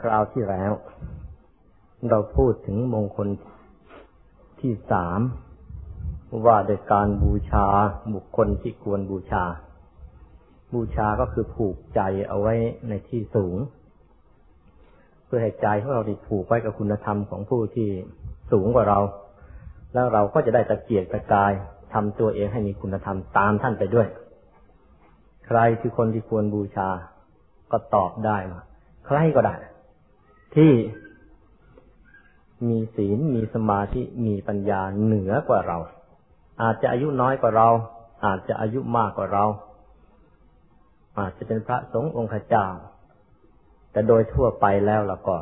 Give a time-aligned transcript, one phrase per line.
[0.00, 0.72] คราวที่แล้ว
[2.10, 3.28] เราพูดถึงมงคล
[4.60, 5.20] ที่สาม
[6.46, 7.66] ว่าโดยการบูชา
[8.14, 9.44] บุคคลที่ควรบูชา
[10.74, 12.54] บูชาก็คือผูกใจเอาไว้
[12.88, 13.56] ในที่สูง
[15.24, 17.88] เพื่อให้ใจของเราได้ผูกไว้กับคุณธรรมของผู้ที่
[18.52, 19.00] สูงกว่าเรา
[19.92, 21.52] แล้วเราก็จะได้ตะเกียกตะกาย
[21.92, 24.08] ทำตัวเองให้มีคุณธรรมตามท่านไปด้วย
[25.46, 26.88] ใครคือคนที่ควรบูชา
[27.72, 28.62] ก็ตอบได้ว่า
[29.06, 29.54] ใครก็ได้
[30.56, 30.72] ที่
[32.68, 35.78] มีศีลมีสมาธิมีปัญญาเหนือกว่าเรา
[36.62, 37.68] อาจจะอายุน้อยกว่าเรา
[38.26, 39.44] อาจจะอายุมากกว่าเรา
[41.18, 42.66] อาจจะเป็นพระสงฆ์องค์เจ้า
[43.92, 45.36] แต่โดยทั่วไปแล้วล้วก็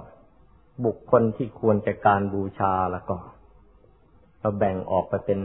[0.84, 3.16] บุคคลที่ควรแก่การบูชาล้วก็
[4.41, 5.41] เราแบ่งออกไปเป็น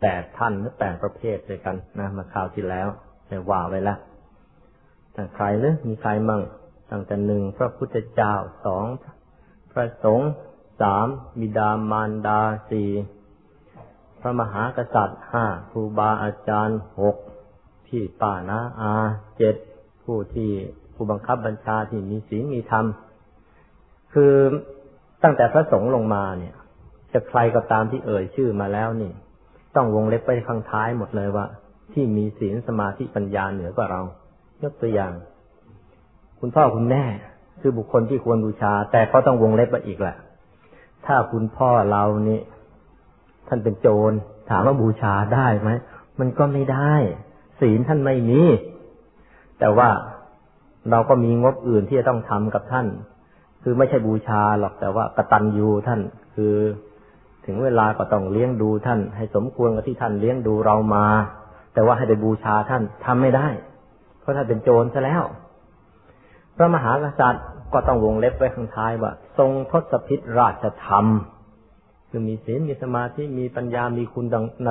[0.00, 2.88] แปดท่านหรือแปดประเภทด้วยกันนะมาคราวที่แล้ว
[3.28, 3.98] ได้ว่าไว้แล้ว
[5.12, 6.42] แต่ใครเนะมีใครมั่ง
[6.90, 8.34] ตั้งแต่หนึ่งพระพุทธเจ้า
[8.64, 8.84] สอง
[9.72, 10.30] พระสงฆ์
[10.80, 11.06] สาม
[11.40, 12.90] บิดามารดาสี่
[14.20, 17.16] พระมหากษัตริย์ห้าครูบาอาจารย์หก
[17.86, 18.94] พี่ป้านาอา
[19.36, 19.56] เจ็ด
[20.04, 20.50] ผู้ที่
[20.94, 22.84] ผู้บังคับบัญชาที่มีศีลมีธรรม
[24.12, 24.34] คือ
[25.22, 26.54] ตั้งแต่พระสงฆ์ลงมาเนี่ย
[27.12, 29.12] จะใครก็ตามที่เอ่ยชื่อมาแล้วนี่
[29.76, 31.46] ต้องวงเล็บไปข้างท้ายหมดเลยว่า
[31.92, 34.02] ที่มีศีลสมาธิปัญญาเหนือกว่าเรา
[34.62, 35.12] ยกตัวอย่าง
[36.40, 37.04] คุณพ่อคุณแม่
[37.60, 40.16] คือบุคคลที่ควรบูชา แต่ก็ต้องวงเล็บไปอีกแหละ
[41.06, 42.40] ถ้าคุณพ่อเรานี่
[43.48, 44.12] ท่านเป็นโจร
[44.50, 45.70] ถามว่าบูชาได้ไหม
[46.20, 46.94] มันก็ไม่ได้
[47.60, 48.42] ศีลท่านไม่มี
[49.60, 49.88] แต่ว่า
[50.90, 52.86] เราก็มีงบอื่นที่จะต้องทำกับท่าน
[53.62, 56.00] คือไม่ใช่บูชาหรอกแต่ว่ากตัญญูท่าน
[56.34, 56.54] คือ
[57.46, 61.06] ถึงเวลาก็ต้องเลี้ยงดูท่าน ให้สมควรกับที่ท่านเลี้ยงดูเรามา
[61.74, 63.48] แต่ว่าให้ไปบูชาท่านทำไม่ได้
[64.20, 65.22] เพราะท่านเป็นโจรซะแล้ว
[66.58, 71.06] พระมหากษัตริย์ก็ต้องวงเล็บไว้ข้างท้ายว่า ทรงทศพิษราชธรรม
[72.10, 74.26] คือมีศีลมีสมาธิมีปัญญามีคุณ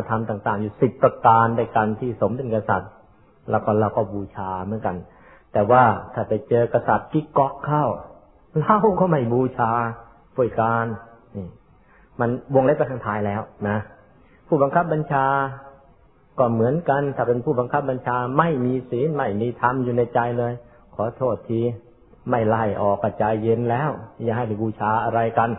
[0.10, 2.92] ธรรมต่าง ๆ อยู่สิบประการในการที่สมเป็นกษัตริย์
[3.50, 4.96] แล้วก็เราก็บูชาเหมือนกัน
[5.54, 7.86] แต่ว่าถ้าไปเจอกษัตริย์กิ๊กก๊อกเข้า
[8.62, 9.72] เราก็ไม่บูชา
[10.36, 10.86] ป่วยการ
[11.36, 11.48] นี่
[12.20, 13.78] มันวงเล็บไปข้างท้ายแล้วนะ
[14.48, 15.26] ผู้บังคับบัญชา
[16.40, 20.54] ก็เหมือนกัน ถ้าเป็นผู้บังคับบัญชาไม่มีศีลไม่มีธรรมอยู่ในใจเลย
[20.96, 21.62] ขอโทษที
[22.30, 23.90] ไม่ไล่ออกกระจายเย็นแล้ว
[24.24, 25.50] อย่าให้ไปบูชาอะไรกัน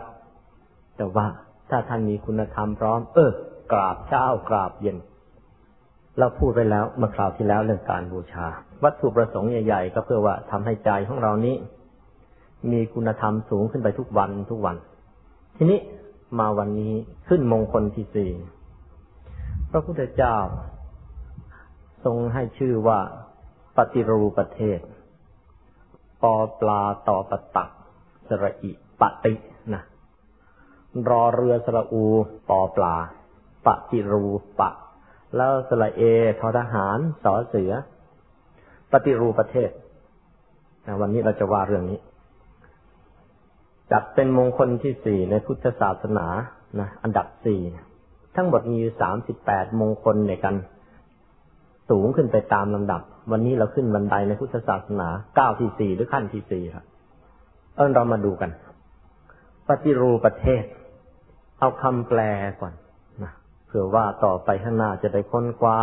[0.97, 1.25] แต่ว่า
[1.69, 3.31] ถ้าท่านมีคุณธรรมพร้อม เออ
[3.71, 4.97] กราบเช้ากราบเย็น
[6.19, 8.47] เราพูดไปแล้วเมื่อคราวที่แล้วเรื่องการบูชา
[8.83, 11.55] วัตถุประสงค์ใหญ่ๆ ก็เพื่อว่าทำให้ใจของเรานี้
[12.71, 14.75] มีคุณธรรมสูงขึ้นไปทุกวันทุกวัน
[15.57, 15.79] ทีนี้
[16.39, 16.93] มาวันนี้
[17.29, 18.31] ขึ้นมงคลที่สี่
[19.71, 20.37] พระพุทธเจ้า
[22.05, 22.99] ทรงให้ชื่อว่า
[23.77, 24.79] ปฏิรูปประเทศ
[26.23, 27.69] ปอปลาต่อปะตัก
[28.27, 28.71] สระอิ
[29.01, 29.33] ปติ
[29.73, 29.83] นะ
[31.09, 32.05] รอเรือสระอู
[32.49, 32.95] ปอปลา
[33.65, 34.25] ปฏิรู
[34.59, 34.69] ปะ
[35.35, 36.01] แล้วสระเอ
[36.39, 37.71] ทอทหารสอเสือ
[38.91, 39.69] ปฏิรูประเทศ
[40.85, 41.99] นะวันนี้เราจะว่าเรื่องนี้
[43.91, 46.27] จัดเป็นมงคลที่สี่ในพุทธศาสนา
[46.79, 47.61] นะอันดับสี่
[48.35, 50.55] ทั้งหมดมีสามสิบแปดมงคลในกัน
[51.89, 55.07] สูงขึ้นไปตามลำดับ วันนี้เราขึ้นบันไดในพุทธศาสนา
[55.37, 56.85] ก้าวที่สี่หรือขั้นที่สี่ครับ
[57.75, 58.49] เออเรามาดูกัน
[59.67, 60.63] ปฏิรูประเทศ
[61.59, 62.19] เอาคำแปล
[62.61, 62.73] ก่อน
[63.23, 63.31] นะ
[63.67, 65.77] เผื่อว่าต่อไปข้างหน้าจะได้ค้นคว้า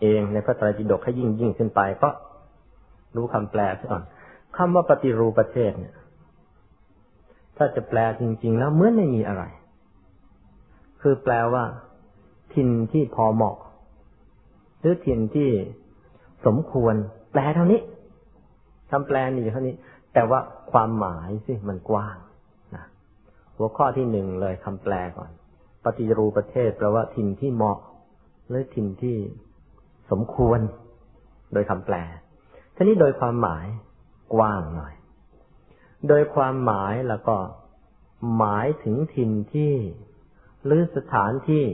[0.00, 2.08] เองในพระไตรปิฎกให้ยิ่งยิ่งขึ้นไปก็
[3.16, 4.02] รู้คำแปลซะก่อน
[4.56, 5.94] คำว่าปฏิรูประเทศเนี่ย
[7.56, 9.44] ถ้าจะแปลจริง ๆ แล้วเหมือนไม่มีอะไร
[11.00, 11.64] คือแปลว่า
[12.52, 13.56] ทินที่พอเหมาะ
[14.80, 15.50] หรือถิ่นที่
[16.46, 16.94] สมควร
[17.32, 17.80] แปลเท่านี้
[18.90, 19.74] คำแปลมีเท่านี้
[20.14, 20.40] แต่ว่า
[20.72, 22.16] ความหมายสิมันกว้าง
[22.74, 22.84] นะ
[23.56, 25.30] หัวข้อที่หนึ่งเลยคำแปลก่อน
[25.84, 27.78] ปฏิรูประเทศแปลว่าถิ่นที่เหมาะ
[28.48, 29.16] หรือถิ่นที่
[30.10, 30.60] สมควร
[31.52, 31.96] โดยคำแปล
[32.74, 33.66] ทีนี้โดยความหมาย
[34.34, 34.94] กว้างหน่อย
[36.08, 37.36] โดยความหมายแล้วก็
[38.36, 39.74] หมายถึงถิ่นที่
[40.64, 41.64] หรือสถานที่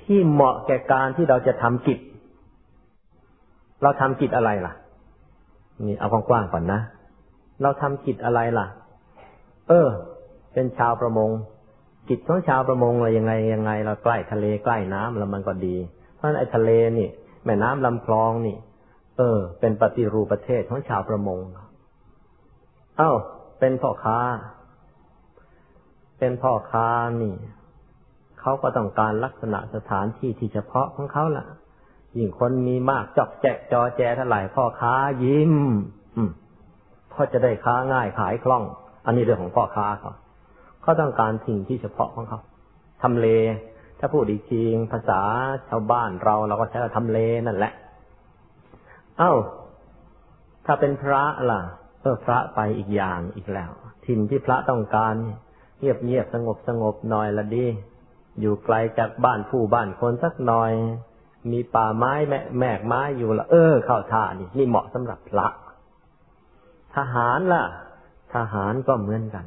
[0.00, 1.98] ที่เหมาะแก่การที่เราจะทำกิจ
[3.82, 4.72] เราทำกิจอะไรล่ะ
[5.86, 6.80] นี่เอากว้างๆก่อนนะ
[7.62, 8.66] เราทำกิจอะไรล่ะ
[9.68, 9.88] เออ
[10.52, 11.30] เป็นชาวประมง
[12.08, 15.76] กิจของชาวประมงอะไรยังไงยังไง เราใกล้ทะเลใกล้น้ำแล้วมันก็ดี
[16.14, 17.08] เพราะฉะนั้นไอ้ทะเลนี่
[17.44, 18.56] แม่น้ำลำคลองนี่
[19.18, 21.38] เออ เป็นปฏิรูปประเทศของชาวประมง
[22.98, 23.12] เอ้า
[23.58, 24.18] เป็นพ่อค้า
[26.18, 26.88] เป็นพ่อค้า
[27.22, 27.34] นี่
[28.40, 31.44] เขาก็ต้องการลักษณะสถานที่ที่เฉพาะของเขาล่ะ
[32.18, 34.94] ยิ่งคนมีมากจอกแจกจอแจเท่าไหร่พ่อค้า
[35.24, 35.52] ยิ้ม
[36.16, 36.30] อืม
[37.12, 38.64] พอจะได้ค้าง่ายขายคล่อง
[39.06, 40.12] อันนี้เรื่องของพ่อค้าเขา
[40.82, 42.40] เขาต้องการสิ่งที่เฉพาะของเขา
[43.02, 43.26] ทำเล
[43.98, 44.60] ถ้าพูดอีกที
[44.92, 45.20] ภาษา
[45.68, 47.72] ชาวบ้านเราเราก็ใช้ว่าทำเลนั่นแหละ
[49.18, 49.32] เอ้า
[50.66, 51.60] ถ้าเป็นพระล่ะ
[52.00, 53.70] เออพระไปอีกอย่างอีกแล้ว
[54.06, 55.14] ถิ่นที่พระต้องการ
[55.78, 57.66] เงียบเงียบสงบสงบหน่อยละดี
[58.40, 60.72] อยู่ไกลจากบ้านผู้บ้านคนสักหน่อย
[61.50, 65.48] มีป่าไม้แม่แมกไม้อยู่ละเออเข้าท่านี่นี่เหมาะสำหรับพระ
[66.96, 67.64] ทหารล่ะ
[68.34, 69.46] ทหารก็เหมือนกัน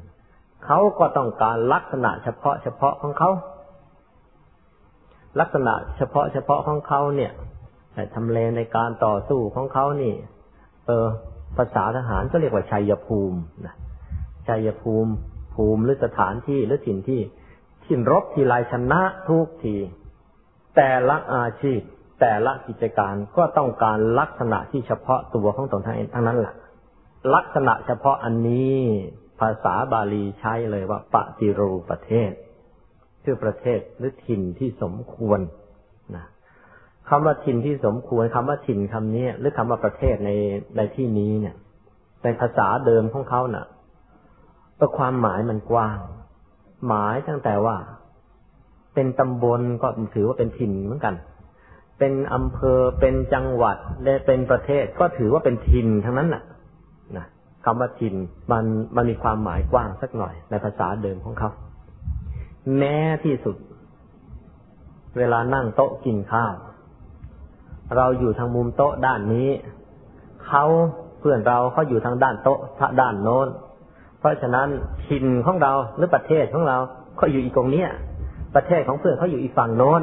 [0.65, 3.30] เขาก็ต้องการลักษณะเฉพาะเฉพาะของเขา
[5.39, 7.31] ลักษณะเฉพาะเฉพาะของเขาเนี่ย
[7.94, 10.13] แต่ทำเลในการต่อสู้ของเขานี่
[10.88, 11.07] เออ
[11.57, 13.75] ภาษาทหารก็เรียกว่าชัยภูมินะ
[14.47, 15.12] ชัยภูมิ
[15.56, 17.21] ภูมิหรือสถานที่หรือถิ่นที่
[17.83, 19.75] ที่รบทีไรชนะทุกที
[20.75, 21.80] แต่ละอาชีพ
[22.22, 26.56] แต่ละกิจการก็ต้องการลักษณะที่เฉพาะตัวของตนเองทั้งนั้นแหละ
[27.36, 28.75] ลักษณะเฉพาะอันนี้
[29.39, 32.31] ภาษาบาลีใช้เลยว่าปฏิรูประเทศ
[33.24, 35.39] คือประเทศหรือถิ่นที่สมควร
[36.16, 36.25] นะ
[37.10, 40.31] คำว่าถิ่นที่สมควรคำว่าถิ่นคำนี้หรือคำว่าประเทศใน
[40.78, 41.56] ในที่นี้เนี่ย
[42.24, 43.66] ในภาษาเดิมของเขาเนะ่ะ
[44.98, 46.00] ความหมายมันกว้าง
[46.88, 47.75] หมายตั้งแต่ว่า
[48.95, 51.15] เป็นตำบลก็ถือว่าเป็นถิ่นเหมือนกัน
[52.00, 56.44] เป็นอำเภอ เป็นจังหวัด และเป็นประเทศ ก็ถือว่าเป็นถิ่นทั้งนั้นน่ะ
[57.18, 57.25] นะ
[57.65, 58.15] คำว่าถิ่น
[58.51, 58.65] มัน
[58.95, 61.50] มันมีความหมายกว้างสักหน่อย ในภาษาเดิมของเขา
[62.77, 63.56] แม้ที่สุด
[65.18, 66.53] เวลานั่งโต๊ะกินข้าว
[67.95, 69.50] เราอยู่ทางมุมโต๊ะด้านนี้
[70.47, 70.65] เขา
[71.19, 72.59] เพื่อนเราเขาอยู่ทางด้านโต๊ะ
[73.01, 73.47] ด้านโน้น
[74.19, 74.68] เพราะฉะนั้น
[75.06, 76.77] ถิ่นของเราหรือประเทศของเรา
[77.18, 77.89] เขาอยู่อีกตรงนี้ย
[78.56, 80.02] ประเทศของเพื่อนเขาอยู่อีกฝั่งโน้น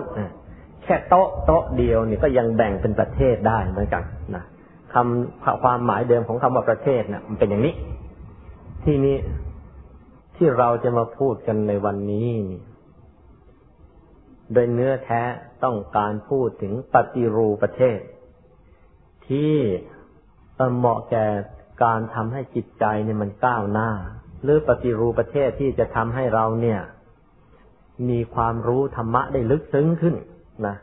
[0.84, 4.02] แค่โต๊ะโต๊ะเดียวนี่ก็ยังแบ่งเป็นประเทศได้เหมือนกัน
[4.34, 4.44] นะ
[4.94, 7.74] คำความหมายเดิมของคำว่าประเทศนะ่ะ มันเป็นอย่างนี้
[8.84, 9.16] ที่นี้
[10.36, 12.30] ที่เราจะมาพูดกันในวันนี้
[14.52, 15.22] โดยเนื้อแท้
[15.64, 17.98] ต้องการพูดถึงปฏิรูประเทศ
[19.28, 19.54] ที่
[20.78, 21.26] เหมาะแก่
[21.84, 23.90] การทำให้จิตใจเนี่ยมันก้าวหน้า
[24.42, 26.80] หรือปฏิรูปประเทศที่จะทำให้เราเนี่ย
[28.10, 30.14] มีความรู้ธรรมะได้ลึกซึ้งขึ้น
[30.66, 30.76] นะ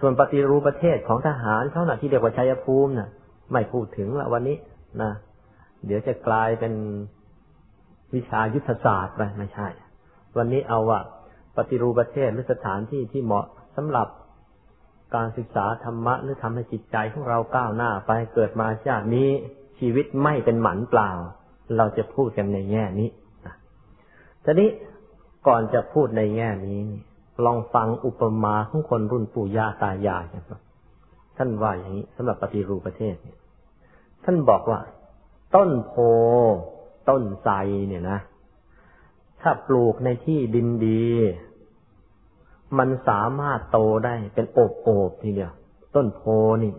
[0.00, 3.08] ส่วนปฏิรูปประเทศของทหารเขานะ่ที่เรียกว่าชัยภูมินะ
[3.52, 4.56] ไม่พูดถึงละวันนี้
[5.02, 5.10] นะ
[5.86, 6.72] เดี๋ยวจะกลายเป็น
[8.14, 9.68] วิชายุทธศาสตร์ไปไม่ใช่
[10.36, 11.00] วันนี้เอาว่า
[11.56, 14.08] ปฏิรูปประเทศหรือสถานที่ที่เหมาะสำหรับ
[15.14, 19.28] การศึกษาธรรมะหรือทำให้จิตใจของเราก้าวหน้าไปเกิดมาชาตินี้
[19.78, 21.10] ชีวิตไม่เป็นหมันเปล่า
[21.76, 23.08] เราจะพูดกันในแง่นี้
[24.44, 24.68] ทีนี้
[25.46, 26.80] ก่อนจะพูดในแง่นี้
[27.44, 30.60] ลองฟังอุปมาของคนรุ่นปู่ย่าตายายนะครับ
[31.36, 33.38] ท่านว่าอย่างนี้สำหรับปฏิรูปประเทศเนี่ย
[34.24, 34.80] ท่านบอกว่า
[35.54, 35.94] ต้นโพ
[37.08, 37.54] ต้นไทร
[37.88, 38.18] เนี่ยนะ
[39.42, 41.04] ถ้าปลูกในที่ดินดี
[42.78, 45.52] มันสามารถโตได้เป็นโอบโอบทีเดียว
[45.96, 46.22] ต้นโพ
[46.62, 46.72] นี่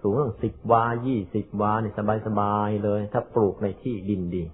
[0.00, 4.44] สูงตั้งสิบวายี่สิบวาเนี่สบายสบายเลย ถ้าปลูกในที่ดินดี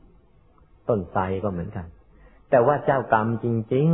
[0.88, 1.86] ต้นไทรก็เหมือนกัน
[2.50, 3.90] แต่ว่าเจ้ากรรมจริง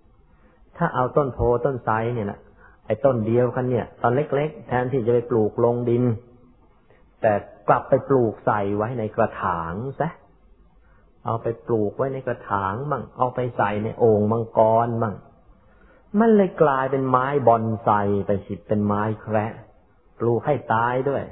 [0.00, 2.40] ๆ ถ้าเอาต้นโพต้นไทรเนี่ยนะ
[2.86, 6.04] ไอ้ต้นเดียวกันเนี่ย ตอนเล็ก ๆ แทนที่จะไปปลูกลงดิน
[7.20, 7.32] แต่
[7.68, 10.08] กลับไปปลูกใส่ไว้ในกระถางซะ
[11.26, 15.14] เอาไปปลูกไว้ในกระถางมั่งเอาไปใส่ในโอ่งมังกรมั่ง
[16.18, 17.90] มันเลยกลายเป็นไม้บอนไซ
[18.26, 19.52] ไปสิเป็นไม้แคระ
[20.18, 21.22] ปลูกให้ตายด้วย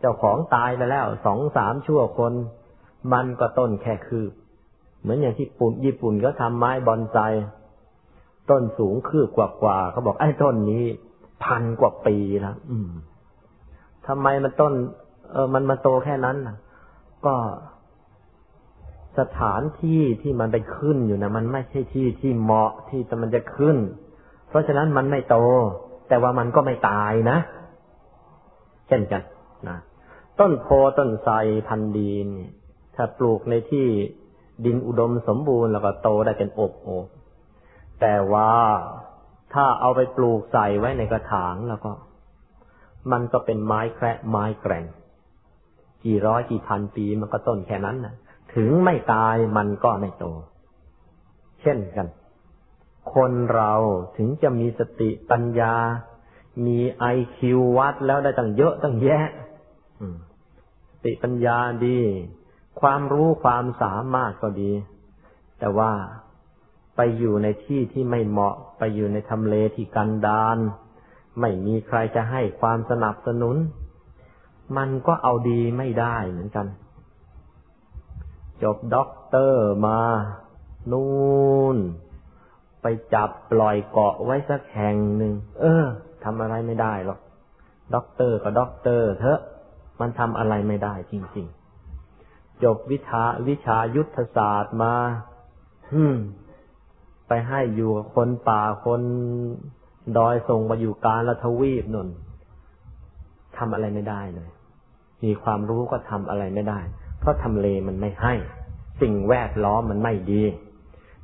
[0.00, 2.32] เจ้าของตายไปแล้วสองสามชั่วคน
[3.12, 4.32] มันก็ต้นแค่คืบ
[5.04, 7.18] เหมือนอย่างที่ปุ่นญี่ปุ่นก็ทำไม้บอนไซ
[8.50, 10.84] ต้นสูงคืบกว่าๆเขาบอกไอ้ต้นนี้
[11.44, 12.90] พันกว่าปีแล้วอืม
[14.06, 14.72] ทำไมมันต้น
[15.32, 16.36] เออมันมาโตแค่นั้น
[17.26, 17.34] ก็
[19.18, 23.76] สถานที่ที่มันไปขึ้นอยู่นะมันไม่ใช่ที่ที่เหมาะที่จะมันจะขึ้น
[24.48, 25.36] เพราะฉะนั้นมันไม่โต
[26.08, 27.38] แต่ว่ามันก็ไม่ตายนะ
[28.88, 29.22] เช่นกัน
[29.68, 29.78] นะ
[30.40, 30.68] ต้นโพ
[30.98, 31.34] ต้นไทร
[31.68, 32.26] พันดีน
[32.94, 33.86] ถ้าปลูกในที่
[34.64, 37.06] ดินอุดมสมบูรณ์แล้วก็โตได้เป็นอบโอบ
[38.00, 38.52] แต่ว่า
[39.54, 41.92] ถ้าเอาไปปลูกใส่ไว้ในกระถางแล้วก็
[43.12, 44.84] มันก็เป็นไม้แคระไม้แกร่ง
[46.04, 48.14] กี่ร้อยกี่พันปีมันก็ต้นแค่นั้นนะ
[48.54, 50.26] ถึงไม่ตายมันก็ไม่โต
[51.62, 52.06] เช่นกัน
[53.14, 53.72] คนเรา
[54.16, 55.74] ถึงจะมีสติปัญญา
[56.66, 57.04] มีไอ
[57.36, 59.26] คิววัดแล้วได้ตั้งเยอะตั้งแยะ
[60.90, 61.56] สติปัญญา
[61.86, 61.98] ดี
[62.80, 64.72] ความรู้ความสามารถก็ดี
[65.58, 65.92] แต่ว่า
[66.96, 70.58] ไปอยู่ในที่ที่ไม่เหมาะ ไปอยู่ในทำเลที่กันดาน
[71.40, 73.56] ไม่มีใครจะให้ความสนับสนุน
[74.76, 76.66] มันก็เอาดีไม่ได้เหมือนกัน
[78.62, 80.00] จบด็อกเตอร์มา
[80.92, 81.76] นู่น
[82.82, 85.84] ไปจับปล่อยเกาะไว้สักแห่งหนึ่ง เออ
[86.24, 87.20] ทำอะไรไม่ได้หรอก
[87.94, 89.40] ด็อกเตอร์ก็ด็อกเตอร์เถอะ
[90.00, 91.63] มันทำอะไรไม่ได้จริง ๆ
[92.64, 94.94] จบวิชาวิชายุทธศาสตร์มา
[95.92, 96.16] ฮึม
[97.28, 99.00] ไปให้อยู่กับคนป่าคน
[100.16, 102.08] ดอยส่งมาอยู่กาฬทวีปนู่น
[103.56, 104.50] ทำอะไรไม่ได้เลย
[105.24, 106.80] มีความรู้ก็ทำอะไรไม่ได้
[107.20, 108.34] เพราะทำเลมันไม่ให้
[109.00, 110.42] สิ่งแวดล้อมมันไม่ดี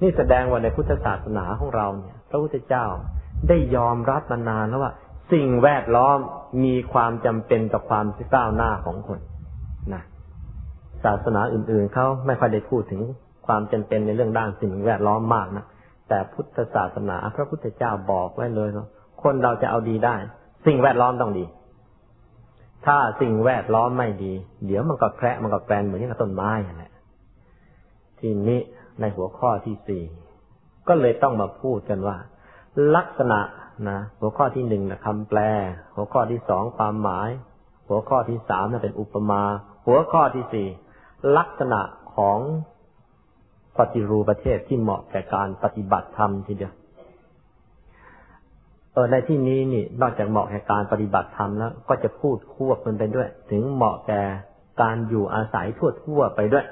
[0.01, 2.87] นี่แสดงว่าในพุทธศาสนาของเราเนี่ย พระพุทธเจ้า
[3.49, 4.93] ได้ยอมรับมานานแล้วว่า
[5.33, 6.19] สิ่งแวดล้อม
[6.65, 9.21] มีความจำเป็นต่อความก้าวหน้าของคน
[9.95, 10.03] นะ
[11.04, 13.02] ศาสนาอื่นๆเขาไม่ค่อยได้พูดถึง
[13.47, 15.64] ความจำเป็นในเรื่องด้านสิ่งแวดล้อมมากนะ
[16.09, 18.88] แต่พุทธศาสนาพระพุทธเจ้าบอกไว้เลยว่าะ
[19.23, 20.16] คนเราจะเอาดีได้
[20.66, 21.45] สิ่งแวดล้อมต้องดี
[22.87, 24.33] ถ้าสิ่งแวดล้อมไม่ดี
[24.66, 26.92] เดี๋ยวมันก็แคระมันก็แปลนเหมือนกับต้นไม้แหละ
[28.19, 28.61] ทีนี้
[29.00, 30.02] ในหัวข้อที่สี่
[30.88, 32.16] ก็เลยต้องมาพูดกันว่า
[32.97, 33.40] ลักษณะ
[33.88, 35.40] นะหัวข้อที่หนึ่งนะคำแปล
[35.95, 37.30] หัวข้อที่สองความหมาย
[37.88, 39.42] หัวข้อที่สามนะเป็นอุปมา
[39.87, 40.69] หัวข้อที่สี่
[41.37, 41.81] ลักษณะ
[42.15, 42.39] ของ
[43.79, 46.75] ปฏิรูปประเทศที่เหมาะแก่การปฏิบัติธรรมทีเดียว
[48.93, 54.23] เออในที่นี้นี่นอกจากเหมาะแก่การปฏิบัติธรรมแล้ว ก็จะพูดควบมันไปด้วย ถึงเหมาะแก่
[54.83, 56.65] การอยู่อาศัยทั่วทั่วไปด้วย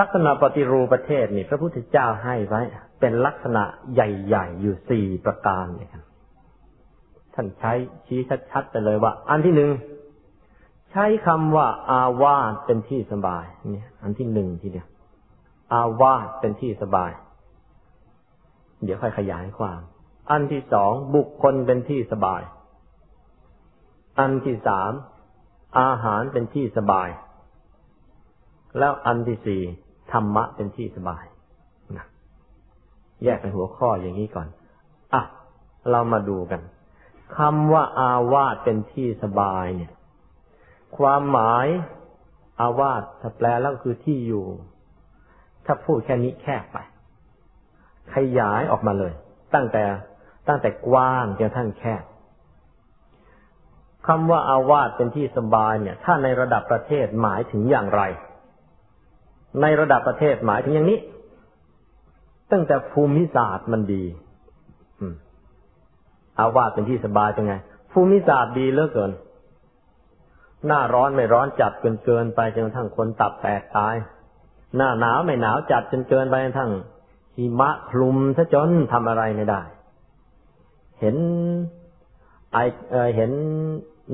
[0.00, 2.60] ลักษณะปฏิรูปประเทศนี่ พระพุทธเจ้าให้ไว้
[3.00, 6.04] เป็นลักษณะใหญ่ๆอยู่สี่ประการเนี่ยครับ
[7.34, 7.72] ท่านใช้
[8.06, 9.70] ชี้ชัดๆไปเลยว่า อันที่หนึ่ง
[10.90, 14.88] ใช้คำว่า อาวาสเป็นที่สบาย เนี่ย อันที่หนึ่งทีเดียว
[15.72, 17.10] อาวาสเป็นที่สบาย
[18.84, 19.80] เดี๋ยวค่อยขยายความ
[20.30, 22.42] อันที่สองบุคคลเป็นที่สบาย
[24.18, 24.92] อันที่สาม
[25.80, 27.08] อาหารเป็นที่สบาย
[28.78, 29.62] แล้วอันที่สี่
[30.12, 31.24] ธรรมะเป็นที่สบาย
[31.96, 32.06] นะ
[33.24, 34.48] แยกเป็นหัวข้ออย่างนี้ก่อน
[35.14, 35.22] อะ
[35.90, 36.60] เรามาดูกัน
[37.36, 39.92] คำว่าอาวาสเป็นที่สบายเนี่ย
[40.98, 41.66] ความหมาย
[42.60, 44.44] อาวาสถ้าแปลแล้วคือที่อยู่
[45.66, 46.78] ถ้าพูดแค่นี้แคบไป
[48.14, 49.12] ขยายออกมาเลย
[49.54, 49.84] ตั้งแต่
[50.48, 52.02] ตั้งแต่กว้างจนท่านแคบ
[54.06, 58.02] คำว่าอาวาสเป็นที่สบายเนี่ย ถ้าในระดับประเทศหมายถึงอย่างไร
[59.62, 60.98] ในระดับประเทศหมายถึงอย่างนี้
[62.52, 64.04] ตั้งแต่ภูมิศาสตร์มันดี
[66.40, 67.54] อาวาสเป็นที่สบายเป็นไง
[67.92, 69.10] ภูมิศาสตร์ดีเหลือเกิน
[70.66, 73.94] หน้าร้อนไม่ร้อนจัดเกินเกินไปจนกระทั่งคนตับแตกตาย
[74.76, 76.72] หน้าหนาวไม่หนาวจัดจนเกินไปจนทั้ง
[77.36, 79.60] หิมะคลุมซะจนทำอะไรไม่ได้
[81.00, 81.16] เห็น
[82.52, 82.58] ไอ
[82.90, 83.30] เอเห็น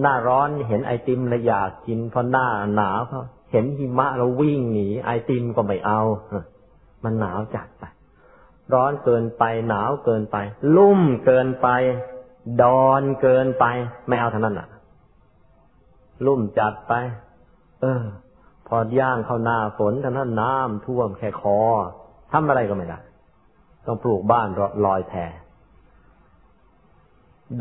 [0.01, 3.23] หน้าร้อนเห็นไอติมแล้วอยากกินพอหน้าหนาวเขา
[3.53, 6.01] เห็นหิมะเราวิ่งหนีไอติมก็ไม่เอา
[7.05, 7.85] มันหนาวจัดไป
[8.73, 10.37] ร้อนเกินไปหนาวเกินไป
[10.77, 11.69] ลุ่มเกินไป
[12.63, 13.65] ดอนเกินไป
[14.09, 14.69] ไม่เอาเท่านั้นอะ
[16.27, 16.93] ลุ่มจัดไป
[17.83, 18.05] เออ
[18.67, 21.59] พอย่างเข้าหน้าฝนท่านั้นน้ำท่วมแค่คอ
[22.33, 22.99] ทำอะไรก็ไม่ได้
[23.87, 24.49] ต้องปลูกบ้าน
[24.87, 25.15] ลอยแพ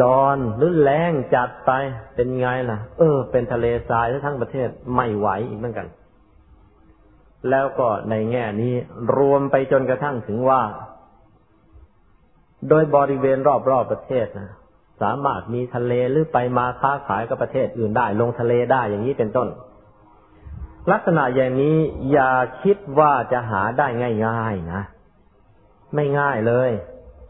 [0.01, 1.71] ดอนหรือแรงจัดไป
[2.15, 5.87] เป็นไงล่ะ เออ เป็นทะเลทรายทั้งประเทศไม่ไหวอีกเหมือนกัน
[7.49, 8.73] แล้วก็ในแง่นี้
[9.17, 10.61] รวมไปจนกระทั่งถึงว่า
[12.69, 14.49] โดยบริเวณรอบๆประเทศนะ
[15.01, 19.47] สามารถมีทะเลหรือไปมาค้าขายกับประเทศอื่นได้ ลงทะเลได้อย่างนี้เป็นต้น
[20.91, 21.77] ลักษณะอย่างนี้
[22.11, 22.31] อย่า
[22.63, 23.87] คิดว่าจะหาได้
[24.27, 24.81] ง่ายๆนะ
[25.95, 26.71] ไม่ง่ายเลย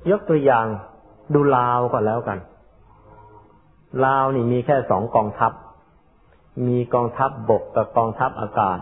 [0.09, 0.65] ยกตัวอย่าง
[1.33, 2.39] ดูลาวก่อนแล้วกัน
[4.05, 5.51] ลาวนี่มีแค่สองกองทัพ
[6.67, 8.79] มีกองทัพบบกกับกองทัพอากาศ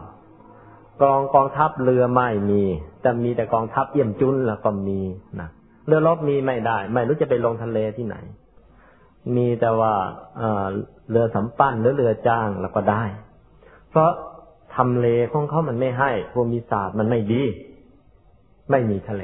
[1.04, 2.63] กองกองทัพเรือไม่มี
[3.02, 5.00] แต่มีแต่กองทัพเยี่ยมจุนแล้วก็มี
[5.40, 5.50] นะ
[5.86, 8.16] เรือรบมีไม่ได้ ไม่รู้จะไปลงทะเลที่ไหน
[9.36, 9.94] มีแต่ว่า
[11.10, 13.03] เรือสำปั้นหรือเรือจ้างแล้วก็ได้
[13.89, 14.12] เพราะ
[14.75, 17.44] ทำเลของเขามันไม่ให้ภูมิศาสตร์มันไม่ดี
[18.72, 19.24] ไม่มีทะเล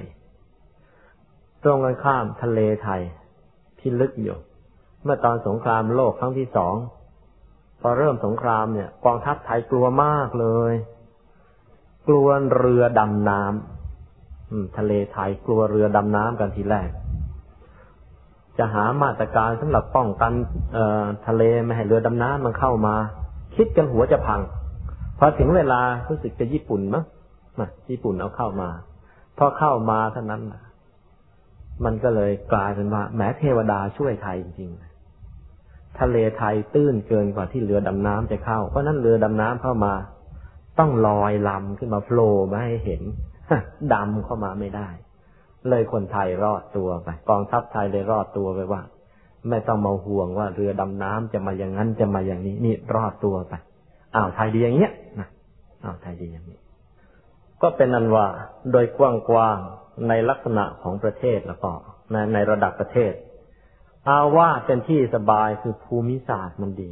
[1.63, 3.01] ตรงกันข้ามทะเลไทย
[3.79, 4.37] ที่ลึกอยู่
[5.03, 6.75] เมื่อตอนสงครามโลกครั้งที่สอง
[7.81, 10.73] พอเริ่มสงครามเนี่ยกองทัพไทยกลัวมากเลย
[12.07, 12.27] กลัว
[12.57, 16.89] เรือดำน้ำทะเลไทยกลัวเรือดำน้ำกันทีแรก
[18.59, 20.31] จะหามาตรการสำหรับป้องกัน
[21.27, 22.95] ทะเลไม่ให้เรือดำน้ำมันเข้ามา
[23.55, 24.41] คิดกันหัวจะพัง
[25.19, 27.03] พอถึงเวลารู้สึกจะญี่ปุ่นมั้ง
[27.59, 28.69] มาญี่ปุ่นเอาเข้ามา
[29.37, 30.41] พอเข้ามาเท่านั้น
[31.85, 39.93] มันก็เลยกลายเป็นว่า แม้เทวดาช่วยไทยจริงๆทะเลไทยตื้นเกินกว่าที่เรือดำน้ำจะเข้า เพราะนั้นเรือดำน้ำเข้ามา
[40.79, 43.01] ต้องลอยลำขึ้นมาโผล่มาให้เห็น
[43.93, 44.89] ดำเข้ามาไม่ได้
[45.67, 48.81] เลยคนไทยรอดตัวไปกองทัพไทยเลยรอดตัวไปว่า
[49.49, 53.53] ไม่ต้องมาห่วงว่าเรือดำน้ำจะมาอย่างนั้นจะมาอย่างนี้ นี่รอดตัวไป
[54.15, 55.27] อ้าวไทยดีอย่างเงี้ยนะ
[55.83, 56.59] อ้าวไทยดีอย่างนี้
[57.61, 58.27] ก็เป็นนันว่า
[58.71, 58.99] โดยก
[59.33, 61.71] ว้างๆในลักษณะของประเทศแล้วก็
[62.11, 63.13] ในในระดับประเทศ
[64.07, 66.91] อาว่าเป็นที่สบายคือภูมิศาสตร์มันดี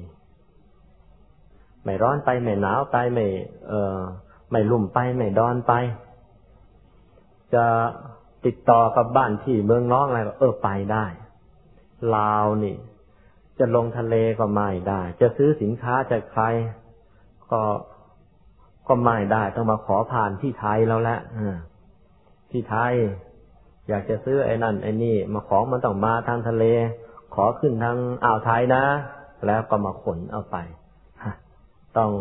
[1.83, 3.25] ไม่ร้อนไปไม่หนาวไปไม่
[3.67, 3.99] เออ
[4.51, 5.73] ไม่ลุ่มไปไม่ดอนไป
[7.53, 7.65] จะ
[8.45, 11.05] ติดต่อกับบ้านที่เมืองน้องอะไรก็เออไปได้
[12.15, 12.75] ลาวนี่
[13.59, 16.43] จะลงทะเลก็ไม่ได้ จะซื้อสินค้าจากใคร
[17.51, 17.61] ก็
[18.87, 21.19] ก็ไม่ได้ ต้องมาขอผ่านที่ไทยแล้วแหละ
[22.51, 22.93] ที่ไทย
[23.87, 26.65] อยากจะซื้อไอ้นั่นไอ้นี่ มาของมันต้องมาทางทะเล
[27.35, 28.83] ขอขึ้นทางอ่าวไทยนะ
[29.45, 30.57] แล้วก็มาขนเอาไป
[31.97, 32.11] ต้อง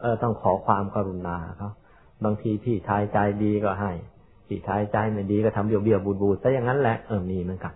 [0.00, 1.70] เออต้องขอความกรุณาเขา
[2.24, 3.92] บางทีพี่ชายใจดีก็ให้
[4.52, 7.72] พี่ชายใจไม่ดีก็ทำเบี้ยวเบี้ยวบูดบูดซะอย่างนั้นแหละเออมีเหมือนกัน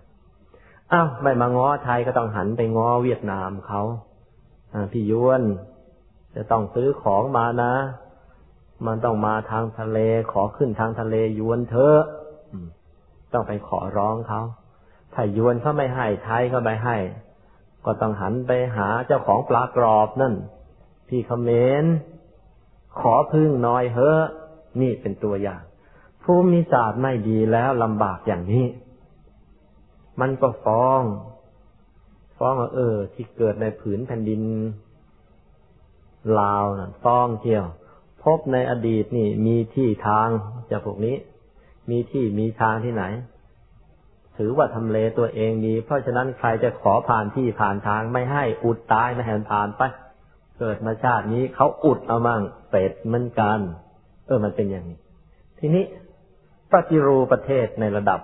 [0.91, 3.81] อ้าวไม่มาง้อไทยก็ต้องหันไปง้อเวียดนามเขา
[4.73, 5.43] อ่าพี่ยวน
[6.35, 7.73] จะต้องซื้อของมานะ
[8.87, 9.99] มันต้องมาทางทะเล
[10.31, 11.95] ขอขึ้นทางทะเลยวนเถอ
[13.33, 14.41] ต้องไปขอร้องเขา
[15.13, 16.97] ถ้ายวนเขาไม่ให้ไทยเขาไม่ให้
[17.85, 20.33] ก็ต้องหันไปหาเจ้าของปลากรอบนั่น
[21.07, 21.49] พี่คเม
[21.83, 21.85] น
[22.99, 24.23] ขอพึ่งน้อยเฮอะ
[24.81, 25.61] นี่เป็นตัวอย่าง
[26.25, 28.65] ภูมิศาสตร์ไม่ดีแล้วลำบากอย่างนี้
[30.19, 31.01] มันก็ฟ้อง
[32.37, 34.41] ฟ้องว่าเออ ที่เกิดในผืนแผ่นดิน
[36.39, 37.65] ลาวนะ่ะฟ้องเที่ยว
[38.23, 40.29] พบในอดีตนี่ มีที่ทาง
[40.71, 41.15] จากพวกนี้
[41.89, 43.03] มีที่มีทางที่ไหน
[44.37, 49.81] ถือว่าทำเลตัวเองดี เพราะฉะนั้นใครจะขอผ่านที่ผ่านทางไม่ให้อุดตายไม่ให้ผ่านไป
[50.59, 53.59] เกิดมาชาตินี้เขาอุดเอามั่งเป็ดเหมือนกัน
[54.27, 54.97] เออมันเป็นอย่างนี้
[55.59, 55.83] ทีนี้
[56.71, 58.19] ปฏิรูประเทศในระดับ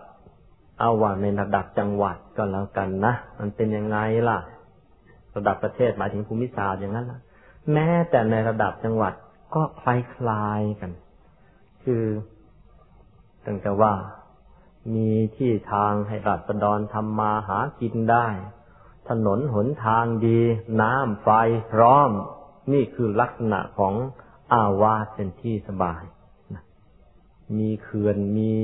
[0.79, 4.39] เอาว่าในระดับจังหวัดก็แล้วกันนะมันเป็นยังไงล่ะ
[5.35, 7.19] ระดับประเทศหมายถึงภูมิศาสตร์อย่างนั้นล่ะ
[7.73, 9.13] แม้แต่ในระดับจังหวัด
[9.55, 10.91] ก็คล้ายๆกัน
[11.83, 12.03] คือ
[13.45, 13.93] ตั้งแต่ว่า
[14.95, 18.27] มีที่ทางให้รัษฎรทำมาหากินได้
[19.09, 20.39] ถนนหนทางดี
[20.81, 21.29] น้ำไฟ
[21.73, 22.09] พร้อม
[22.73, 23.93] นี่คือลักษณะของ
[24.53, 26.03] อาวาสเป็นที่สบาย
[27.57, 28.55] มีเขื่อนมี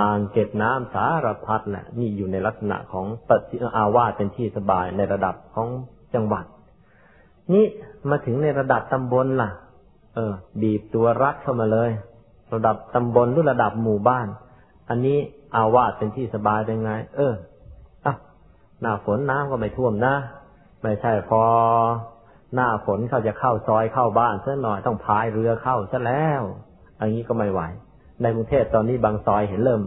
[0.00, 5.68] อ่างเก็บน้ำสารพัดแหละนี่อยู่ในลักษณะของปฏิอาวาสเป็นที่สบายในระดับของ
[6.14, 6.44] จังหวัด
[7.52, 7.66] นี่
[8.10, 9.50] มาถึงในระดับตำบลล่ะ
[10.14, 11.90] เออ บีบตัวรัดเข้ามาเลย
[12.54, 14.26] ระดับตำบลหรือระดับหมู่บ้าน
[14.88, 15.18] อันนี้
[15.56, 17.34] อาวาสเป็นที่สบายเป็นไง เออ
[18.80, 20.14] หน้าฝนน้ำก็ไม่ท่วมนะ
[20.82, 21.42] ไม่ใช่พอ
[22.54, 26.42] หน้าฝนเขาจะเข้าซอยเข้าบ้านซะหน่อยต้องพายเรือเข้าซะแล้ว
[27.00, 27.60] อันนี้ก็ไม่ไหว
[28.22, 29.82] ในกรุงเทพตอนนี้บางซอยเห็นเริ่ม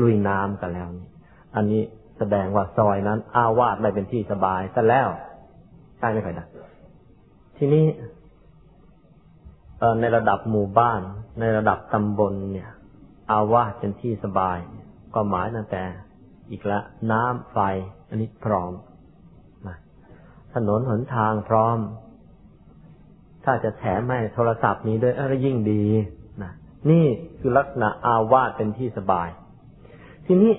[0.00, 1.08] ลุยน้ำกันแล้วนี่
[1.56, 1.82] อันนี้
[2.18, 5.08] แสดงว่าซอยนั้น อาวาสไม่เป็นที่สบายซะแล้ว
[5.98, 6.48] ใช่ไหมครับ
[7.56, 7.84] ทีนี้
[10.00, 11.00] ในระดับหมู่บ้าน
[11.40, 12.70] ในระดับตำบลเนี่ย
[13.30, 14.58] อาวาสเป็นที่สบาย
[15.14, 15.82] ก็หมายตั้งแต่
[16.50, 16.78] อีกละ
[17.12, 17.58] น้ำไฟ
[18.08, 18.72] อันนี้พร้อม
[20.54, 21.78] ถนนหนทางพร้อม
[23.44, 25.84] ถ้าจะแถมให้โทรศัพท์นี้ด้วยอะไรยิ่งดี
[26.90, 27.06] นี่
[27.40, 29.28] คือลักษณะอาวาสเป็นที่สบาย
[30.26, 30.52] ทีนี้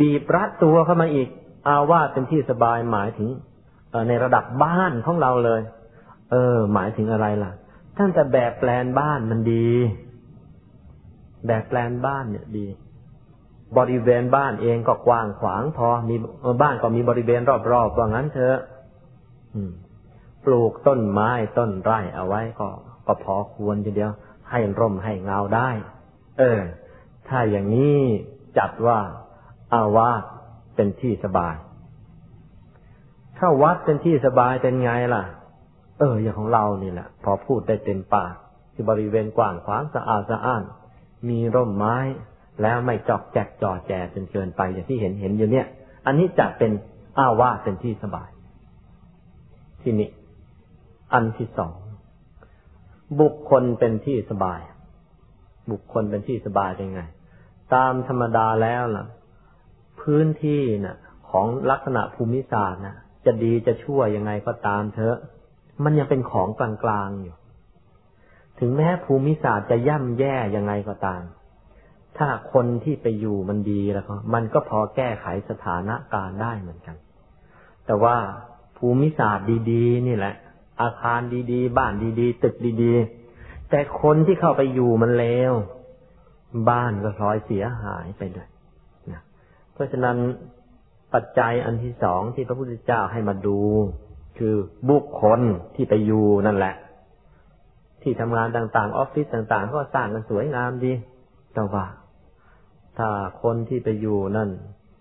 [0.00, 1.28] บีบรัดตัวเข้ามาอีก
[1.68, 3.28] อาวาสเป็นที่สบายหมายถึง
[4.08, 5.60] ในระดับบ้านของเราเลย
[6.30, 7.52] เออ หมายถึงอะไรล่ะ
[7.96, 9.70] ท่านจะแบบแปลนบ้านมันดี
[11.46, 12.66] แบบแปลนบ้านเนี่ยดี
[13.78, 16.14] บริเวณบ้านเองก็กว้างขวางพอมี
[16.62, 17.40] บ้านก็มีบริเวณ
[17.72, 18.58] รอบๆว่างั้นเถอะ
[20.44, 22.68] ปลูกต้นไม้ต้นไร่เอาไว้ก็
[23.06, 24.12] ก็พอควรทีเดียว
[24.52, 25.70] ให้ร่มให้เงาได้
[26.38, 26.60] เออ
[27.28, 27.98] ถ้าอย่างนี้
[28.58, 28.98] จัดว่า
[29.74, 30.22] อาวาส
[30.74, 31.56] เป็นที่สบาย
[33.38, 35.24] ถ้าวัดเป็นที่สบายเป็นไงล่ะ
[35.98, 38.34] เออ อย่างของเรานี่แหละ พอพูดได้เต็มปาก
[38.72, 40.62] ที่บริเวณกว้างขวางสะอาดสะอ้าน
[41.28, 41.96] มีร่มไม้
[42.62, 45.66] แล้วไม่จอกแจกจอแจจนเกินไปอย่างที่เห็นเห็นอยู่เนี่ย
[46.06, 46.70] อันนี้จะเป็น
[47.18, 48.30] อาวาสเป็นที่สบาย
[49.82, 50.08] ที่นี้
[51.12, 51.72] อันที่สอง
[53.20, 54.60] บุคคลเป็นที่สบาย
[55.70, 57.02] บุคคลเป็นที่สบายเป็นไง
[57.74, 59.06] ตามธรรมดาแล้วล่ะ
[60.00, 60.96] พื้นที่น่ะ
[61.30, 62.96] ของลักษณะภูมิศาสตร์น่ะ
[63.26, 65.16] จะดีจะชั่วยังไงก็ตามเถอะ
[65.84, 67.36] มันยังเป็นของกลางๆอยู่
[68.58, 71.22] ถึงแม้ภูมิศาสตร์จะย่ำแย่ยังไงก็ตาม
[72.18, 76.96] ถ้าคนที่ไปอยู่มันดีแล้วก็มันก็พอแก้ไขสถานการณ์ได้เหมือนกัน
[77.86, 78.16] แต่ว่า
[78.76, 80.34] ภูมิศาสตร์ดี ๆ นี่แหละ
[80.80, 81.20] อาคาร
[81.52, 85.52] ดีๆ บ้านดีๆ ตึกดีๆ แต่คนที่เข้าไปอยู่มันเลว
[86.70, 88.48] บ้านก็พลอยเสียหายไปด้วย
[89.12, 89.20] นะ
[89.72, 90.16] เพราะฉะนั้น
[91.14, 93.58] ปัจจัยอันที่สองที่พระพุทธเจ้าให้มาดู
[94.38, 94.54] คือ
[94.88, 95.40] บุคคล
[95.74, 96.74] ที่ไปอยู่นั่นแหละ
[98.02, 100.92] ที่ทำงานต่างๆ ออฟฟิศต่างๆ ก็สร้างกันสวยงามดี
[101.54, 101.86] แต่ว่า
[102.98, 103.08] ถ้า
[103.42, 104.50] คนที่ไปอยู่นั่น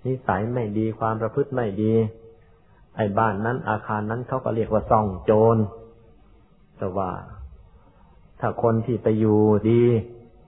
[0.06, 1.94] นิสัยไม่ดีความประพฤติไม่ดี
[2.96, 5.58] ไอ้บ้านนั้นอาคารนั้นเขาก็เรียกว่าซ่องโจร
[6.78, 7.10] แต่ว่า
[8.40, 9.82] ถ้าคนที่ไปอยู่ดี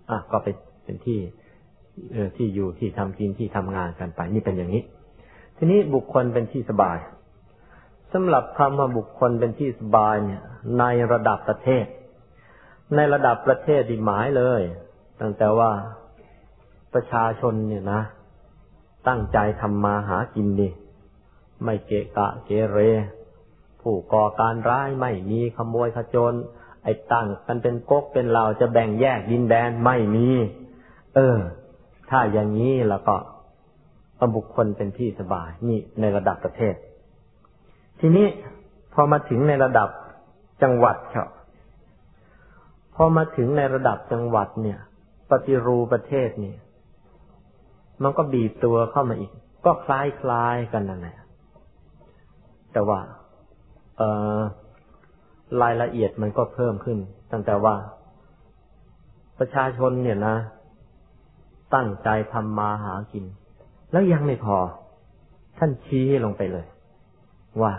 [0.09, 0.47] อะก็ไป
[0.83, 1.19] เป็นที่
[2.13, 4.83] เออที่อยู่ที่ทำกินที่ทำงานกันไป นี่เป็นอย่างนี้
[5.57, 6.97] ทีนี้บุคคลเป็นที่สบาย
[8.13, 10.41] สำหรับคำว่าบุคคลเป็นที่สบายเนี่ย
[10.79, 11.85] ในระดับประเทศ
[12.95, 14.61] ในระดับประเทศดีหมายเลย
[15.21, 15.71] ตั้งแต่ว่า
[16.93, 18.01] ประชาชนเนี่ยนะ
[19.07, 20.69] ตั้งใจทำมาหากินดี
[21.63, 22.77] ไม่เกะกะเกเร
[23.81, 26.33] ผู้ก่อการร้ายไม่มีขโมยขจร
[26.83, 30.27] ไอ้ตั้งกันเป็นก๊กเป็นเราจะแบ่งแยกดินแดนไม่มี
[31.15, 31.37] เออ
[32.09, 33.15] ถ้าอย่างนี้แล้วก็
[34.35, 36.75] บุคคลเป็นที่สบาย นี่ในระดับประเทศ
[37.99, 38.27] ทีนี้
[38.93, 39.89] พอมาถึงในระดับ
[40.63, 41.29] จังหวัดครับ
[42.95, 44.79] พอมาถึงในระดับจังหวัดเนี่ย
[45.29, 46.57] ปฏิรูปประเทศเนี่ย
[48.03, 49.31] มันก็บีบตัวเข้ามาอีก
[49.65, 51.17] ก็คล้ายคล้ายกันนั่นแหละ
[52.73, 52.99] แต่ว่า
[53.97, 54.01] เอ
[54.37, 54.39] อ
[55.61, 56.97] รายละเอียดมันก็เพิ่มขึ้น
[57.31, 57.75] ตั้งแต่ว่า
[59.39, 60.35] ประชาชนเนี่ยนะ
[61.75, 63.25] ตั้งใจทำมาหากิน
[63.91, 64.57] แล้วยังไม่พอ
[65.57, 66.65] ท่านชี้ลงไปเลย
[67.61, 67.73] ว่า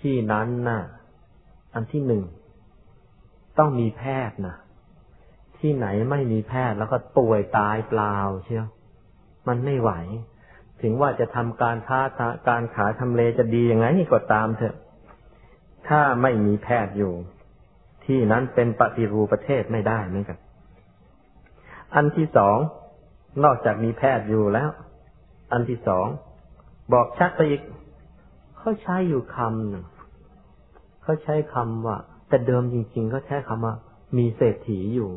[0.00, 0.80] ที่นั้นน่ะ
[1.74, 2.22] อันที่หนึ่ง
[3.58, 4.56] ต้องมีแพทย์นะ
[5.58, 8.68] ที่ไหนไม่มีแพทย์แล้วก็ป่วยตายเปล่าเชียว
[9.48, 9.90] มันไม่ไหว
[10.82, 12.00] ถึงว่าจะทำการค้า
[12.48, 14.76] การขายทำเลจะดียังไงก็ตามเถอะ
[15.88, 17.12] ถ้าไม่มีแพทย์อยู่
[18.04, 20.38] ที่นั้นเป็นปฏิรูปประเทศไม่ได้เหมือนกัน
[21.94, 22.58] อันที่สอง
[23.44, 24.70] นอกจากมีแพทย์อยู่แล้ว
[25.52, 26.06] อันที่สอง
[26.92, 27.62] บอกชัดไปอีก
[28.58, 29.84] เขาใช้อยู่คำหนึ่ง
[31.02, 31.96] เขาใช้คำว่า
[32.28, 33.74] แต่เดิมจริงๆเขาใช้คำว่า
[34.18, 35.10] มีเศรษฐีอยู่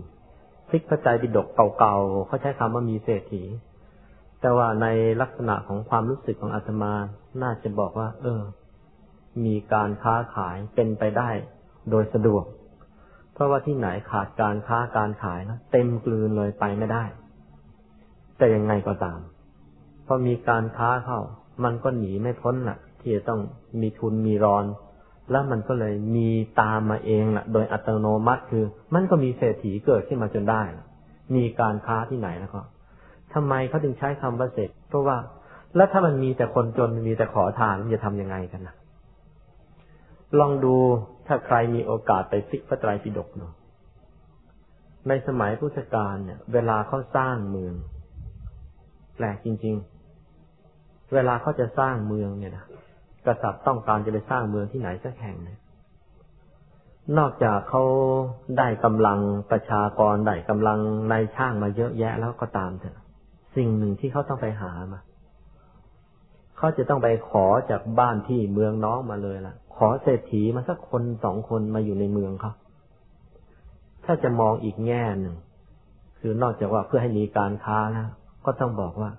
[0.70, 3.44] พลิกพระใจปิดกเก่าๆเขาใช้คำว่ามีเศรษฐี
[4.42, 4.88] แต่ว่าใน
[5.22, 6.94] ลักษณะของความรู้สึกของอาตมา
[7.42, 8.42] น่าจะบอกว่า เออ
[9.46, 11.30] มีการค้าขายเป็นไปได้
[11.90, 12.46] โดยสะดวก
[13.34, 17.04] เพราะว่าที่ไหนขาดการค้าการขายนะเต็มกลืนเลยไปไม่ได้
[18.38, 19.20] แต่ยังไงก็ตาม
[20.08, 21.20] พอมีการค้าเข้า
[21.64, 23.42] มันก็หนีไม่พ้นละ่ะ ที่จะต้อง
[23.82, 24.66] มีทุนมีรอน
[25.32, 26.30] แล้วมันก็เลยมี
[26.62, 30.62] ตามมาเองละ่ะ โดยอัตโนมัติคือ มันก็มีเศรษฐีเกิดขึ้นมาจนได้
[31.36, 32.62] มีการค้าที่ไหนแล้วก็
[33.34, 35.18] ทำไมเขาถึงใช้คำว่าเศรษฐเพราะว่า
[35.76, 38.76] แล้วถ้ามันมีแต่คนจนมีแต่ขอทานมันจะทํำยังไงกันนะ
[40.40, 40.76] ลองดู
[41.28, 43.48] ถ้าใครมีโอกาสไปซิกพระไตรปิฎกดู
[45.08, 47.74] ในสมัยพุทธกาลเนี่ย เวลาเขาสร้างเมือง
[49.16, 49.76] แปลกจริง
[50.44, 52.66] ๆ เวลาเขาจะสร้างเมืองเนี่ยนะ
[53.26, 55.60] กษัตริย์ต้องการจะไปสร้างเมืองที่ไหนสักแห่งเนี่ย
[57.18, 57.84] นอกจากเขา
[58.58, 59.20] ได้กำลัง
[59.52, 60.80] ประชากรได้กำลัง
[61.12, 62.98] นายช่างมาเยอะแยะแล้วก็ตามเถอะ
[63.56, 65.00] สิ่งหนึ่งที่เขาต้องไปหามา
[66.58, 72.52] เขาจะต้องไปขอจากบ้านที่เมืองน้องมาเลยล่ะ ขอเศรษฐีมาสักคนสองคนมาอยู่ในเมืองเขา
[74.06, 75.36] ถ้าจะมองอีกแง่หนึ่ง
[76.20, 78.10] คือนอกจากว่าเพื่อให้มีการค้าแล้ว
[78.46, 79.12] ก็ต้องบอกว่า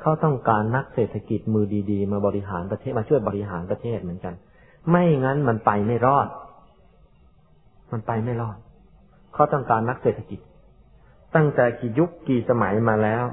[0.00, 4.34] เขาต้องการนักเศรษฐกิจมือดี ๆ มาบริหารประเทศมาช่วยบริหารประเทศเหมือนกัน
[4.90, 6.28] ไม่งั้นมันไปไม่รอด
[7.92, 8.56] มันไปไม่รอด
[9.34, 10.40] เขาต้องการนักเศรษฐกิจ
[11.34, 13.24] ตั้งแต่กี่ยุคกี่สมัยมาแล้ว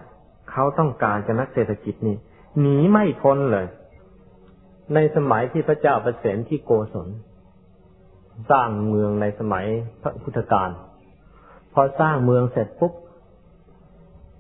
[0.51, 2.17] เขาต้องการจะนักเศรษฐกิจนี่
[2.59, 3.67] หนีไม่พ้นเลย
[4.93, 7.09] ในสมัยที่พระเจ้าประเสนที่โกศล
[8.51, 9.65] สร้างเมืองในสมัย
[10.01, 10.69] พระพุทธกาล
[11.73, 12.93] พอสร้างเมืองเสร็จปุ๊บ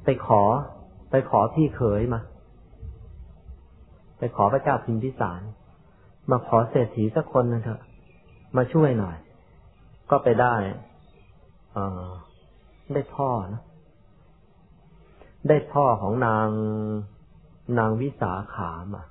[0.03, 0.43] ไปขอ
[1.11, 2.21] ไปขอพี่เขยมา
[4.19, 5.41] ไปขอพระเจ้าพิมพิสาร
[6.31, 7.81] มาขอเศรษฐีสักคนนึงเถอะ
[8.57, 9.17] มาช่วยหน่อย
[10.09, 10.55] ก็ไปได้
[11.73, 12.09] เออ
[12.93, 13.61] ได้พ่อนะ
[15.47, 16.47] ได้พ่อของนาง
[17.77, 19.03] นางวิสาขามา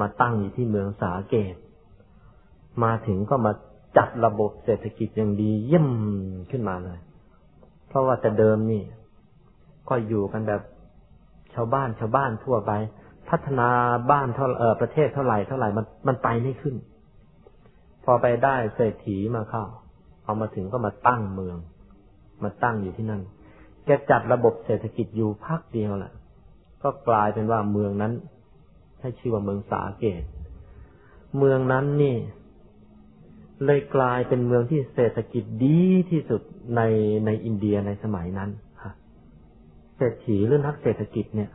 [0.00, 1.54] มาตั้งอยู่ที่เมืองสาเกต
[2.84, 3.52] มาถึงก็มา
[3.96, 5.88] จัดระบบเศรษฐกิจอย่างดีเยี่ยม
[6.50, 6.98] ขึ้นมาเลย
[7.88, 8.82] เพราะว่าแต่เดิมนี่
[9.88, 10.62] ก็อยู่กันแบบ
[11.54, 12.72] ชาวบ้านชาวบ้านทั่วไป
[13.30, 13.68] พัฒนา
[14.10, 16.74] บ้านเท่าเออประเทศเท่าไหร่เท่าไหร่มันมันไปไม่ขึ้น
[18.04, 19.64] พอไปได้เศรษฐีมาเข้า
[20.24, 21.56] เอามาถึงก็มาตั้งเมือง
[22.44, 23.22] มาตั้งอยู่ที่นั่น
[23.88, 26.12] แกจัดระบบเศรษฐกิจอยู่พักเดียวแหละ
[26.82, 28.12] ก็กลายเป็นว่าเมืองนั้น
[29.00, 30.22] ให้ชื่อว่าเมืองสาเกต
[31.38, 32.16] เมืองนั้นนี่
[33.64, 36.42] เลยกลายเป็นเมืองที่เศรษฐกิจดีที่สุด
[36.76, 36.82] ใน
[37.26, 38.50] ในอินเดียในสมัยนั้น
[38.82, 38.92] ค่ะ
[39.96, 41.50] เศรษฐีหรือนักเศรษฐกิจเนี่ย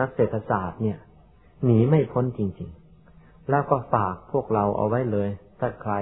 [0.00, 0.98] นักเศรษฐศาสตร์เนี่ย
[1.64, 2.70] หนีไม่พ้นจริง
[3.08, 5.28] ๆ แล้วก็ฝากพวกเราเอาไว้เลย
[5.60, 5.94] ถ้าใคร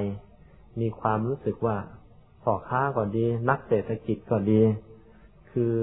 [0.81, 1.77] มีความรู้สึกว่า
[2.43, 4.61] พ่อค้าก็ดี นักเศรษฐกิจก็ดี
[5.55, 5.75] คือ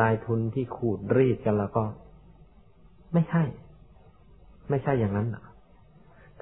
[0.00, 1.84] นายทุนที่ขูดรีดกันแล้วก็
[3.14, 3.42] ไม่ใช่
[4.70, 5.28] ไม่ใช่อย่างนั้น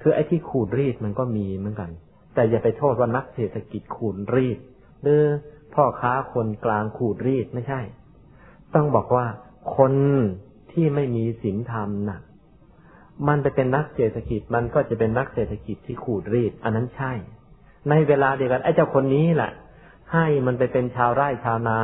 [0.01, 1.89] คือไอ้ที่ขูดรีดมันก็มีเหมือนกัน
[2.33, 4.57] แต่อย่าไปโทษว่านักเศรษฐกิจขูดรีด
[5.01, 5.21] หรือ
[5.73, 7.81] พ่อค้าคนกลางขูดรีดไม่ใช่
[8.75, 9.25] ต้องบอกว่า
[9.77, 9.93] คน
[10.71, 12.19] ที่ไม่มีศีลธรรมน่ะ
[13.27, 17.13] มันไปเป็นนักเศรษฐกิจ มันก็จะเป็นนักเศรษฐกิจที่ขูดรีด อันนั้นใช่
[17.89, 19.51] ในเวลาเดียวกันไอ้เจ้าคนนี้แหละ
[20.13, 21.77] ให้มันไปเป็นชาวไร่ชาวนา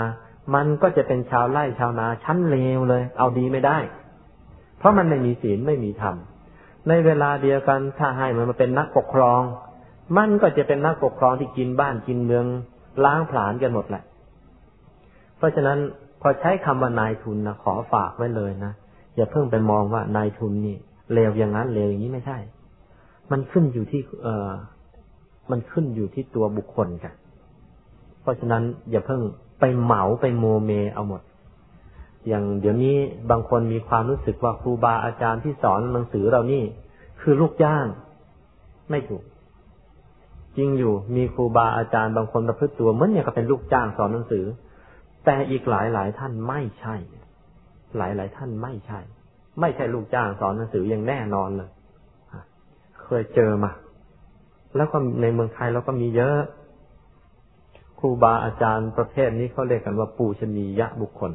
[0.55, 3.77] มันก็จะเป็นชาวไร่ชาวนาชั้นเลวเลย เอาดีไม่ได้
[4.77, 6.15] เพราะมันไม่มีศีลไม่มีธรรม
[6.87, 9.41] ในเวลาเดียวกันถ้าให้มันมาเป็นนักปกครอง
[10.17, 12.45] มันก็จะเป็นนักปกครองที่กินบ้านกินเมือง
[13.05, 14.03] ล้างผลาญกันหมดแหละ
[15.37, 15.79] เพราะฉะนั้น
[16.21, 18.73] พอใช้คำว่านายทุนนะขอฝากไว้เลยนะ
[19.15, 20.77] อย่าเพิ่งไปมองว่านายทุนนี่
[21.13, 22.37] เลวอย่างนั้นเลวอย่างนี้ไม่ใช่
[23.31, 24.49] มันขึ้นอยู่ที่ เออ
[25.51, 27.13] มันขึ้นอยู่ที่ตัวบุคคลกัน
[28.21, 29.21] เพราะฉะนั้นอย่าเพิ่ง
[29.61, 31.21] ไปเหมาไปโมเมเอาหมด
[32.27, 32.95] อย่างเดี๋ยวนี้
[33.31, 36.63] บางคนมีความรู้สึกว่าครูบาอาจารย์ที่สอนหนังสือเรานี่
[37.21, 37.85] คือลูกจ้าง
[38.89, 39.23] ไม่ถูก
[40.57, 44.45] จริงอยู่มีครูบาอาจารย์บางคนประพฤติตัวเหมือนอย่างกับเป็นลูกจ้างสอนหนังสือ
[45.25, 46.95] แต่อีกหลายหลายท่านไม่ใช่
[47.97, 48.99] หลายหลายท่านไม่ใช่
[49.59, 51.69] ไม่ใช่ลูกจ้างสอนหนังสืออย่างแน่นอนเลย
[53.03, 53.71] เคยเจอมา
[54.75, 56.39] แล้วก็ในเมืองไทยเราก็มีเยอะ
[58.01, 61.31] ครูบาอาจารย์ประเภทนี้เขาเรียกกันว่าปูชนียะบุคคล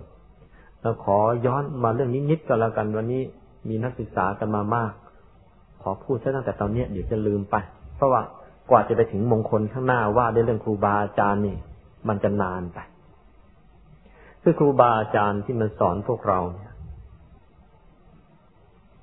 [0.80, 3.22] เราขอย้อนมาเรื่องนี้นิดก็แล้วกันวันนี้
[3.68, 4.92] มีนักศึกษากันมามาก
[5.82, 7.56] ขอพูดซะตั้งแต่ตอนนี้เดี๋ยวจะลืมไป
[7.96, 8.22] เพราะว่า
[8.70, 11.56] กว่าจะไปถึงมงคลข้างหน้าว่าด้วยเรื่องครูบาอาจารย์นี่
[12.08, 12.78] มันจะนานไป
[14.42, 16.72] คือครูบาอาจารย์ที่มันสอนพวกเราเนี่ย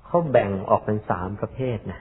[0.06, 2.00] เขาแบ่งออกเป็นสามประเภทนะ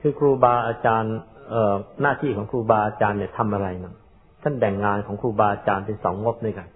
[0.00, 1.14] คือครูบาอาจารย์
[1.50, 3.94] เอ่อหน้าที่ของครูบาอาจารย์เนี่ยทำอะไรนะ
[4.42, 6.68] ท่านแบ่งงานของครูบาอาจารย์เป็นสองงบด้วยกัน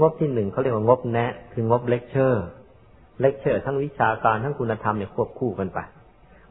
[0.00, 5.78] งบที่หนึ่งเขาเรียกว่างบแนะ คืองบ lecture lecture ทั้งวิชาการทั้งคุณธรรมเนี่ยควบคู่กันไป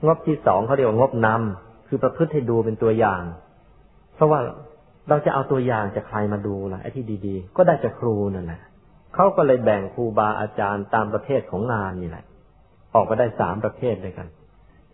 [0.06, 3.24] งบที่สองเขาเรียกว่างบนำคือประพฤติให้ดูเป็นตัวอย่าง
[4.16, 4.40] เพราะว่า
[5.10, 8.62] เราจะเอาตัวอย่างจากใครมาดูล่ะไอ้ที่ดีๆ ก็ได้จากครูนั่นแหละ
[9.16, 12.26] เขาก็เลยแบ่งครูบาอาจารย์ตามประเภทของงานนี่แหละ
[12.96, 14.28] ออกมาได้สามประเภทด้วยกัน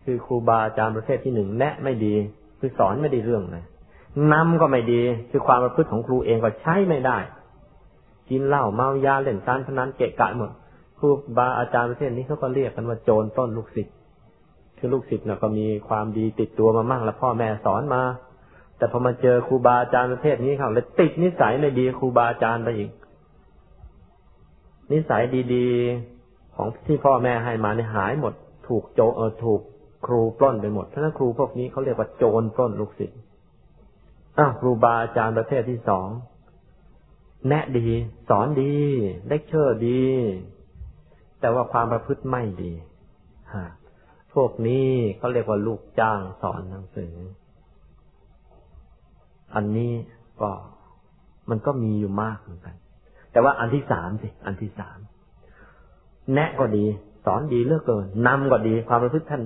[0.03, 2.13] คือครูบาอาจารย์ประเภทที่หนึ่งแนะไม่ดี
[2.59, 3.65] คือสอนไม่ได้เรื่องเลย
[4.31, 7.17] น้ำก็ไม่ดี คือความประพฤติของครูเองก็ใช้ไม่ได้
[8.29, 10.51] กินเหล้าเมายาเล่นการพนันเกะกะหมด
[10.97, 13.95] ครูบาอาจารย์ประเภทนี้เขาก็เรียกกันว่าโจรต้นลูกศิษย์
[14.77, 18.01] คือลูกศิษย์เนี่ยก็มีความดีติดตัวมามั่งแล้วพ่อแม่สอนมา
[18.77, 22.89] แต่พอมาเจอครูบาอาจารย์ประเภทนี้เขาเลยติดนิสัยไม่ดีครูบาอาจารย์ไปอีก
[24.91, 25.21] นิสัย
[25.53, 28.33] ดีๆของที่พ่อแม่ให้มาเนี่ยหายหมด
[28.67, 29.61] ถูกโจเออถูก
[30.05, 33.19] ครูปล้นไปหมดเพราะนั้นครูพวกนี้เขาเรียกว่าโจรปล้นลูกศิษย์
[34.37, 36.07] อ้าวครูบาอาจารย์ประเภทที่สอง
[37.47, 37.87] แนะดี
[38.29, 38.73] สอนดี
[39.27, 40.03] เลคเชอร์ดี
[41.39, 42.73] แต่ว่าความประพฤติไม่ดี
[43.53, 43.65] ฮะ
[44.33, 47.13] พวกนี้เขาเรียกว่าลูกจ้างสอนหนังสือ
[49.55, 49.93] อันนี้
[50.41, 50.51] ก็
[51.49, 52.75] มันก็มีอยู่มากเหมือนกัน
[53.31, 54.97] แต่ว่าอันที่สามสิ อันที่สาม
[56.33, 56.85] แนะก็ดี
[57.25, 59.41] สอนดีเลือกเกินนำก็ดี ความประพฤติท่าน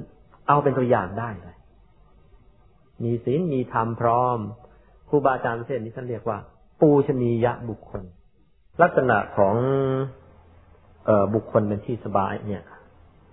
[0.47, 1.58] เอาเป็นตัวอย่างได้เลย
[3.04, 4.38] มีศีลมีธรรมพร้อม
[5.10, 6.38] ครูบาอาจารย์ประเทนี้ท่านเรียกว่า
[6.82, 8.02] ปูชนียะบุคคล
[8.82, 9.56] ลักษณะของ
[11.08, 12.63] ออบุคคลเป็นที่สบายเนี่ย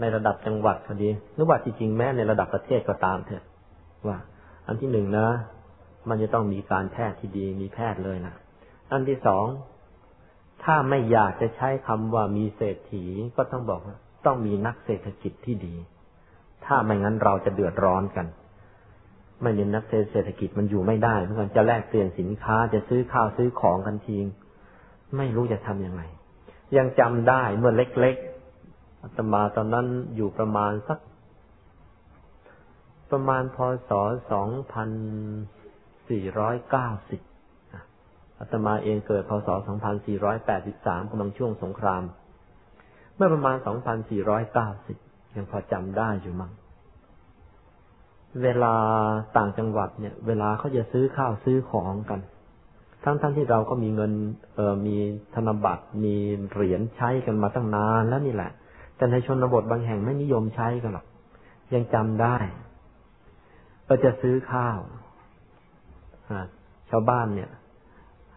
[0.00, 3.44] ในระดับจังหวัดพอดีหรือว่าจริงๆแม้ในระดับประเทศก็ตามเถอะ
[4.08, 4.18] ว่า
[4.66, 5.28] อันที่หนึ่งนะ
[6.08, 8.34] มันจะต้องมีการแพทย์ที่ดีมีแพทย์เลยนะ
[8.90, 9.46] อันที่สอง
[10.64, 13.04] ถ้าไม่อยากจะใช้คำว่ามีเศรษฐี
[13.36, 15.74] ก็ต้องบอกว่าต้องมีนักเศรษฐกิจที่ดี
[16.64, 18.26] ถ้าไม่งั้นเราจะเดือดร้อนกัน
[19.44, 24.16] ไม่มีนักเศรษฐกิจมันอยู่ไม่ได้เมื่อจะแลกเปลี่ยนสินค้าจะซื้อข้าวซื้อของกันที
[25.16, 26.02] ไม่รู้จะทำยังไง
[26.76, 30.98] ยังจำได้เมื่อเล็กๆอาตมาตอนนั้นอยู่ประมาณสัก
[33.10, 33.90] ประมาณพศ
[34.32, 34.90] สองพัน
[36.08, 37.20] สี่ร้อยเก้าสิบ
[38.40, 42.02] อาตมาเองเกิดพศสองพันสี่ร้อยแปดสิบสามกำลังช่วงสงคราม
[43.16, 44.96] เมื่อประมาณสองพันสี่ร้อยเก้าสิบ
[45.36, 46.52] ยังพอจำได้อยู่มั้ง
[48.42, 48.74] เวลา
[49.36, 52.20] ต่างจังหวัดเนี่ย เวลาเขาจะซื้อข้าวซื้อของกัน
[53.04, 54.12] ทั้งๆทที่เราก็มีเงิน
[54.54, 54.96] เออมี
[55.34, 56.14] ธนบัตร มี
[56.52, 58.52] เหรียญใช้กันมาตั้งนานแล้วนี่แหละ
[58.96, 61.06] แต่ในชนบทบางแห่งไม่นิยมใช้กันหรอก
[61.74, 62.36] ยังจำได้
[63.86, 64.78] เราจะซื้อข้าว
[66.90, 67.50] ชาวบ้านเนี่ย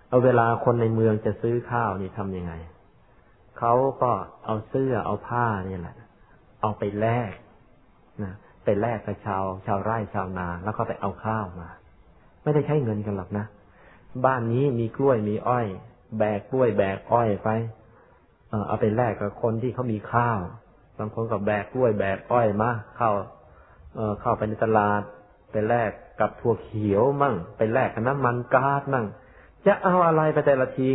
[0.10, 2.54] เอาเวลาคนในเมืองจะซื้อข้าวนี่ทำยังไง
[3.58, 4.12] เขาก็
[4.46, 5.98] เอาเสื้อเอาผ้าเนี่ยแหละ
[6.62, 7.32] เอาไปแลก
[8.68, 11.70] ไปแลกกับชาว ชาวไร่ชาวนา แล้วก็ไปเอาข้าวมา
[12.44, 13.46] ไม่ได้ใช้เงินกันหรอกนะ
[14.26, 15.68] บ้านนี้มีกล้วยมีอ้อย
[16.18, 17.50] แบกกล้วยแบกอ้อยไป
[18.68, 20.40] เอาไปแลกกับคนที่เขามีข้าว
[20.98, 23.12] บางคนก็แบกกล้วยแบกอ้อยมาเข้า
[24.22, 25.02] เข้าไปในตลาด
[25.52, 29.06] ไปแลกกับถั่วเขียวมั่ง ไปแลกกับน้ำมันก๊าซมั่ง
[29.66, 30.88] จะเอาอะไรไปแต่ละที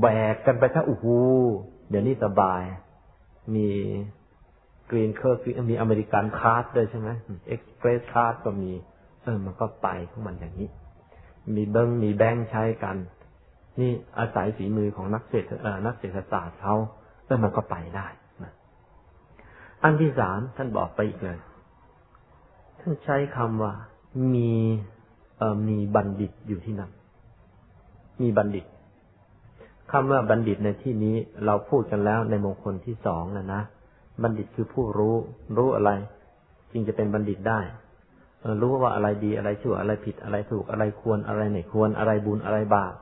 [0.00, 1.06] แบกกันไปถ้าโอ้โห
[1.88, 2.62] เดี๋ยวนี้สบาย
[3.54, 3.68] มี
[4.90, 7.08] green card มี American card ด้วยใช่ไหม
[7.48, 8.72] express card ก็มี
[9.22, 10.68] เออ มันก็ไปของมันอย่างนี้
[11.56, 12.96] มีแบงก์มีแบงก์ใช้กัน
[13.80, 15.50] นี่อาศัยฝีมือของนักเศรษฐ
[15.86, 16.74] นักเศรษฐศาสตร์เขา
[17.24, 18.06] เออมันก็ไปได้
[18.42, 18.52] นะ
[19.82, 21.38] อันที่สามท่านบอกไปอีกเลย
[22.80, 23.72] ท่านใช้คำว่า
[24.34, 24.52] มี
[25.38, 26.90] เออมีบัณฑิตอยู่ที่นั่น
[28.22, 28.64] มีบัณฑิต
[29.92, 33.62] คำว่าบัณฑิตในที่นี้เราพูดกันแล้วในมงคลที่สองนะนะ
[34.22, 35.16] บัณฑิตคือผู้รู้
[35.56, 35.90] รู้อะไร
[36.72, 37.60] จึงจะเป็นบัณฑิตได้
[38.62, 42.94] รู้ว่าอะไรดีอะไรชั่วอะไรผิดอะไรถูกอะไรควรอะไรไม่ควรอะไรบุญอะไรบาป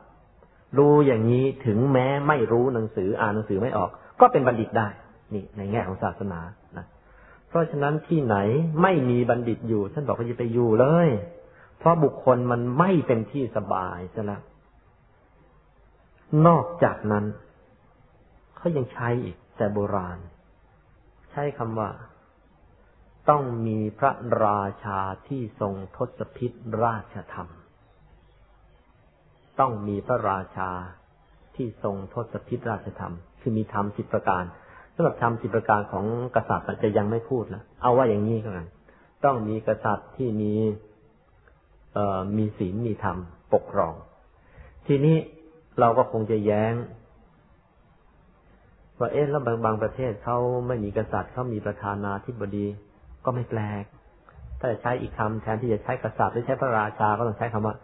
[0.79, 3.91] รู้อย่างนี้ถึงแม้ไม่รู้หนังสืออ่านหนังสือไม่ออก
[4.21, 4.89] ก็เป็นบัณฑิตได้
[5.35, 6.41] นี่ ในแง่ของศาสนา
[6.77, 6.87] นะ
[7.49, 8.37] เพราะฉะนั้นที่ไหน
[8.83, 11.09] ไม่มีบัณฑิตอยู่ท่านบอกว่าจะไปอยู่เลย
[11.79, 14.43] เพราะบุคคลมันไม่เป็นที่สบายซะแล้ว
[16.47, 17.25] นอกจากนั้น
[18.57, 20.19] เขายังใช้อีกแต่โบราณ
[21.39, 21.91] ช้คำว่า
[23.31, 24.13] ต้องมีพระ
[24.45, 24.99] ราชา
[25.29, 26.53] ที่ทรงทศพิษ
[26.85, 27.49] ราชธรรม
[29.61, 30.71] ต้องมีพระราชา
[31.57, 34.45] ที่ทรงทศพิษราชธรรม คือมีธรรมสิบประการ
[34.95, 38.69] สำหรับธรรมสิบประการของกษัตริย์จะยังไม่พูดนะเอาว่าอย่างนี้ก็กัน
[39.25, 40.53] ต้องมีกษัตริย์ที่มี
[41.95, 43.17] เอ่อมีศีลมีธรรม
[43.55, 43.95] ปกครอง
[44.87, 45.17] ทีนี้
[45.81, 46.73] เราก็คงจะแย้ง
[48.99, 52.67] ว่าเอ๊ะแล้วบางบางประเทศเขาไม่มีกษัตริย์เขามีประธานาธิบดี
[53.25, 53.85] ก็ไม่แปลก
[54.59, 57.75] ถ้าจะใช้อีกคำแทนที่จะใช้กษัตริย์หรือใช้พระราชาก็ต้องใช้คำว่า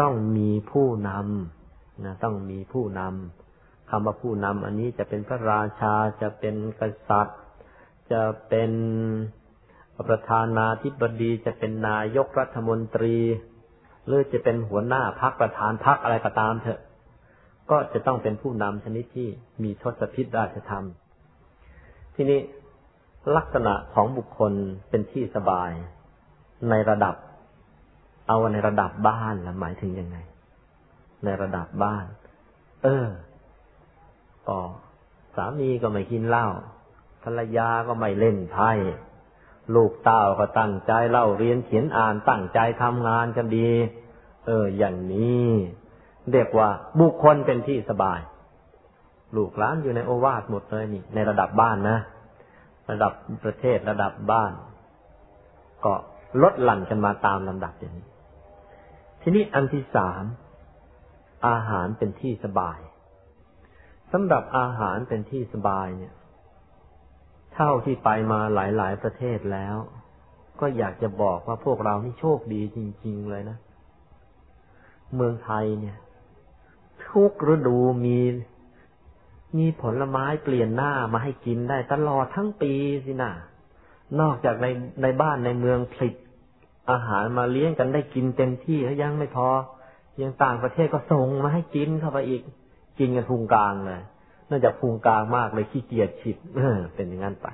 [0.00, 7.38] ต้องมีผู้นำนะต้องมีผู้นำคำว่าผู้นำอันนี้จะเป็นพระราชาจะเป็นกษัตริย์
[8.12, 8.70] จะเป็น
[10.08, 13.16] ประธานาธิบดีจะเป็นนายกรัฐมนตรี
[14.06, 16.80] หรือจะเป็นหัวหน้าพักประธานพักอะไรก็ตามเถอะ
[17.70, 19.28] ก็จะต้องเป็นผู้นำชนิดที่
[19.62, 20.84] มีทศพิษราชธรรม
[22.14, 22.40] ทีนี้
[23.36, 24.52] ลักษณะของบุคคล
[24.90, 25.70] เป็นที่สบาย
[26.70, 27.14] ในระดับ
[28.28, 30.16] เอาในระดับบ้านละหมายถึงยังไง
[31.24, 32.04] ในระดับบ้าน
[32.82, 33.06] เออ
[34.46, 34.58] ก็
[35.36, 36.48] สามีก็ไม่กินเหล้า
[37.22, 38.70] ภรรยาก็ไม่เล่นไพ่
[39.74, 43.70] ลูกเต้าก็ตั้งใจเล่าเรียนเขียนอ่านตั้งใจทำงานกันดี
[44.46, 45.48] เออ อย่างนี้
[46.32, 46.68] เรียกว่า
[47.00, 48.20] บุคคลเป็นที่สบาย
[49.36, 51.98] ลูกหลานอยู่ในโอวาทหมดเลยนี่ ในระดับบ้านนะ
[52.90, 53.12] ระดับ
[53.44, 54.52] ประเทศระดับบ้าน
[55.84, 55.92] ก็
[56.42, 58.06] ลดหลั่นกันมาตามลำดับอย่างนี้
[59.22, 60.22] ทีนี้อันที่สาม
[61.48, 62.78] อาหารเป็นที่สบาย
[64.12, 66.14] สำหรับอาหารเป็นที่สบายเนี่ย
[67.54, 69.76] เท่าที่ไปมาหลาย ๆ ประเทศแล้ว
[70.60, 73.58] ก็อยากจะบอกว่าพวกเรานี่โชคดีจริง ๆ เลยนะ
[75.16, 75.96] เมืองไทยเนี่ย
[77.14, 78.18] ทุกฤดูมี
[79.58, 82.72] มีผลไม้เปลี่ยนหน้ามาให้กินได้ตลอดทั้งปี
[83.04, 83.32] สินะ
[84.20, 84.66] นอกจากใน
[85.02, 86.14] ในบ้านในเมืองผลิต
[86.90, 89.48] อาหารมาเลี้ยงกันได้กินเต็มที่แล้วยังไม่พอ
[90.20, 92.42] ยังต่างประเทศก็ส่งมาให้กินเข้าไปอีก
[92.98, 94.02] กินกันพุงกลางเลย
[94.46, 97.48] เนื่องจากพุงกลางมากเลยขี้เกียจฉิดเออเป็นอย่างนั้นไป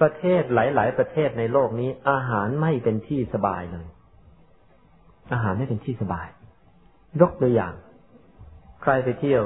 [0.00, 3.88] ประเทศหลาย ๆ ประเทศในโลกนี้ อาหารไม่เป็นที่สบายเลย
[5.32, 6.28] อาหารไม่เป็นที่สบาย
[7.20, 7.74] ยกตัวอย่าง
[8.82, 9.44] ใครไปเที่ยว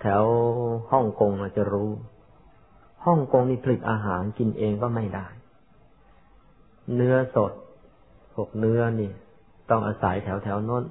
[0.00, 0.24] แถว
[0.92, 1.90] ฮ่องกงอาจจะรู้
[3.06, 5.26] ฮ่องกงนี่ผลิตอาหารกินเองก็ไม่ได้
[6.94, 7.52] เนื้อสด
[8.34, 9.10] พวกเนื้อนี่
[9.70, 10.84] ต้องอาศัยแถวแถวน้น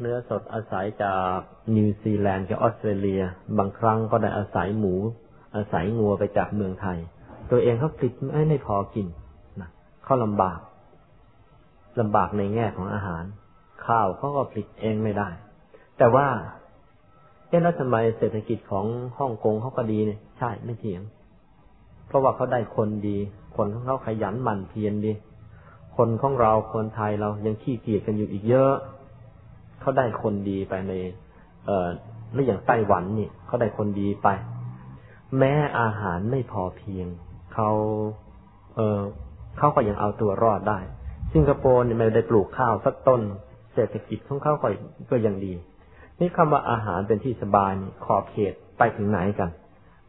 [0.00, 1.38] เนื้อสดอาศัยจาก
[1.76, 3.22] นิวซีแลนด์กับออสเตรเลีย
[3.58, 4.94] บางครั้งก็ได้อาศัยหมู
[5.56, 6.98] อาศัยงัวไปจากเมืองไทย
[7.50, 9.06] ตัวเองเขาผลิตไม่ไม่พอกิน
[9.60, 9.70] นะ
[10.04, 10.58] เขาลำบาก
[12.00, 13.24] ลำบากในแง่ของอาหาร
[13.86, 15.28] ข้าวเขาก็ผลิตเองไม่ได้
[15.98, 16.26] แต่ว่า
[17.48, 18.86] เอ๊ะแล้วทำไมเศรษฐกิจของ
[19.18, 21.02] ฮ่องกงเขาก็ดีเนี่ยใช่ไม่เถียง
[22.06, 23.18] เพราะว่าเขาได้คนดี
[23.56, 25.12] คนของเขาขยันหมั่นเพียรดี
[25.96, 28.74] คนของเราคนไทยเรายังขี้เกียจกันอยู่อีกเยอะ
[29.80, 30.92] เขาได้คนดีไปใน
[31.66, 31.88] เอ่อ
[32.32, 34.28] หรืออย่างไต้หวันเนี่ยเขาได้คนดีไป
[35.38, 37.06] แม้อาหารไม่พอเพียง
[37.54, 37.70] เขา
[38.76, 39.00] เออ
[39.58, 40.78] เขาก็ยังเอาตัวรอดได้
[41.32, 43.20] สิงคโปร์เนี่ยไม่ได้ปลูกข้าวสักต้น
[43.74, 44.68] เศรษฐกิจของเขาก็
[45.10, 45.54] ก็ยังดี
[46.20, 49.50] นี่คำว่าอาหารเป็นที่สบายนี่ขอบเขตไปถึงไหนกัน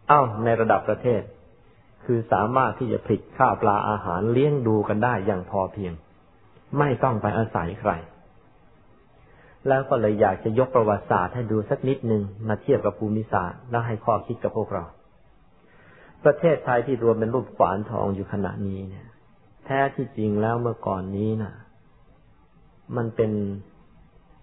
[0.07, 1.21] เอ้าในระดับประเทศ
[2.05, 5.93] คือสามารถที่จะผลิตข้าวปลาอาหารเลี้ยงดูกันได้อย่างพอเพียง
[6.79, 7.91] ไม่ต้องไปอาศัยใคร
[9.67, 14.83] แล้วก็เลยอยากจะยกประวัติศาสตร์ให้ดูสักนิดหนึ่งมาเทียบกับภูมิศาสตร์แล้วให้ข้อคิดกับพวกเรา
[16.23, 19.07] ประเทศไทยที่รวมเป็นรูปขวานทองอยู่ขณะนี้เนี่ย
[19.65, 21.53] แท้ที่จริงแล้วเมื่อก่อนนี้นะ่ะ
[22.97, 23.31] มันเป็น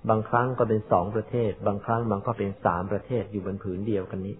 [0.08, 4.36] บางครั้งก็เป็นสองประเทศ บางครั้งมันก็เป็นสามประเทศอยู่บนผืนเดียวกันนี้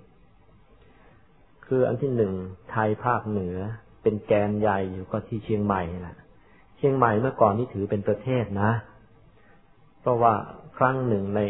[1.67, 2.33] คืออันที่หนึ่ง
[2.71, 3.57] ไทยภาคเหนือ
[4.03, 6.17] เป็นแกนใหญ่อยู่ก็ที่เชียงใหม่แหละ
[6.77, 8.71] เชียงใหม่เมื่อก่อนนี่ถือเป็นประเทศนะ
[10.01, 10.35] เพราะว่า
[10.79, 11.41] ครั้งหนึ่งใน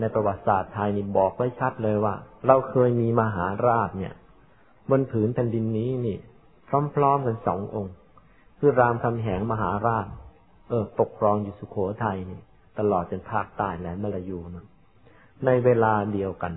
[0.00, 2.14] ในประวัติศาสตร์ไทยนี่บอกไว้ชัดเลยว่า
[2.46, 4.14] เราเคยมีมหาราชเนี่ย
[4.90, 6.18] บนผืนแผ่นดินนี้นี่
[6.94, 7.94] พร้อมๆกันสององค์
[8.58, 10.06] คือรามคำแหงมหาราช
[10.68, 12.40] เออปกครองอยู่สุโขทัยนี่
[12.78, 14.66] ตลอดจนภาคใต้และมลายูนะ
[15.46, 16.52] ในเวลาเดียวกัน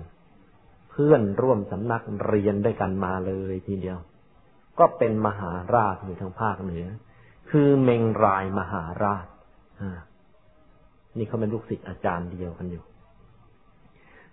[0.90, 3.98] เพื่อนร่วมสำนักเรียนด้วยกันมาเลยทีเดียว
[4.78, 6.86] ก็เป็นมหาราชอยู่ทางภาคเหนือ
[7.50, 9.26] คือเมงรายมหาราช
[11.18, 12.84] นี่เขาเป็นลูกศิษย์อาจารย์เดียวกันอยู่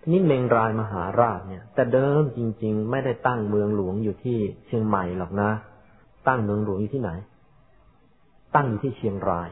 [0.01, 5.49] ทีนี้เมงรายมหาราชเนี่ย แต่เดิมจริง ๆ ไม่ได้ตั้งเมืองหลวงอยู่ที่เชียงใหม่หรอกนะ
[6.27, 7.11] ตั้งเมืองหลวงอยู่ที่ไหน
[8.55, 9.49] ตั้งอยู่ที่เชียงราย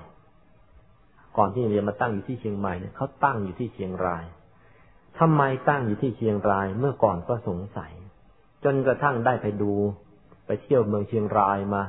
[1.37, 4.25] ก่อนที่จะมาตั้งอยู่ที่เชียงใหม่เนี่ยเขาตั้งอยู่ที่เชียงราย
[5.19, 7.93] ทำไมตั้งอยู่ที่เชียงราย เมื่อก่อนก็สงสัย
[8.63, 9.73] จนกระทั่งได้ไปดู
[10.45, 11.83] ไปเที่ยวเมืองเชียงรายมา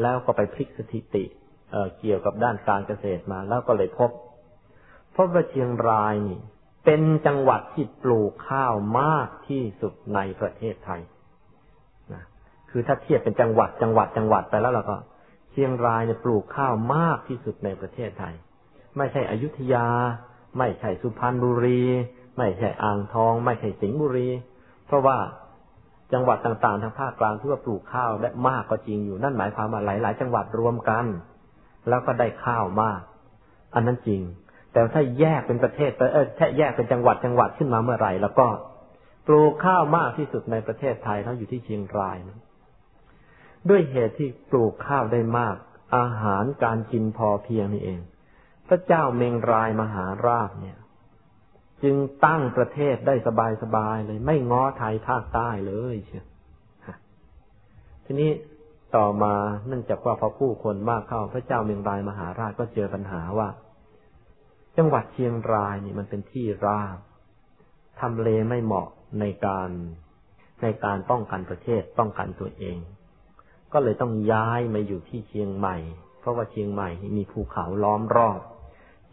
[0.00, 1.24] แล้วก็ไปพลิกสถิติ
[1.70, 4.10] เเกี่ยวกับด้านการเกษตรมา แล้วก็เลยพบ
[5.14, 6.40] พบว่าเชียงรายนี่
[6.84, 11.02] เป็นจังหวัดที่ปลูกข้าวมากที่สุดในประเทศไทย
[12.12, 12.22] นะ
[12.70, 14.96] คือถ้าเทียบเป็นจังหวัดจังหวัดจังหวัดไปแล้วเราก็
[15.52, 18.34] เชียงรายเนี่ยปลูกข้าวมากที่สุดในประเทศไทย
[18.96, 19.86] ไม่ใช่อยุธยา
[20.58, 21.82] ไม่ใช่สุพรรณบุรี
[22.38, 24.28] ไม่ใช่อ่างทอง ไม่ใช่สิงห์บุรี
[24.86, 25.18] เพราะว่า
[26.12, 31.04] จังหวัดต่างๆทางภาคกลางที่ว่าปลูกข้าวได้มากก็จริงอยู่นั่นหมายความว่าหลายๆจังหวัดรวมกัน
[31.88, 33.00] แล้วก็ได้ข้าวมาก
[33.74, 34.22] อันนั้นจริง
[34.72, 38.46] แต่ถ้าแยกเป็นประเทศเออถ้าแยกเป็นจังหวัดจังหวัดขึ้นมาเมื่อไหร่ แล้วก็
[39.26, 42.38] ปลูกข้าวมากที่สุดในประเทศไทยเขาอยู่ที่เชียงรายนะ
[43.68, 45.56] ด้วยเหตุที่ปลูกข้าวได้มาก
[45.96, 48.00] อาหารการกินพอเพียงนี่เอง
[48.72, 50.78] ระเจ้าเมงรายมหาราชเนี่ย
[51.82, 53.14] จึงตั้งประเทศได้
[53.62, 56.26] สบายๆเลย ไม่ง้อไทยภาคใต้เลยเชียว
[58.04, 58.30] ทีนี้
[58.96, 59.34] ต่อมา
[59.66, 63.48] เนื่องจากว่าพอผู้คนมากเข้าพระเจ้าเมงรายมหาราชก็เจอปัญหาว่า
[64.76, 66.98] จังหวัดเชียงรายนี่มันเป็นที่ราบ
[68.00, 68.88] ทำเลไม่เหมาะ
[69.20, 69.70] ในการ
[70.62, 72.78] ในการป้องกันประเทศป้องกันตัวเอง
[73.72, 75.76] ก็เลยต้องย้ายมาอยู่ที่เชียงใหม่
[76.20, 78.40] เพราะว่าเชียงใหม่มีภูเขาล้อมรอบ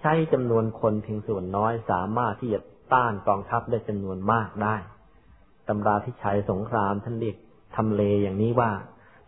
[0.02, 2.60] ใช้จำนวนคนเพียงส่วนน้อยสามารถที่จะ
[2.93, 4.76] ต้านกองทัพได้จำนวนมากได้
[5.68, 7.36] ตำราที่ใช้สงครามท่านเรียก
[7.76, 8.72] ทำเลอย่างนี้ว่า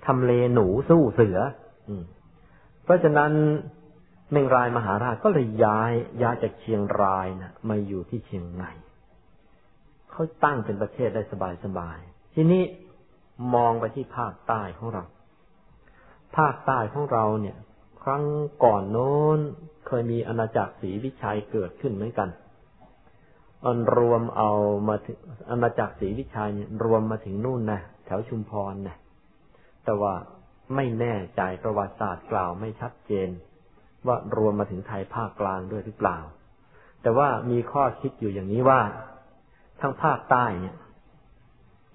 [0.06, 1.38] ทำเลหนูสู้เสือ
[1.88, 1.94] อื
[2.84, 3.32] เพราะฉะนั้น
[4.32, 5.92] เมงรายมหาราชก็เลยย้าย
[6.22, 8.72] ย้ายจากเชียงรายนะมาอยู่ที่เชียงใหม่
[10.12, 12.64] เขาตั้งเป็นประเทศได้สบายๆทีนี้
[13.54, 15.04] มองไปที่ภาคใต้ของเรา
[16.38, 17.58] ภาคใต้ของเราเนี่ย
[18.04, 18.24] ครั้ง
[18.64, 19.40] ก่อนโน้น
[19.94, 22.30] เคยมีอาณาจักรศรีวิชัยเกิดขึ้นเหมือนกัน
[23.66, 24.52] อันรวมเอา
[24.88, 25.18] มาถึง
[25.50, 28.96] อาณาจักรศรีวิชัยเนี่ยรวมมาถึงนู่นนะแถวชุมพรนะ
[29.84, 30.14] แต่ว่า
[30.76, 33.30] ไม่แน่ใจประวัติศาสตร์กล่าวไม่ชัดเจน
[34.08, 36.18] ว่ารวมมาถึงไทยภาคกลางด้วยหรือเปล่า
[37.02, 38.82] แต่ว่ามีข้อคิดอยู่อย่างนี้ว่า
[39.82, 40.76] ทั้งภาคใต้เนี่ย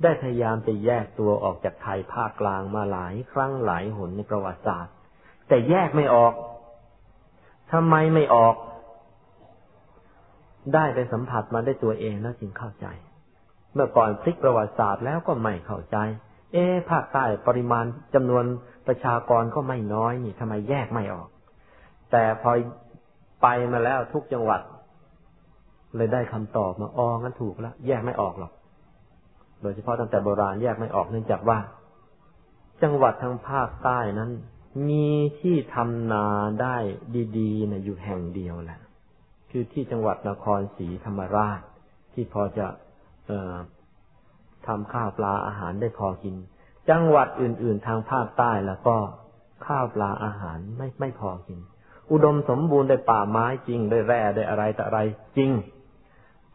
[0.03, 4.95] ได้พยายามจะแยกตัวออกจากไทยภาคกลางมาหลายครั้งหลายหนในประวัติศาสตร์
[5.49, 6.35] แต่แยกไม่ออก
[7.73, 8.55] ทำไมไม่ออก
[10.75, 12.87] ได้ไปสัมผัสมาได้ตัวเองแล้วจึงเข้าใจ
[13.75, 15.97] เมื่อก่อนพลิกประวัติศาสตร์แล้วก็ไม่เข้าใจ
[16.53, 18.45] เอ๊ภาคใต้ปริมาณจำนวน
[18.87, 21.29] ประชากรก็ไม่น้อยนี่ทำไมแยกไม่ออก
[22.11, 22.51] แต่พอ
[23.43, 24.61] ไปมาแล้วทุกจังหวัด
[25.97, 28.53] เลยได้คำตอบมาอ๋องั้นถูกแล้วแยกไม่ออกหรอก
[29.62, 31.59] โดยเฉพาะตั้งแต่โบราณแยกไม่ออกเนื่องจากว่า
[32.83, 34.31] จังหวัดทางภาคใต้นั้น
[34.89, 35.09] มี
[35.41, 36.27] ที่ทำนา
[36.62, 36.77] ได้
[37.39, 38.81] ดีๆนะอยู่แห่งเดียวแหละ
[39.51, 41.61] คือที่จังหวัดนครศรีธรรมราช
[42.12, 42.66] ที่พอจะ
[43.27, 43.55] เออ
[44.66, 46.37] ทำข้าวปลาอาหารได้พอกิน
[46.91, 48.97] จังหวัดอื่น ๆ ทางภาคใต้แล้วก็
[49.66, 51.59] ข้าวปลาอาหารไม่ไม่พอกิน
[52.11, 55.01] อุดมสมบูรณ์ได้ป่าไม้จริงได้แร่ได้อะไรแต่อะไร
[55.37, 55.51] จริง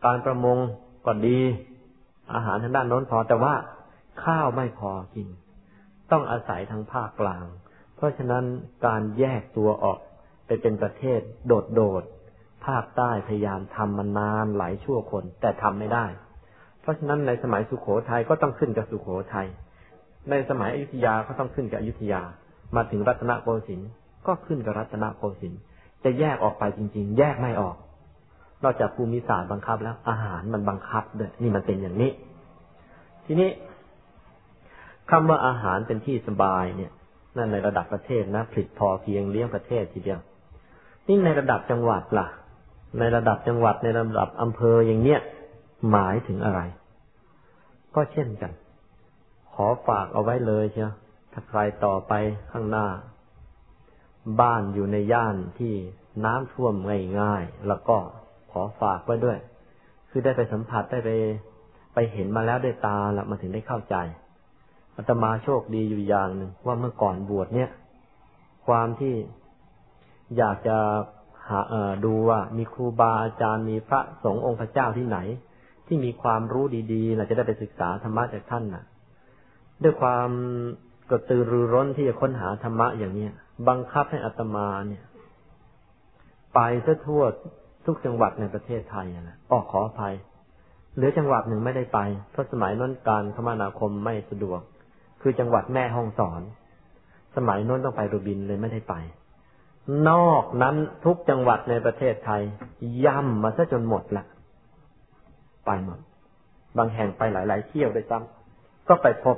[0.05, 0.57] การประมง
[1.05, 1.39] ก็ดี
[2.34, 3.53] อาหารทางด้านน้นพอแต่ว่า
[4.24, 5.28] ข้าวไม่พอกิน
[6.11, 7.45] ต้องอาศัยทางภาคกลาง
[8.04, 8.45] พราะฉะนั้น
[8.86, 9.99] การแยกตัวออก
[10.47, 12.04] ไปเป็นประเทศโดดโดด
[12.66, 16.06] ภาคใต้พยายามทำมานานหลายชั่วคน แต่ทำไม่ได้
[16.82, 19.47] เพราะฉะนั้นในสมัยสุขโขทัยก็ต้องขึ้นกับสุขโขทัย
[20.30, 22.22] ในสมัยอยุธยาก็ต้องขึ้นกับอยุธยา
[22.76, 23.89] มาถึงรัตนโกสินทร์
[24.28, 25.62] ก็ขึ้นกับรัตนโกสินทร์
[26.04, 27.76] จะแยกออกไปจริง ๆ แยกไม่ออก
[28.64, 32.12] นอกจากภูมิศาสตร์บังคับแล้ว อาหารมันบังคับด้วยนี่มันเป็นอย่างนี้
[33.26, 33.49] ทีนี้
[35.12, 36.91] คำว่าอาหารเป็นที่สบายเนี่ย
[37.38, 40.19] นั่นในระดับประเทศนะผลิตพอเพียงเลี้ยงประเทศทีเดียว
[41.07, 42.27] นี่ในระดับจังหวัดล่ะ
[42.99, 45.19] ในระดับจังหวัดในระดับอำเภออย่างเนี้ย
[45.91, 46.61] หมายถึงอะไร
[47.95, 48.51] ก็เช่นกัน
[49.53, 50.93] ขอฝากเอาไว้เลยเชียว
[51.34, 52.13] ถ้าใครต่อไป
[52.51, 52.88] ข้างหน้า
[54.41, 55.73] บ้านอยู่ในย่านที่
[56.25, 56.75] น้ำท่วม
[57.19, 57.97] ง่ายๆแล้วก็
[58.51, 59.38] ขอฝากไว้ด้วย
[60.09, 61.09] คือได้ไปสัมผัสได้ไป
[61.93, 63.95] ไปเห็นมาแล้วด้วยตาแล้วมาถึงได้เข้าใจ
[65.02, 67.70] อาตมาโชคดีอยู่อย่างหนึ่งว่าเมื่อก่อนบวชเนี่ย
[68.68, 69.16] ความที่
[70.38, 70.78] อยากจะ
[71.49, 71.62] หา
[72.06, 75.18] ดูว่ามีครูบาอาจารย์มีพระสงฆ์องค์พระเจ้าที่ไหน
[75.88, 78.84] ที่มีความรู้ดีๆเราจะได้ไปศึกษาธรรมะจากท่านน่ะ
[79.84, 80.30] ด้วยความ
[81.10, 83.32] กระตือรือร้นที่จะค้นหาธรรมะอย่างเนี้ย
[83.68, 85.04] บังคับให้อัตมาเนี่ย
[86.54, 87.24] ไปซะทั่ว
[87.86, 90.16] ทุกจังหวัดในประเทศไทยนะออกขออภัย
[90.95, 91.99] เหลือจังหวัดหนึ่งไม่ได้ไป
[92.32, 94.62] เพราะสมัยนั้นการคมนาคมไม่สะดวก
[95.22, 96.41] คือจังหวัดแม่ห้องสอน
[97.36, 98.95] สมัยโน้นต้องไปรูบินเลยไม่ได้ไป
[100.09, 102.41] นอกนั้นทุกจังหวัดในประเทศไทย
[103.05, 104.24] ย่ำมาซะจนหมดละ
[105.65, 105.99] ไปหมด
[106.78, 109.38] บางแห่งไปหลาย ๆ เที่ยวด้วยซ้ำก็ไปพบ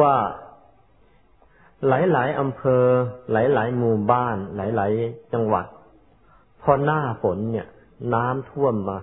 [0.00, 0.14] ว่า
[1.88, 2.84] หลาย ๆ อำเภอ
[3.32, 5.66] หลาย ๆ หมู่บ้าน หลาย ๆ จังหวัด
[6.62, 7.66] พอหน้าฝนเนี่ย
[8.14, 8.98] น้ำท่วมมา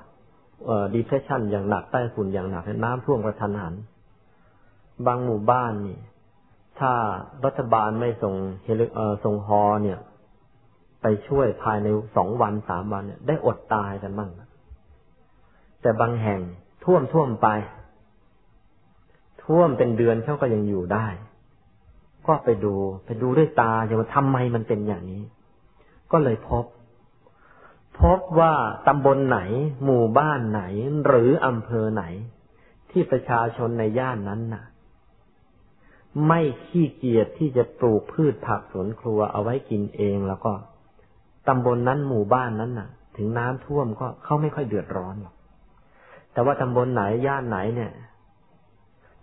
[0.66, 3.76] เอ่อดีเพรสชันอย่างหนักใต้ฝุ่นอย่างหนัก น้ำท่วมกระทันหัน
[5.08, 6.00] บางหมู่บ้านนี่
[6.80, 6.94] ถ้า
[7.46, 10.00] รัฐบาลไม่ส่งเฮลิเออส่งฮอเนี่ย
[11.02, 14.30] ไปช่วยภายในสองวันสามวันเนี่ย ได้อดตายกันบ้าง
[15.82, 16.42] แต่บางแห่ง
[16.84, 17.48] ท่วมท่วมไป
[19.44, 21.08] ท่วมเป็นเดือนเขาก็ยังอยู่ได้
[22.28, 22.76] ก็ไปดู
[23.06, 25.24] ไปดูด้วยตาจะว่าทำไมมันเป็นอย่างนี้
[26.12, 26.66] ก็เลยพบ
[28.00, 28.54] พบว่า
[28.88, 29.40] ตำบลไหน
[29.86, 30.62] หมู่บ้านไหน
[31.06, 32.04] หรืออำเภอไหน
[32.92, 34.64] ที่ประชาชนในย่านนั้นน่ะ
[36.28, 40.52] ไม่ขี้เกียจที่จะปลูกพืชผักสวนครัวเอาไว้กินเองแล้วก็
[41.48, 45.36] ตำบลนนั้นหมู่บ้านนั้นน่ะ ถึงน้ำท่วมก็เขาไม่ค่อยเดือดร้อนหรอก
[46.34, 47.92] แต่ว่าตำบลไหนย่านไหนเนี่ย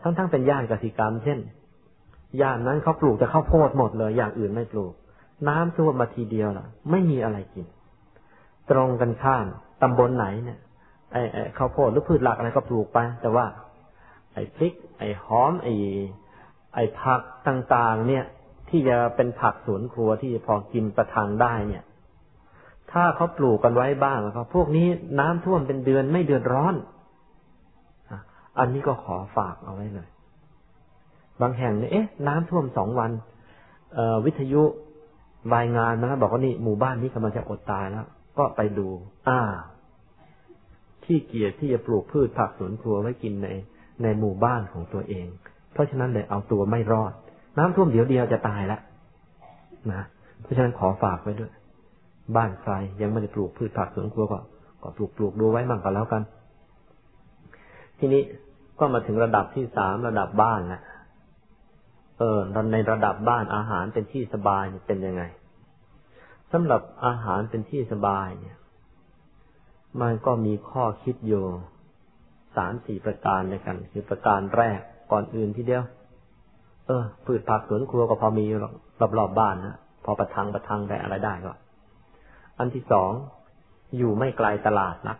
[0.00, 1.38] ทั้งๆเป็นย่านกสิกรรม เช่น
[2.40, 4.92] ย่านนั้นเขาปลูกแต่ข้าวโพดหมดเลย อย่างอื่นไม่ปลูก
[5.48, 7.66] น้ำท่วมมาทีเดียวล่ะ ไม่มีอะไรกิน
[8.70, 9.46] ตรงกันข้าม
[9.82, 10.58] ตำบลไหนเนี่ย
[11.12, 11.22] ไอ้
[11.58, 13.46] ข้าวโพดหรือพืชหลักอะไรก็ปลูกไป แต่ว่า
[14.32, 15.74] ไอ้พริก ไอ้หอมไอ้
[16.76, 18.24] ไอ้ผักต่างๆ เนี่ย
[18.68, 21.84] ที่จะเป็นผักสวนครัวที่พอกินประทังได้เนี่ย
[22.92, 24.86] ถ้าเขาปลูกกันไว้บ้างแล้วพวกนี้
[25.20, 26.74] น้ำท่วมเป็นเดือนไม่เดือดร้อน
[28.58, 30.08] อันนี้ก็ขอฝากเอาไว้เลย
[31.40, 33.10] บางแห่งเนี่ยเอ๊ะ น้ำท่วมสองวัน
[33.94, 34.62] เอวิทยุ
[35.56, 38.06] รายงานนะบอกว่านี่หมู่บ้านนี้กำลังจะอดตายแล้ว
[38.38, 38.88] ก็ไปดู
[39.28, 39.40] อ่า
[41.04, 43.48] ที่เกียรติที่จะปลูกพืชผักสวนครัวไว้กินใน
[44.02, 45.26] ในหมู่บ้านของตัวเอง
[45.76, 47.12] เพราะฉะนั้นเลยเอาตัวไม่รอด
[47.58, 48.80] น้ำท่วมเดี๋ยวเดียวจะตายแล้ว
[49.92, 50.02] นะ
[50.42, 51.52] เพราะฉะนั้นขอฝากไว้ด้วย
[52.36, 54.38] บ้านใครยังไม่ได้ปลูกพืชผักสวนครัวก็
[54.82, 56.22] ก็ปลูกปลูกดูไว้มั่งก็แล้วกัน
[57.98, 58.22] ทีนี้
[58.78, 60.80] ก็มาถึงระดับที่สามระดับบ้านนะ
[62.18, 62.38] เออ
[62.72, 65.22] ในระดับบ้านอาหารเป็นที่สบายเป็นยังไง
[66.52, 68.58] สำหรับอาหารเป็นที่สบายเนี่ย
[70.00, 71.44] มันก็มีข้อคิดอยู่
[72.56, 74.80] สามสี่ประการในกัน คือประการแรก
[75.12, 75.84] ก่อนอื่นทีเดียว
[76.86, 78.44] เออพืชผักสวนครัวก็พอมี
[79.00, 81.52] รอบรอบบ้านนะพอประทังประทังได้อะไรได้ก็
[82.58, 83.10] อันที่สอง
[83.98, 85.18] อยู่ไม่ไกลตลาดนัก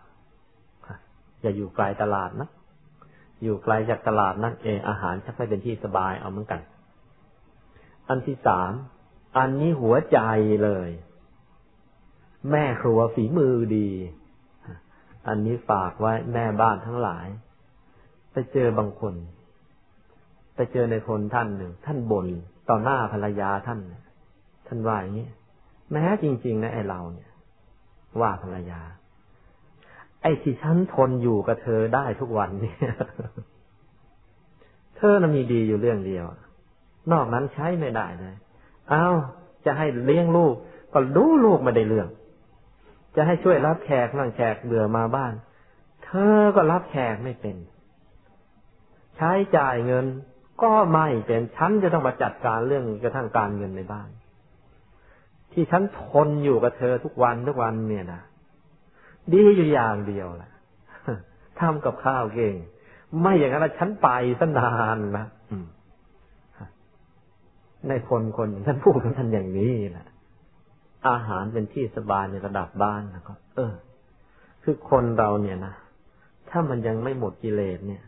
[1.41, 2.49] อย่าอยู่ไกลตลาดนะ
[3.43, 6.61] อยู่ไกลจากตลาดนั่นเองอาหารจะไม่เป็นที่สบายเอาเหมือนกัน
[8.09, 8.71] อันที่สาม
[9.37, 10.19] อันนี้หัวใจ
[10.63, 10.89] เลย
[12.51, 13.89] แม่ครัวฝีมือดี
[15.27, 17.27] อันนี้ฝากไว้แม่บ้านทั้งหลาย
[18.31, 19.13] ไปเจอบางคน
[20.57, 22.27] ไปเจอในพลท่านหนึ่งท่านบ่น
[22.69, 23.79] ต่อหน้าภรรยาท่าน
[24.67, 25.27] ท่านว่าอย่างนี้
[25.91, 27.31] แม้จริง ๆ นะไอเราเนี่ย
[28.21, 28.81] ว่าภรรยา
[30.21, 32.77] ไอ้ที่ฉันทนอยู่กับเธอได้ทุกวันเนี่ย
[34.97, 36.25] เธอน่ะมีดีอยู่เรื่องเดียว
[37.11, 38.35] นอกนั้นใช้ไม่ได้เลย
[38.91, 39.15] อ้าว
[39.65, 40.55] จะให้เลี้ยงลูก
[40.93, 42.07] ก็ดูลูกไม่ได้เรื่อง
[43.15, 45.33] จะให้ช่วยรับแขกนั่งแขกเบื่อมาบ้าน
[46.05, 47.55] เธอก็รับแขกไม่เป็น
[49.15, 50.05] ใช้จ่ายเงิน
[50.61, 54.09] ก็ไม่เป็นฉันจะต้องมาจัดการเรื่องกระทั่งการเงินในบ้าน
[55.51, 58.21] ที่ฉันทนอยู่กับเธอทุกวันทุกวันเนี่ยนะ
[59.33, 60.51] ดีอยู่อย่างเดียวแหละ
[61.59, 62.55] ทำกับข้าวเก่ง
[63.21, 64.09] ไม่อย่างนั้นฉันไป
[64.41, 65.25] สนานนะ
[67.87, 70.07] ในคนคนท่านพูดกับท่านอย่างนี้นะ
[71.09, 73.73] อาหารเป็นที่สบายในระดับบ้านนะก็เออ
[74.63, 75.73] คือคนเราเนี่ยนะ
[76.49, 78.03] ถ้ามันยังไม่หมดกิเลสเนี่ย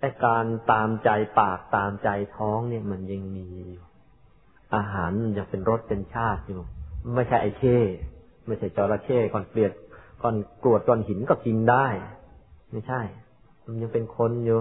[0.00, 3.84] ไอการตามใจปากตามใจท้องเนี่ยมันยังมีอยู่
[4.74, 6.60] อาหารมันยังเป็นรสเป็นชาติอยู่
[7.14, 7.78] ไม่ใช่ไอเช่
[8.46, 9.72] ไม่ใช่จระเข้ก่อนเปลียด
[10.22, 11.86] ก่อนกรวดก่อนหินก็กินได้
[12.72, 13.00] ไม่ใช่
[13.66, 14.58] มันยังเป็นคนอยู่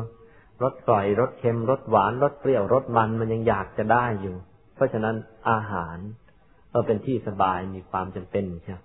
[0.63, 4.35] รสกร่อยรสเค็มรสหวานรสเปรี้ยวรสมันมันยังอยากจะได้อยู่
[4.75, 5.15] เพราะฉะนั้น
[5.49, 5.97] อาหาร
[6.71, 8.77] เออเป็นที่สบายมีความจำเป็นใช่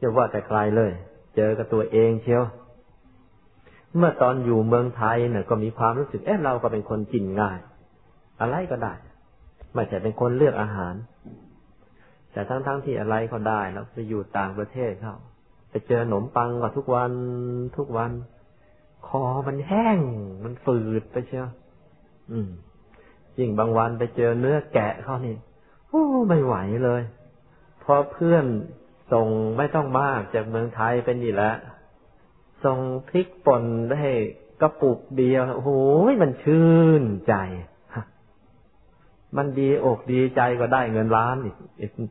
[0.00, 0.92] จะว่าแต่ใครเลย
[1.36, 2.44] เจอกับตัวเองเชียว
[3.96, 7.58] เมื่อตอนอยู่เมืองไทยเนี่ยก็มีความรู้สึกเอ๊ะเราก็เป็นคนกินง่าย
[8.40, 8.94] อะไรก็ได้
[9.74, 10.94] ไม่ใช่เป็นคนเลือกอาหาร
[12.32, 15.16] แต่ทั้งๆทที่อะไรก็ได้แล้วไปอยู่ต่างประเทศเขา
[15.70, 17.12] ไปเจอขนมปังก็ทุกวัน
[17.76, 18.12] ทุกวัน
[19.06, 19.98] คอมันแห้ง
[20.44, 21.48] มันฝืดไปเชียว
[22.32, 22.48] อืม
[23.38, 25.36] ยิ่งบางวันไปเจอเนื้อแกะเขานี่
[25.88, 27.02] โอ้ไม่ไหวเลย
[27.82, 28.44] พอเพื่อน
[29.12, 29.26] ส่ง
[29.56, 31.52] ไม่ต้องมากจากเมืองไทยเป็นนี่แหละ
[32.64, 34.02] ส่งพริกป่นได้
[34.60, 35.70] กระปุกเดียวโอ้โห
[36.22, 37.34] มันชื่นใจ
[39.36, 41.56] มันดีอกดีใจก็ได้เงินล้านอีก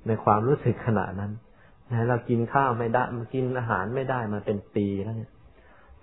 [0.07, 1.31] ในความรู้สึกขนาดนั้น
[2.09, 5.31] เรากินข้าวไม่ได้มากินอาหารไม่ได้มาเป็นปีแล้วเนี่ย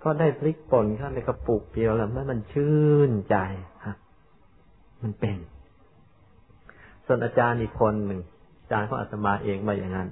[0.01, 2.79] พอได้พริกป่นเข้าในกระปุกเดียวแล้วมันชื่
[3.09, 3.37] นใจ
[3.85, 3.95] ฮะ
[5.01, 5.37] มันเป็น
[7.05, 8.21] ส่วนอาจารย์อีกคนหนึ่ง
[8.59, 10.09] อาจารย์ของอาตมาเองมาอย่างนั้น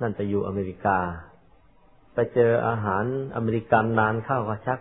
[0.00, 0.98] นั่นไปอยู่อเมริกา
[2.14, 3.04] ไปเจออาหาร
[3.36, 4.80] อเมริกันนานเข้าก็ชัก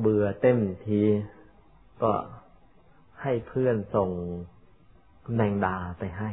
[0.00, 1.00] เบื่อเต็มที
[2.02, 2.12] ก็
[3.22, 4.10] ให้เพื่อนส่ง
[5.34, 6.30] แมงดาไปให้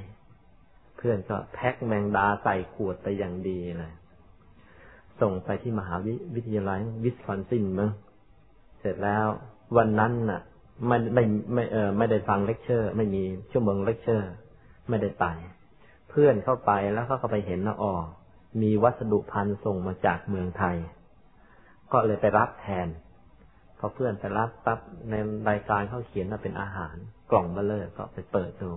[0.97, 3.93] เพื่อนก็แพ็คแมงดาใส่ขวดไปอย่างดีเลย
[5.21, 5.95] ส่งไปที่มหา
[6.36, 7.91] วิทยาลัยวิสคอนซินมั้ง
[8.80, 9.25] เสร็จแล้ว
[9.77, 10.41] วันนั้นน่ะ
[10.88, 11.23] ไม่ไม่
[11.53, 14.32] ไม่เออไม่ได้ฟังเลคเชอร์ ไม่มีชั่วโมงเลคเชอร์
[14.89, 15.25] ไม่ได้ไป
[16.09, 17.93] เพื่อนเข้าไปแล้วเขาก็ไปเห็นแล้วอ๋อ
[18.62, 20.76] มีพัสดุภัณฑ์ส่งมาจากเมืองไทย
[21.91, 22.88] ก็เลยไปรับแทน
[23.80, 24.80] พอเพื่อนไปรับปั๊บ
[25.10, 25.14] ใน
[25.50, 26.95] รายการเขาเขียนว่าเป็นอาหาร
[27.32, 28.72] กล่องเบ้อเร่อก็ไปเปิดดู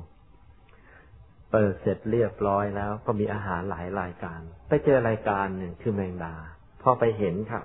[1.52, 6.34] เปิดเสร็จเรียบร้อยแล้ว ก็มีอาหารหลายรายการ ไปเจอรายการหนึ่งคือแมงดา
[6.82, 7.64] พอไปเห็นครับ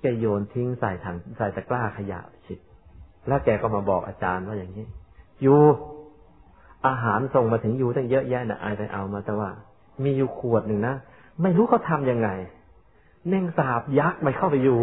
[0.00, 2.58] แกโยนทิ้งใส่ถังใส่ตะกร้าขยะชิด
[3.28, 4.86] แล้วแกก็มาบอกอาจารย์ว่าอย่างนี้
[5.44, 5.56] ยู
[6.86, 9.50] อาหารส่งมาถึงยูตั้งเยอะแยะนะไอไปเอามาแต่ว่า
[10.04, 10.94] มีอยู่ขวดหนึ่งนะ
[11.42, 12.28] ไม่รู้เขาทำยังไง
[13.28, 14.80] แมงสาบยักษ์มันเข้าไปอยู่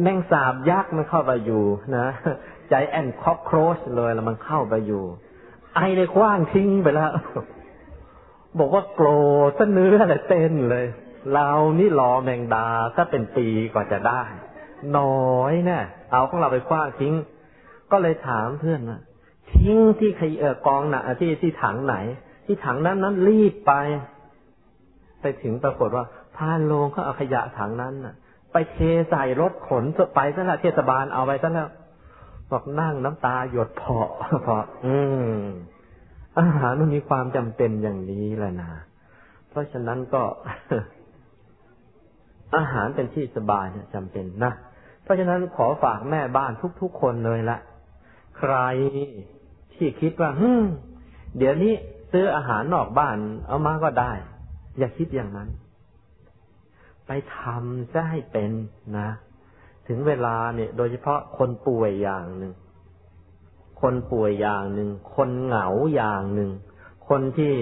[0.00, 1.62] แมงสาบยักษ์มันเข้าไปอยู่
[1.96, 2.06] นะ
[2.68, 5.04] ใจแอนคอกโครชเลยแล้วมันเข้าไปอยู่
[5.74, 7.12] ไอเลยคว้างทิ้งไปแล้ว
[8.58, 9.08] บอกว่าโกร
[9.48, 10.86] ธซะเนื้อเลยเต้นเลย
[11.32, 14.22] เรานี่รอแมงดาถ้าเป็นปีกว่าจะได้
[14.98, 17.14] น้อยเนะ่เอาของเราไปคว้างทิ้ง
[17.92, 19.00] ก็เลยถามเพื่อนนะ
[19.54, 21.96] ทิ้งที่เออกองหนะที่ที่ถังไหน
[22.46, 23.72] ที่ถังนั้นนั้นรีบไป
[25.20, 26.04] ไปถึงปรากฏว่า
[26.36, 28.14] พานโลงเขาเอาขยะถังนั้นน่ะ
[28.52, 28.78] ไปเท
[29.10, 29.84] ใส่รถขน
[30.14, 31.68] ไปซะแล้วเทศบาลเอาไปซะแล้ว
[32.50, 34.08] บอกนั่งน้ำตาหยดเพาะ
[34.42, 34.96] เพาะอื
[35.34, 35.38] ม
[36.38, 38.70] อาหารมันมีความจำเป็นอย่างนี้แหละนะ
[39.48, 40.22] เพราะฉะนั้นก็
[42.56, 44.52] อาหารเป็นที่สบายเนี่ยจำเป็นนะ
[45.02, 47.58] เพราะฉะนั้นขอฝากแม่บ้านทุกๆคนเลยละ
[48.38, 48.54] ใคร
[49.76, 50.50] ที่คิดว่าฮึ
[51.38, 51.72] เดี๋ยวนี้
[52.12, 53.16] ซื้ออาหารนอกบ้าน
[53.46, 54.12] เอามาก็ได้
[54.78, 55.48] อย่าคิดอย่างนั้น
[57.06, 58.50] ไปทำซะให้เป็น
[58.98, 59.08] นะ
[59.88, 62.52] ถึงเวลาเนี่ย โดยเฉพาะคนป่วยอย่างหนึ่ง
[63.80, 66.50] คนป่วยอย่างหนึ่ง คนเหงาอย่างหนึ่ง
[67.08, 67.52] คนที่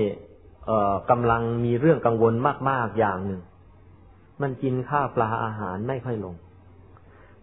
[0.67, 2.35] เอ่อกำลังมีเรื่องกังวล
[2.71, 3.41] มาก ๆ อย่างหนึ่ง
[4.43, 6.35] มันกินข้าวปลาอาหารไม่ค่อยลง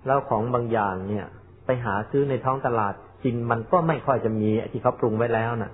[0.06, 1.26] แล้วของบางอย่างเนี่ย
[1.66, 2.94] ไปหาซื้อในท้องตลาด
[3.24, 5.72] กินมันก็ไม่ค่อยจะมีที่เขาปรุงไว้แล้วนะ่ะ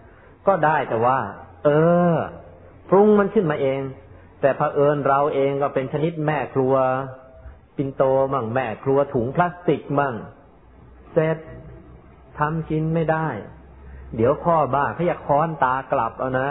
[0.48, 1.18] ก็ได้แต่ว่า
[1.64, 1.70] เอ
[2.14, 2.16] อ
[2.90, 3.80] ปรุงมันขึ้นมาเอง
[4.42, 6.74] แต่เผอิญเราเองก็เป็นชนิดแม่ครัว
[7.78, 10.16] ปินโตมั่งแม่ครัวถุงพลาสติกมั่ง
[11.14, 11.38] เสร็จ
[12.40, 13.28] ทำกินไม่ได้
[14.16, 16.50] เดี๋ยวพ่อบ้าเขาอยากค้อนตากลับเอานะ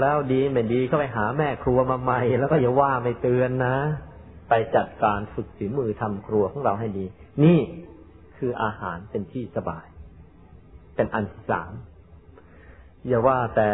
[0.00, 3.76] แล้วดีไม่ดีก็ไปหาแม่ครัวมาใหม่ แล้วก็อย่าว่าไม่เตือนนะ
[4.48, 7.04] ไปจัดการฝึกฝีมือทำครัวของเราให้ดี
[7.44, 7.58] นี่
[8.40, 9.86] คืออาหารเป็นที่สบาย
[10.94, 11.72] เป็นอันที่สาม
[13.06, 13.70] อย่าว่าแต่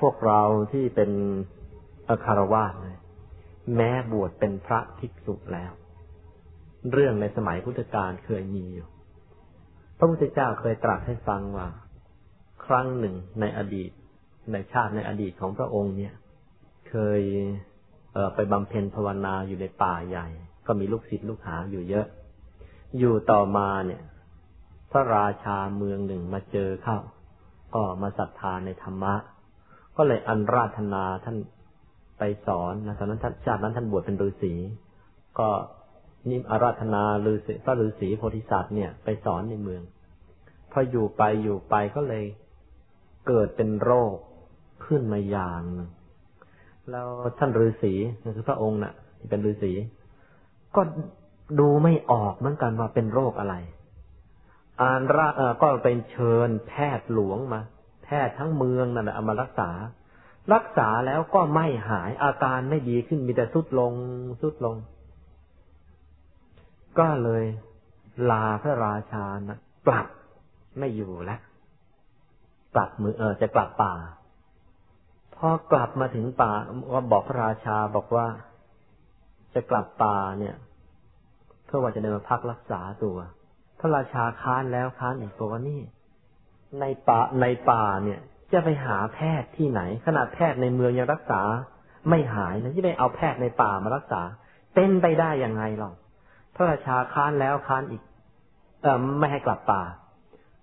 [0.00, 1.10] พวกเราที่เป็น
[2.24, 2.98] คารวาสเลย
[3.76, 5.72] แม้บวชเป็นพระภิกษุแล้ว
[6.92, 8.88] เรื่องในสมัยพุทธกาลเคยมีอยู่
[9.98, 11.68] พระพุทธเจ้าเคยตรัสให้ฟังว่า
[12.66, 13.90] ครั้งหนึ่งในอดีต
[14.52, 16.14] ในชาติในอดีตของพระองค์เนี่ย
[16.88, 17.22] เคย
[18.12, 20.26] เไปบำเพ็ญภาวนาอยู่ในป่าใหญ่
[20.66, 22.06] ก็มีลูกศิษย์ลูกหาอยู่เยอะ
[22.98, 24.02] อยู่ต่อมาเนี่ย
[24.90, 26.98] พระราชาเมืองหนึ่งมาเจอเข้า
[27.74, 29.14] ก็มาศรัทธาในธรรมะ
[29.96, 31.36] ก็เลยอันราธนาท่าน
[32.18, 34.54] ไปสอนนะตอนนั้นท่านชาตินั้นท่านบวชเป็นฤาษี
[35.38, 35.48] ก็
[36.30, 39.82] นิมอาราธนาฤาษีพระฤาษีโพธิสัตว์เนี่ยไปสอนในเมือง
[40.72, 42.24] พออยู่ไปอยู่ไปก็เลย
[43.26, 44.14] เกิดเป็นโรค
[44.86, 45.62] ขึ้นมาอย่าง
[46.90, 47.92] แล้วท่านฤาษี
[48.36, 48.92] คือพระองค์นะ่ะ
[49.30, 49.72] เป็นฤาษี
[50.76, 50.82] ก็
[51.58, 53.54] ดูไม่ออกเหมือนกันว่าเป็นโรคอะไร
[54.80, 55.28] อ่านระ
[55.62, 57.60] ก็เป็นเชิญแพทย์หลวงมา
[58.04, 59.70] แพทย์ทั้งเมืองนั่นแหละเอามารักษา
[60.54, 63.92] รักษาแล้วก็ไม่หายอาการไม่ดีขึ้นมีแต่สุดลง
[64.42, 64.76] สุดลง
[66.98, 67.44] ก็เลย
[68.30, 70.06] ลาพระราชานะกลับ
[70.78, 71.40] ไม่อยู่แล้ว
[72.74, 73.94] กลับมือเออจะกลับป่า
[75.36, 76.52] พอกลับมาถึงป่า
[76.92, 78.26] ก็บอกพระราชาบอกว่า
[79.54, 80.56] จะกลับป่าเนี่ย
[81.74, 83.16] พื่อว่าจะเดินมาพักรักษาตัว
[83.80, 85.80] พระราชาค้านแล้วค้านอีกบอกว่านี่
[86.80, 88.20] ในป่าในป่าเนี่ย
[88.52, 91.40] จะไปหาแพทย์ที่ไหน ขนาดแพทย์ในเมืองยังรักษา
[92.08, 94.22] ไม่หายนะที่ไปเอาแพทย์ในป่ามารักษา
[94.74, 95.94] เป็นไปได้ยังไงหรอก
[96.54, 98.02] พระราชาค้านแล้วค้านอีก
[98.82, 99.82] เออไม่ให้กลับป่า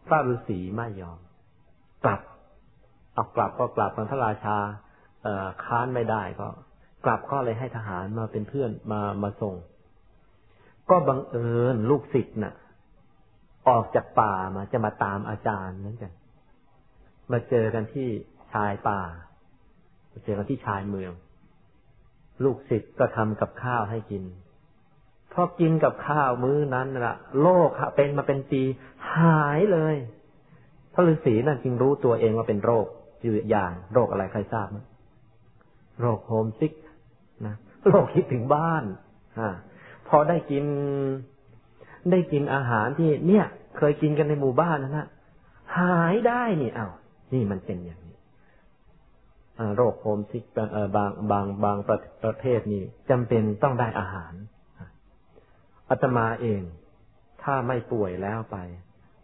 [0.07, 1.19] พระฤาษีไม่ยอม
[2.03, 2.21] กลับ
[3.13, 4.57] เอากลับก็กลับพระราชา
[5.23, 5.27] เอ
[5.65, 6.47] ค้านไม่ได้ก็
[7.05, 9.55] กลับก็เลยให้ทหารมาเป็นเพื่อนมามาส่ง
[10.91, 12.53] ก็บังเอิญลูกศิษย์น่ะ
[13.67, 16.13] ออกจากป่ามาจะมาตามอาจารย์นั่นกัน
[17.31, 18.07] มาเจอกันที่
[18.53, 19.01] ชายป่า
[20.11, 21.11] มาเจอกันที่ชายเมือง
[22.43, 24.23] ลูกศิษย์ก็ทำกับข้าวให้กิน
[25.33, 28.61] พอกินกับข้าวมื้อนั้นละโรคเป็นมาเป็นปี
[29.15, 29.95] หายเลย
[30.93, 32.85] พระฤาษีนั่นจึงรู้ตัวเองว่าเป็นโรค
[33.21, 34.77] อยู่อย่างโรคอะไรใครทราบไหม
[36.01, 36.73] โรค homesick
[37.45, 37.55] นะ
[37.87, 38.83] โรคคิดถึงบ้าน
[39.39, 39.49] อ่า
[40.09, 40.65] พอได้กิน
[42.11, 43.45] ได้กินอาหารที่เนี่ย
[43.77, 45.07] เคยกินกันในหมู่บ้านนะฮะ
[45.79, 46.87] หายได้นี่เอ้า
[47.33, 48.15] นี่มันเป็นอย่างนี้
[49.75, 50.43] โรค homesick
[50.95, 54.33] บางบางบางประประเทศนี่จำเป็นต้องได้อาหาร
[55.89, 56.61] อาตมาเอง
[57.43, 58.57] ถ้าไม่ป่วยแล้วไป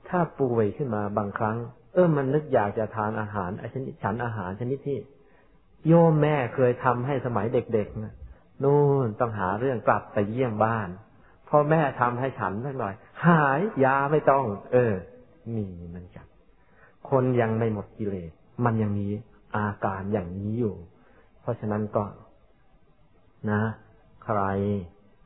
[0.10, 1.58] ถ้าป่วยขึ้นมาบางครั้ง
[1.94, 4.98] เออมันนึกอยากจะทานอาหารอชนิดฉันอาหารชนิดที่
[5.88, 8.14] โยมแม่เคยทำให้สมัยเด็กๆนะ
[8.64, 10.90] นู่นต้องหาเรื่องกลับไปเยี่ยมบ้าน
[11.50, 12.94] พ่อแม่ทำให้ฉันสักหน่อย
[13.26, 14.94] หายยาไม่ต้อง เออ
[15.56, 16.28] มีมันจับ
[17.10, 18.32] คนยังไม่หมดกิเลส
[18.66, 19.08] มันยังมี
[19.56, 20.76] อาการอย่างนี้อยู่
[21.42, 22.04] เพราะฉะนั้นก็
[23.52, 23.62] นะ
[24.24, 24.42] ใคร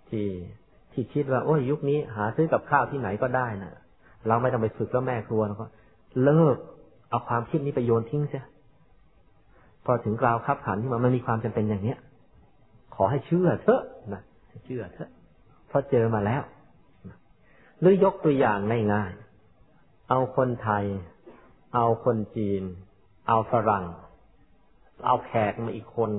[0.10, 0.28] ที่
[0.92, 3.74] ที่คิดว่า โอ้ยยุคนี้ หาซื้อกับข้าวที่ไหนก็ได้นะ่ะ
[4.28, 5.66] เราไม่ต้องไปฝึกแล้วแม่ครัวแล้วก็
[6.24, 6.58] เลิก
[7.10, 8.46] เอาความคิดนี้ไปโยนทิ้งเสีย
[9.86, 11.98] พอถึงกล่าวคับขันที่มันมันมีความจำเป็นอย่างเนี้ย
[13.02, 13.82] อให้เชื่อเถอะ
[14.14, 14.22] นะ
[14.66, 15.10] เชื่อเถอะ
[15.68, 16.42] เพราะเจอมาแล้ว
[17.80, 18.60] หรือยกตัวอย่าง
[18.94, 20.86] ง่ายๆเอาคนไทย
[21.76, 22.64] เอาคนจีน
[23.28, 23.86] เอาฝรั่ง
[25.06, 26.12] เอาแขกมาอีกคน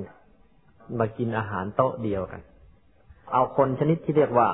[0.99, 2.41] มากินอาหารโต๊ะเดียวกัน
[3.33, 4.49] เอาคนชนิดที่เรียกว่า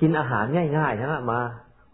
[0.00, 0.44] กินอาหาร
[0.78, 1.40] ง่ายๆนะมา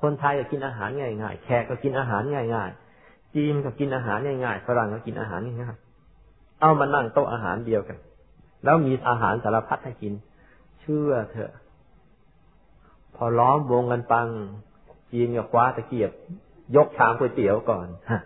[0.02, 7.96] คนไทยก็กินอาหารง่ายๆแขกก็กินอาหารง่ายๆจีนก็กินอาหารง่ายๆฝรั่งก็กินอาหารง่ายๆเอามานั่งโต๊ะอาหารเดียวกัน
[8.64, 10.14] แล้วมีอาหารสารพัดให้กิน
[10.80, 11.52] เชื่อเถอะ
[13.16, 14.28] พอล้อมวงกันปัง
[15.12, 16.10] จีนก็คว้าตะเกียบ
[16.76, 18.20] ยกชามก๋วยเตี๋ยวก่อนฮะ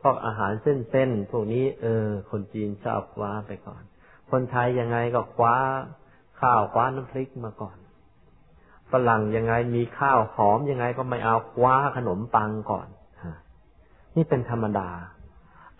[0.00, 3.82] พวกอาหารเส้นๆพวกนี้ เออ คนจีนชอบคว้าไปก่อน
[4.30, 5.54] คนไทยยังไงก็คว้า
[6.40, 7.76] ข้าวคว้าน้ำพริกมาก่อน
[8.92, 12.88] ฝรั่งยังไงมีข้าวหอมยังไงก็ไม่เอาคว้าขนมปังก่อน
[14.16, 14.90] นี่เป็นธรรมดา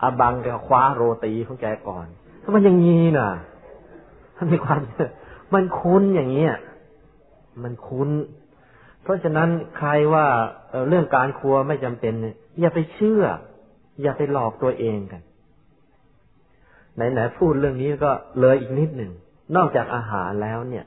[0.03, 2.07] อาบังแกคว้าโรตีของแกก่อน
[2.43, 3.31] ถ้ามันอย่างนี้น่ะ
[4.37, 4.81] มันมีความ
[5.55, 6.55] มันคุ้นอย่างเงี้ย
[7.63, 8.11] มันคุ้น
[9.03, 10.27] เพราะฉะนั้นใครว่า
[10.89, 12.13] เรื่องการครัวไม่จำเป็น
[12.61, 13.23] อย่าไปเชื่อ
[14.03, 15.23] อย่าไปหลอกตัวเองกัน
[16.95, 19.13] ไหนๆพูดเรื่องนี้ก็เลยอีกนิดหนึ่ง
[19.57, 20.85] นอกจากอาหารแล้วเนี่ย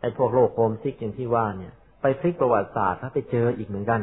[0.00, 1.72] ไอ้พวกโรคโคมซิกอย่างที่ว่าเนี่ย
[2.02, 4.00] ไปพลิกประวัติศาสตร์ถ้าไปเจออีกเหมือนกัน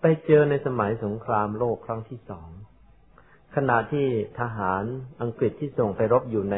[0.00, 2.48] ไปเจอในสมัยสงครามโลกครั้งที่สอง
[3.60, 4.06] ขณะที่
[4.40, 4.82] ทหาร
[5.22, 6.56] อังกฤษที่ส่งไปรบอยู่ใน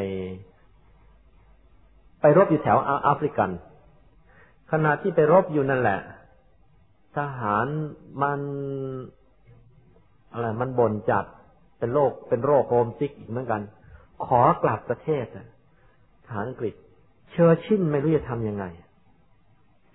[2.20, 3.50] ไปรบอยู่แถวแอฟริกัน
[4.72, 6.00] ขณะที่ไปรบอยู่นั่นแหละ
[7.16, 7.66] ทหาร
[8.22, 8.40] มัน
[10.32, 11.24] อะไรมันบ่นจัด
[11.78, 13.60] เป็นโรคเป็นโรค homesick อีกเหมือนกัน
[14.26, 15.24] ขอกลับประเทศ
[16.30, 16.74] ทางอังกฤษ
[17.30, 18.64] เชอร์ชิลไม่รู้จะทำยังไง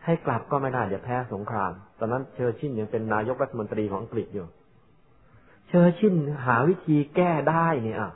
[0.05, 4.47] ให้กลับก็ไม่ได้เดี๋ยวแพ้สงคราม ตอนนั้นเชอร์ชิลยังเป็นนายกรัฐมนตรีของอังกฤษอยู่
[5.81, 6.15] เชอร์ชิล
[6.45, 8.13] หาวิธีแก้ได้เนี่ยอะ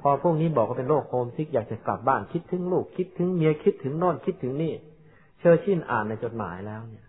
[0.00, 4.74] พอพวกนี้บอกว่าเป็นโรค homesick อยากจะกลับบ้านคิดถึงลูกคิดถึงเมียคิดถึงนั่นคิดถึงนี่
[5.38, 7.06] เชอร์ชิลอ่านในจดหมายแล้วเนี่ย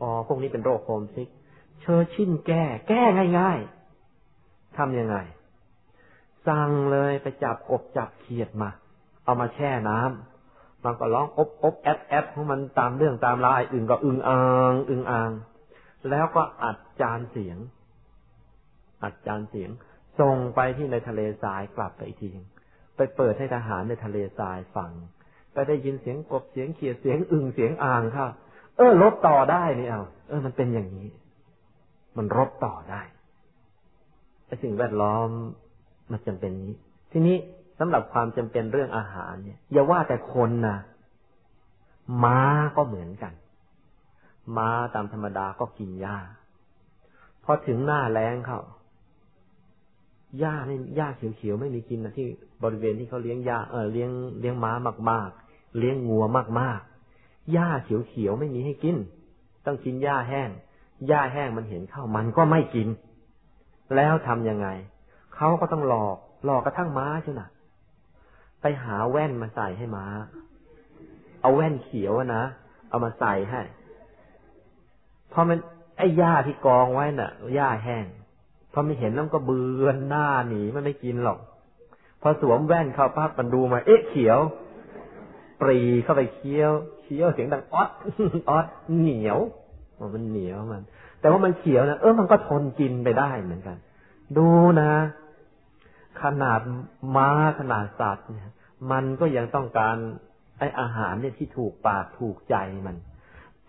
[0.00, 1.28] อ๋อพวกนี้เป็นโรค homesick
[1.80, 3.02] เชอร์ชิลแก้ แก้
[3.38, 5.16] ง่ายๆทำยังไง
[6.46, 8.70] สั่งเลยไปจับกบจับเขียดมา
[9.24, 15.30] เอามาแช่น้ำมันก็ร้องอบอบแอดแอดของมันตามเรื่องตามรายอื่นก็อึงอ่างอึงอ่าง
[16.10, 17.58] แล้วก็อัดจานเสียง
[19.02, 19.70] อัดจานเสียง
[20.20, 22.28] ส่งไปที่ในทะเลทรายกลับไปอีกที
[22.96, 24.90] ไปเปิดให้ทหารในทะเลทรายฟัง
[25.52, 28.30] ไปได้ยินเสียงกบเสียงเขียดเสียงอึ่งเสียงอ่างครับ
[28.76, 31.10] เออลบต่อได้นี่เอาเออ มันเป็นอย่างนี้
[32.16, 33.02] มันรบต่อได้
[34.46, 35.28] ไอ้สิ่งแวดล้อม
[36.10, 36.74] มันจำเป็นนี้
[37.12, 37.36] ทีนี้
[37.78, 40.78] สำหรับความจำเป็นเรื่องอาหารเนี่ยอย่าว่าแต่คนนะ
[42.24, 42.40] ม้า
[42.76, 43.32] ก็เหมือนกัน
[44.56, 46.18] ม้าตามธรรมดาก็กินหญ้า
[47.44, 48.60] พอถึงหน้าแล้งเขา
[50.40, 52.26] หญ้าไม่หญ้าเขียวๆไม่มีกินนะที่
[52.62, 54.10] บริเวณที่เขาเลี้ยงหญ้าเออเลี้ยง
[54.40, 54.72] เลี้ยงม้า
[55.10, 56.24] มากๆ เลี้ยงงัว
[56.60, 58.96] มากๆหญ้าเขียวๆไม่มีให้กิน
[59.66, 60.50] ต้องกินหญ้าแห้ง
[61.08, 62.88] หญ้าแห้งมันเห็นเข้ามันก็ไม่กิน
[63.96, 64.68] แล้วทํำยังไง
[65.36, 67.42] เขาก็ต้องหลอกหลอกกระทั่งม้าใช่ไหม
[68.60, 70.06] ไปหาแว่นมาใส่ให้ม้า
[71.42, 72.44] เอาแว่นเขียวนะ
[72.90, 73.60] เอามาใส่ให้
[75.32, 75.58] พอมัน
[75.98, 78.06] ไอ้หญ้าที่กองไว้น่ะหญ้าแห้ง
[78.78, 81.38] พอไม่เห็นแล้วก็เบือนหน้าหนีมันไม่กินหรอก
[82.22, 84.38] พอสวมแว่นเข้าปั๊บมันดูมา เอ๊ะเขียว
[85.60, 86.72] ปรีเข้าไปเคี้ยว
[87.02, 87.88] เคี้ยวเสียงดังออด
[88.50, 88.66] ออด
[88.98, 89.38] เหนียว
[90.14, 90.82] มันเหนียวมัน
[91.20, 93.76] แต่ว่ามันเขียวนะเออมันก็ทนกินไปได้เหมือนกัน
[94.36, 94.48] ดู
[94.80, 94.92] นะ
[96.22, 96.60] ขนาด
[97.16, 98.52] ม้าขนาดสัตว์เนี่ย
[98.90, 99.96] มันก็ยังต้องการ
[100.58, 102.56] ไออาหารเนี่ยที่ถูกปากถูกใจ
[102.86, 102.96] มัน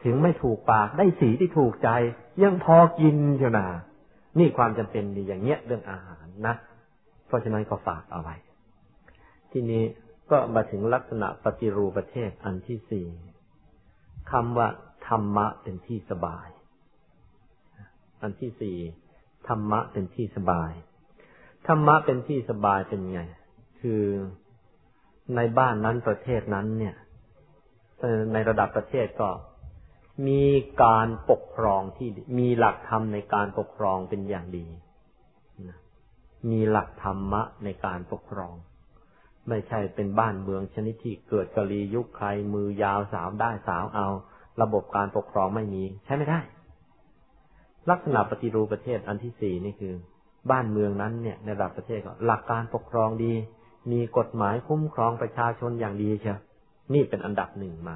[0.03, 1.89] ถึงไม่ถูกปากได้สีที่ถูกใจ
[2.43, 3.67] ยังพอกินเชียวนา
[4.37, 6.55] นี่ความจำเป็นมีอย่างเงี้ยเรื่องอาหารนะ
[7.27, 8.35] เพราะฉะนั้นก็ฝากเอาไว้
[9.51, 9.83] ทีนี้
[10.31, 13.07] ก็มาถึงลักษณะปฏิรูปประเทศอันที่สี่
[14.31, 14.67] คำว่า
[15.07, 16.47] ธรรมะเป็นที่สบาย
[18.21, 18.77] อันที่สี่
[19.47, 20.71] ธรรมะเป็นที่สบาย
[21.67, 23.21] ธรรมะเป็นที่สบายเป็นไง
[23.81, 24.01] คือ
[25.35, 26.95] ในบ้านนั้นประเทศนั้นเนี่ย
[28.33, 29.29] ในระดับประเทศก็
[30.27, 30.43] มี
[30.83, 32.09] การปกครองที่
[32.39, 34.65] มีหลักธรรมในการปกครองเป็นอย่างดี
[36.51, 38.53] มีหลักธรรมะในการปกครอง
[39.49, 44.07] ไม่ใช่เป็นบ้านเมืองชนิดที่เกิดกะลียุคใครมือยาวสาวได้สาวเอา
[44.61, 46.39] ระบบการปกครองไม่มีใช่ไม่ได้
[47.89, 49.93] ลักษณะปฏิรูปประเทศอันที่สี่นี่คือ
[50.51, 53.33] บ้านเมืองนั้นเนี่ยในระดับประเทศก็หลักการปกครองดี
[53.91, 56.39] มีกฎหมายคุ้มครองประชาชนอย่างดีเชียว
[56.93, 57.95] นี่เป็นอันดับหนึ่งมา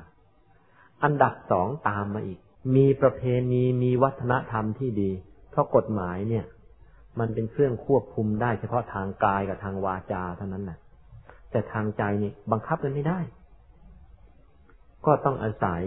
[1.04, 2.39] อันดับสองตามมาอีก
[2.76, 3.22] มีประเพ
[3.52, 5.12] ณีมีวัฒนธรรมที่ดี
[5.49, 6.45] เพราะกฎหมายเนี่ย
[7.20, 10.80] มันเป็นเครื่องควบคุมได้เฉพาะทางกายกับทางวาจาเท่านั้นแหละ
[11.52, 13.20] แต่ทางใจนี่บังคับกันไม่ได้
[15.06, 15.84] ก็ต้องอาศัย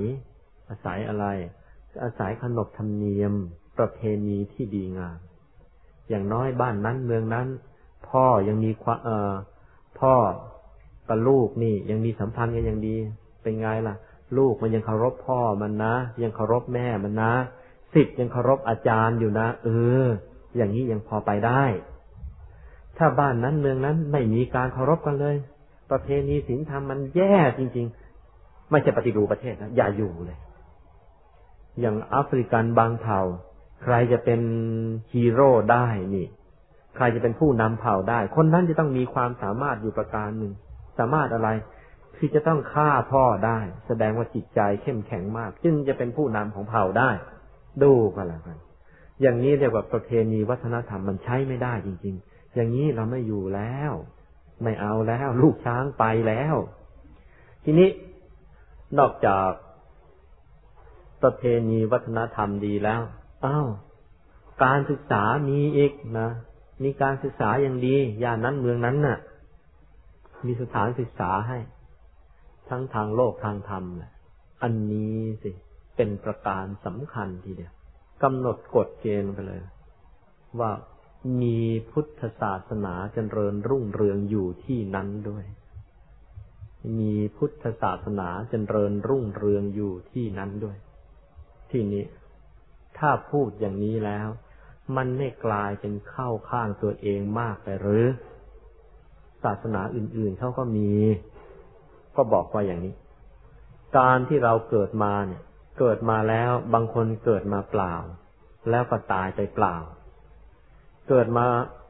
[0.70, 1.26] อาศัยอะไร
[2.04, 3.32] อาศัยขนบธรรมเนียม
[3.78, 5.18] ประเพณีที่ดีงาม
[6.08, 7.46] อย่างน้อยบ้านนั้นเมืองนั้น
[8.08, 9.32] พ่อยังมีความเออ
[10.00, 10.14] พ่อ
[11.08, 12.94] กับลูกนี่ยังมีสัมพันธ์กันอย่างดี
[13.42, 13.94] เป็นไงล่ะ
[14.36, 17.32] ลูกมันยังเคารพพ่อมันนะ ยังเคารพแม่มันนะ
[17.94, 19.68] สิทธิ์ยังเคารพอาจารย์อยู่นะเอ
[20.02, 20.04] อ
[20.56, 21.64] อย่างนี้ยังพอไปได้
[22.98, 25.36] ถ้าบ้านนั้นเมืองนั้นไม่มีการเคารพกันเลย
[25.90, 27.86] ประเพณีศีลธรรมมันแย่จริง
[28.28, 30.38] ๆ ไม่ใช่ปฏิรูปประเทศนะอย่าอยู่เลย
[31.80, 33.20] อย่างแอฟริกันบางเผ่า
[33.82, 34.40] ใครจะเป็น
[35.12, 36.26] ฮีโร่ได้นี่
[36.96, 40.52] ใครจะเป็นผู้นำเผ่าได้ คนนั้นจะต้องมีความสามารถอยู่ประการหนึ่ง
[40.98, 41.48] สามารถอะไร
[42.18, 47.10] ที่จะต้องฆ่าพ่อได้ แสดงว่าจิตใจเข้มแข็งมาก จึงจะเป็นผู้นำของเผ่าได้
[47.82, 48.58] ดูกันแล้วกัน
[49.22, 53.92] อย่างนี้เรียกว่าประเพณีวัฒนธรรมมันใช้ไม่ได้จริง ๆ อย่างนี้เราไม่อยู่แล้ว
[54.62, 56.54] ไม่เอาแล้ว ลูกช้างไปแล้ว
[57.64, 57.88] ทีนี้
[58.98, 59.50] นอกจาก
[61.22, 63.02] ประเพณีวัฒนธรรมดีแล้ว
[63.46, 63.68] อ้าว
[64.64, 66.30] การศึกษามีอีกนะ
[66.84, 69.18] มีการศึกษาอย่างดี ย่านนั้นเมืองนั้นน่ะ
[70.46, 71.58] มีสถานศึกษาให้
[72.68, 73.84] ทั้งทางโลกทางธรรม
[74.62, 75.50] อันนี้สิ
[75.96, 77.72] เป็นประการสำคัญทีเดียว
[78.22, 79.60] กำหนดกฎเกณฑ์ไปเลย
[80.60, 80.72] ว่า
[81.42, 81.60] มี
[81.90, 85.44] พุทธศาสนาเจริญรุ่งเรืองอยู่ที่นั้นด้วย
[86.98, 90.76] มีพุทธศาสนาเจริญรุ่งเรืองอยู่ที่นั้นด้วย
[91.70, 92.04] ที่นี้
[92.98, 94.28] ถ้าพูดอย่างนี้แล้ว
[94.96, 98.04] มันไม่กลายเป็นเข้าข้างตัวเองมากไปหรือ
[99.44, 100.90] ศาสนาอื่นๆเขาก็มี
[102.16, 102.94] ก็บอกว่าอย่างนี้
[103.98, 105.42] การที่เราเกิดมาเนี่ย
[105.78, 107.94] เกิดมาแล้วบางคนเกิดมาเปล่า
[108.70, 109.76] แล้วก็ตายไปเปล่า
[111.08, 111.44] เกิดมา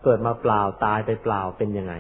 [0.05, 1.95] เกิดมาเปล่าตายไปเปล่าเป็นยังไง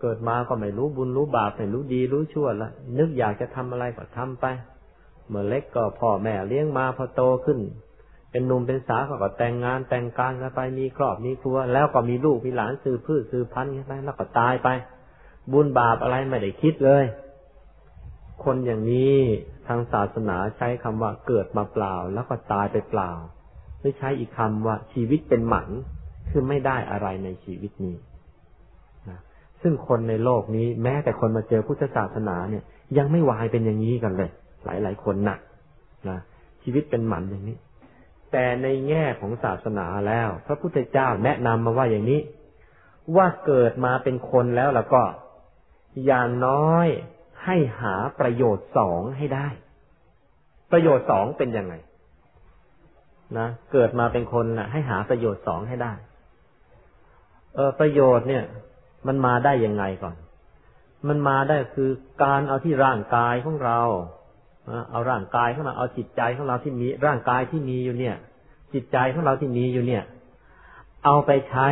[0.00, 4.46] เกิดมาก็ไม่รู้บุญรู้บาปไม่รู้ดีรู้ชั่วละนึกอยากจะทำอะไรก็ทำไป
[5.28, 7.58] เมื่อเล็กก็พ่อแม่เลี้ยงมาพอโตขึ้น
[8.30, 14.68] เป็นหนุ่มเป็นสาวก็แต่งงานแต่งการกันไปมีครอบมีครัว แล้วก็มีลูกมีหลานสืบพืชสืบพันธุ์กันไปแล้วก็ตายไป
[15.52, 17.04] บุญบาปอะไรไม่ได้คิดเลย
[18.44, 19.16] คนอย่างนี้
[19.66, 23.10] ทางศาสนาใช้คำว่าเกิดมาเปล่า แล้วก็ตายไปเปล่า
[23.82, 25.68] ไม่ใช้อีกคำว่าชีวิตเป็นหมัน
[26.30, 27.96] คือไม่ได้อะไรในชีวิตนี้
[29.08, 29.18] นะ
[29.62, 32.64] ซึ่งคนในโลกนี้แม้แต่คนมาเจอพุทธศาสนาเนี่ย
[32.98, 34.30] ยังไม่วายเป็นอย่างนี้กันเลย
[34.64, 35.36] หลายหลายคนนะ
[36.08, 36.18] นะ
[36.62, 37.56] ชีวิตเป็นหมันอย่างนี้
[38.32, 42.20] แต่ในแง่ของศาสนาแล้ว พระพุทธเจ้าแนะนำมาว่าอย่างนี้
[43.16, 45.02] ว่าเกิดมาเป็นคนแล้วแล้วก็
[46.04, 46.86] อย่างน้อย
[47.44, 49.48] ให้หาประโยชน์สองให้ได้
[50.72, 51.74] ประโยชน์สองเป็นยังไง
[53.38, 55.92] นะเกิดมาเป็นคนนะให้หาประโยชน์สองให้ได้
[57.54, 58.44] เออประโยชน์เนี่ย
[59.06, 60.16] มันมาได้ยังไงก่อน
[61.08, 61.90] มันมาได้คือ
[62.24, 63.80] การเอาที่ร่างกายของเรา
[64.90, 68.16] เอาร่างกายของเราเอาจิตใจของเราที่มีร่างกายที่มีอยู่เนี่ย
[68.74, 70.02] จิตใจของเราที่มีอยู่เนี่ย
[71.04, 71.68] เอาไปใช้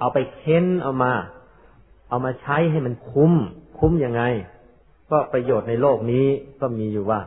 [0.00, 1.12] เอาไปเค้นเอามา
[2.12, 3.32] เอามาใช้ให้มันคุ้ม
[3.78, 4.22] คุ้มยังไง
[5.10, 6.26] ก็ประโยชน์ในโลกนี้
[6.60, 7.20] ก็มีอยู่ว่า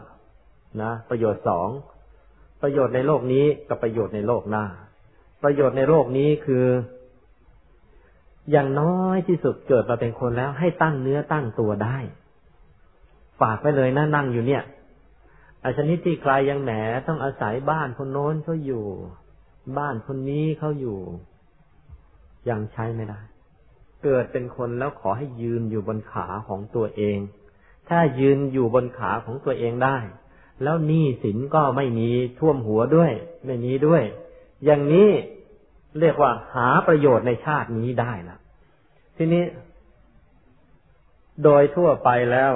[0.81, 1.69] นะประโยชน์สอง
[2.61, 4.65] ประโยชน์ในโลกนี้กับประโยชน์ในโลกหน้า
[5.43, 6.65] ประโยชน์ในโลกนี้คือ
[8.51, 11.97] อย่างน้อยที่สุดเกิดมาเป็นคนแล้ว ให้ตั้งเนื้อตั้งตัวได้
[13.41, 14.63] ฝากไปเลยนะนั่งอยู่เนี่ย
[15.63, 16.71] อาชนิดที่ใครยังแหม
[17.07, 18.86] ต้องอาศัยบ้านคนโน้นเขาอยู่
[19.77, 20.99] บ้านคนนี้เขาอยู่
[22.49, 23.21] ยังใช้ไม่ได้
[24.06, 27.18] เกิดเป็นคนแล้วขอให้ยืนอยู่บนขาของตัวเอง
[27.89, 29.97] ถ้ายืนอยู่บนขาของตัวเองได้
[30.64, 33.12] แล้วหนี้สินก็ไม่มีท่วมหัวด้วย
[33.45, 34.03] ไม่มีด้วย
[34.66, 35.10] อย่างนี้
[35.99, 38.38] เรียกว่าหาประโยชน์ในชาตินี้ได้ละ
[39.18, 39.43] ทีนี้
[41.43, 42.51] โดยทั่วไปแล้ว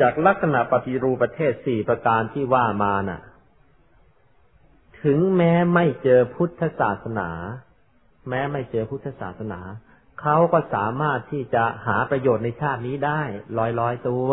[0.00, 3.20] จากลักษณะปฏิรูปประเทศสี่ประการที่ว่ามาน่ะ
[5.02, 7.30] ถึงแม้ไม่เจอพุทธศาสนา
[8.28, 9.60] แม้ไม่เจอพุทธศาสนา
[10.20, 13.20] เขาก็สามารถที่จะหาประโยชน์ในชาตินี้ได้
[13.58, 14.30] ลอยลอยตัว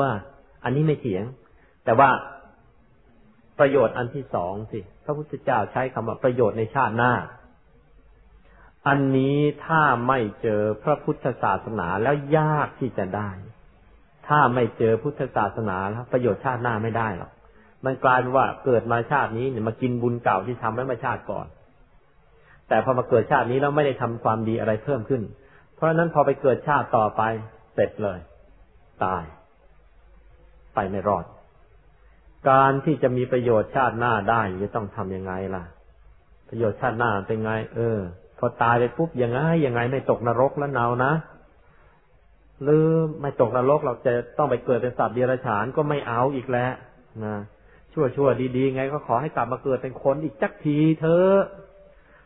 [0.63, 1.23] อันนี้ไม่เถียง
[1.85, 2.09] แต่ว่า
[3.59, 7.13] ประโยชน์อันที่สองสิพระพุทธเจ้าใช้คำว่าประโยชน์ในชาติหน้า
[8.87, 13.29] อันนี้ถ้าไม่เจอพระพุทธศาสนาแล้วยากที่จะได้
[14.27, 17.31] ถ้าไม่เจอพุทธศาสนาแล้วประโยชน์ชาติหน้าไม่ได้หรอก
[17.85, 21.47] มันกลายเป็นว่าเกิดมาชาตินี้เนี่ยมากินบุญเก่าที่ทำไว้มาชาติก่อน
[22.67, 25.21] แต่พอมาเกิดชาตินี้แล้วไม่ได้ทำความดีอะไรเพิ่มขึ้น
[25.77, 27.21] เพราะนั้นพอไปเกิดชาติต่อไป
[27.73, 28.19] เสร็จเลย
[29.03, 29.23] ตาย
[30.75, 31.25] ไปไม่รอด
[32.49, 35.63] การที่จะมีประโยชน์ชาติหน้าได้จะต้องทำยังไงล่ะ
[36.49, 37.99] ประโยชน์ชาติหน้าเป็นไง เออ
[38.39, 41.13] พอตายไปปุ๊บยังไงยังไงไม่ตกนรกแล้วเนานะ
[42.63, 42.85] หรือ
[43.21, 46.73] ไม่ตกนรกเราจะต้องไปเกิดเป็นสัตว์เดรัจฉานก็ไม่เอาอีกแล้ว
[47.25, 47.35] นะ
[47.93, 51.33] ชั่วชั่วดีๆไงก็ขอให้กลับมาเกิดเป็นคนอีกจักทีเถอ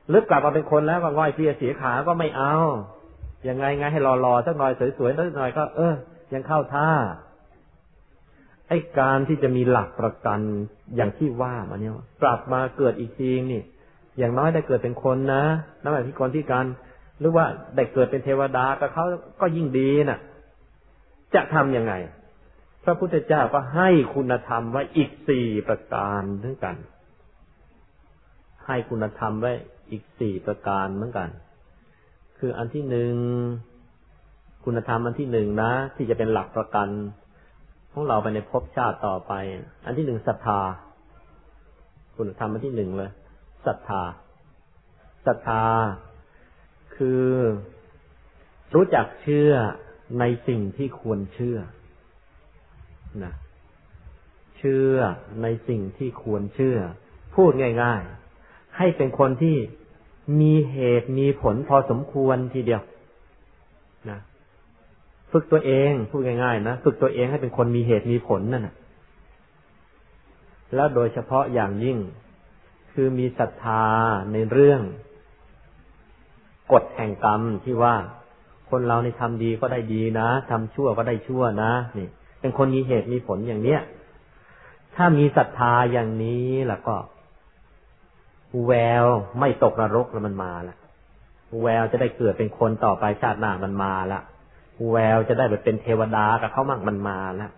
[0.08, 2.56] หรือกลับมาเป็นคนแล้วก็ง่อยเพียเสียขาก็ไม่เอา
[3.48, 5.96] ยังไงไงให้รอๆสักหน่อยสวยๆสักหน่อยก็ เออ
[6.34, 6.89] ยังเข้าท่า
[8.68, 10.39] ไอ้การที่จะมีหลักประกัน
[10.96, 13.62] อย่างที่ว่ามาเนี่ยกลับมาเกิดอีกทีนี่
[14.18, 15.44] อย่างน้อยได้เกิดเป็นคนนะ
[15.82, 16.66] นั่นหมายที่คนที่การ
[17.20, 19.06] หรือว่าได้เกิดเป็นเทวดากับเขา
[19.42, 20.20] ก็ยิ่งดีนะ่ะ
[21.36, 21.94] จะทํำยังไง
[22.84, 26.76] พระพุทธเจ้าก็ให้คุณธรรมไว้อีกสี่ประการเหมือนกัน
[28.68, 29.52] ให้คุณธรรมไว้
[29.92, 31.30] อีกสี่ประการเหมือนกัน
[32.44, 33.16] คืออันที่หนึ่ง
[34.66, 36.88] คุณธรรมอันที่หนึ่งนะ ที่จะเป็นหลักประกัน
[37.92, 39.34] ของเราไปในภพชาติต่อไป
[39.86, 40.60] อันที่หนึ่งศรัทธา
[42.16, 43.12] คุณธรรมอันที่หนึ่งเลย
[43.66, 44.04] ศรัทธา
[45.26, 45.64] ศรัทธา
[46.96, 47.28] คือ
[48.76, 49.52] รู้จักเชื่อ
[50.20, 51.58] ในสิ่งที่ควรเชื่อ
[53.24, 53.34] นะ
[54.58, 54.96] เชื่อ
[55.42, 56.78] ในสิ่งที่ควรเชื่อ
[57.36, 57.52] พูด
[57.84, 58.02] ง่าย
[58.39, 59.58] ๆ ให้เป็นคนที่
[60.40, 62.82] มีเหตุมีผลพอสมควรทีเดียว
[64.10, 64.20] นะ
[65.32, 68.76] ฝึกตัวเองพูดง่ายๆนะฝึกตัวเองให้เป็นคนมีเหตุมีผลนั่นแหะ
[70.76, 71.98] แล้วโดยเฉพาะอย่างยิ่ง
[72.92, 73.86] คือมีศรัทธา
[74.32, 74.82] ในเรื่อง
[76.72, 77.96] กฎแห่งกรรมที่ว่า
[78.70, 82.08] คนเราในทำดีก็ได้ดีนะทำชั่วก็ได้ชั่วนะนี่
[82.42, 83.82] เป็นคนมีเหตุมีผลอย่างเนี้ย
[84.96, 86.96] ถ้ามีศรัทธาอย่างนี้แล้วก็
[88.66, 88.72] แว
[89.04, 89.06] ว
[89.39, 90.76] ไม่ตกนรกแล้วมันมาละ
[91.62, 94.20] แววจะได้เกิดเป็นคนต่อไปชาติหน้ามันมาละ
[94.91, 97.52] แววจะได้แบบเป็นเทวดากับเขามั่งมันมาล้ว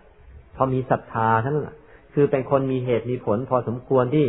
[0.56, 1.76] พอมีศรัทธาท่านแหละ
[2.14, 4.26] คือเป็นคนมีเหตุมีผลพอสมควรที่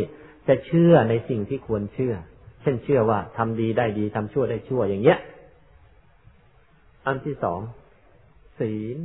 [0.48, 2.14] จะเชื่อในสิ่งที่ควรเชื่อ
[2.62, 5.18] เช่นเชื่อว่าทำดีได้ดีทำชั่วได้ชั่วอย่างเงี้ย
[7.06, 7.60] อันที่สอง
[8.60, 8.98] ศีล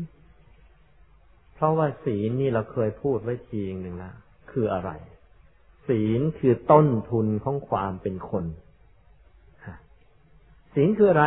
[1.56, 4.16] เพราะว่าศีลนี่เราเคยพูดไว้ทีหนึ่งแล้ว
[4.52, 4.92] คืออะไร
[5.88, 8.46] ศีลคือต้นทุนของความเป็นคน
[10.74, 11.26] ศีลคืออะไร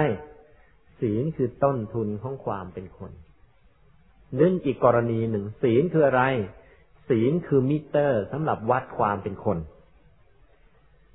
[1.00, 3.10] ศีลคือต้นทุนของความเป็นคน
[4.40, 6.22] นึ่งอีกกรณีหนึ่ง ศีลคืออะไร
[7.08, 9.58] ศีลคือมิเตอร์สำหรับวัดความเป็นคน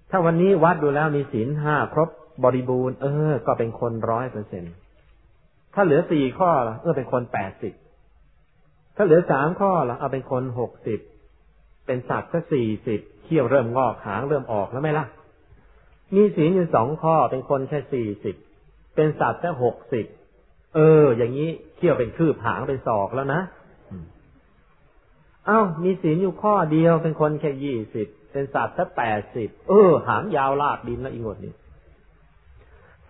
[0.09, 2.09] ถ้าวันนี้วัดดูแล้วมีศีลห้าครบ
[2.43, 4.63] บริบูรณ์เออ ก็เป็นคนร้อยเปอร์เซ็น
[5.73, 7.73] ถ้าเหลือสี่ข้อละเออเป็นคนแปดสิบ
[8.95, 10.99] ถ้าเหลือสามข้อละเอาเป็นคนหกสิบ
[11.89, 15.05] เป็นสัตว์ก็สี่สิบเขี้ยวเริ่มงอกหางเริ่มออกแล้วไหมล่ะ
[16.15, 18.35] มีศีลอยู่สองข้อเป็นคนแค่สี่สิบ
[18.95, 20.05] เป็นสัตว์แค่หกสิบ
[20.75, 23.41] เออ อย่างนี้เที่ยวเป็นคืบหางเป็นศอกแล้วนะ
[25.45, 31.53] เอ้ามีศีลอยู่ข้อเดียวเป็นคนแค่ยี่สิบเป็นสัตว์แค่แปดสิบเออ หางยาวลากดินแล้วอีกหมดนี่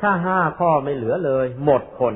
[0.02, 2.16] ถ้าห้าข้อไม่เหลือเลย หมดคน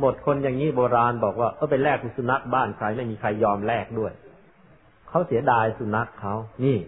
[0.00, 4.12] หมดคนอย่างนี้โบราณบอกว่าเออไปแลกสุนัขบ้านใครไม่มีใครยอมแลกด้วย
[5.12, 6.34] เขาเสียดายสุนัขเขา
[6.64, 6.78] นี่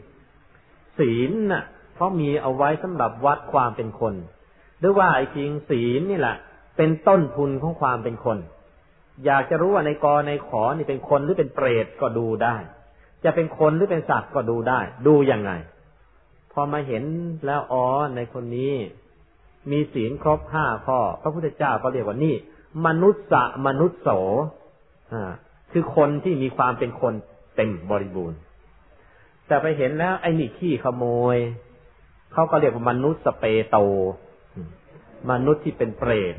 [0.99, 1.65] ศีลน่ะ
[1.95, 4.15] เพราะมีเอาไว้สำหรับวัดความเป็นคน
[4.81, 6.37] หรือว่าไอ้จริงศีลนี่แหละ
[6.77, 8.39] เป็นต้นทุนของความเป็นคน
[9.25, 12.57] อยากจะรู้ว่าในกอในขอนี่เป็นคนหรือเป็นเปรตก็ดูได้
[13.25, 15.53] จะเป็นคนหรือเป็นสัตว์ก็ดูได้ ดูยังไง
[16.53, 17.05] พอมาเห็น
[17.47, 17.85] แล้วอ๋อ
[18.17, 18.73] ในคนนี้
[19.71, 22.35] มีศีลครบห้าข้อ พระพุทธเจ้าก็เรียกว่านี่
[22.87, 24.09] มนุษย์สะมนุษย์โส
[25.13, 25.33] อ่า
[25.73, 27.15] คือคนที่มีความเป็นคน
[27.57, 28.39] เต็มบริบูรณ์
[29.47, 31.37] แต่ไปเห็นแล้ว ไอ้นี่ขี้ขโมย
[32.33, 33.77] เขาก็เรียกว่ามนุษย์สเปโต
[35.31, 36.35] มนุษย์ที่เป็นเปรต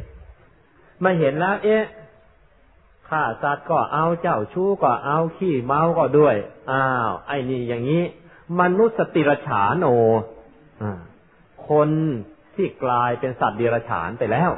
[1.04, 1.84] มาเห็นแล้ว เอ๊ะ
[3.10, 6.36] ฆ่าสัตว์ก็เอาเจ้าชู้ก็เอาขี้เมาก็ด้วย
[6.72, 8.04] อ้าว ไอ้นี่อย่างนี้
[8.60, 9.86] มนุษย์สติรฉานโน
[11.70, 11.90] คน
[12.56, 14.50] ที่กลายเป็นสัตว์เดรัจฉานไปแล้ว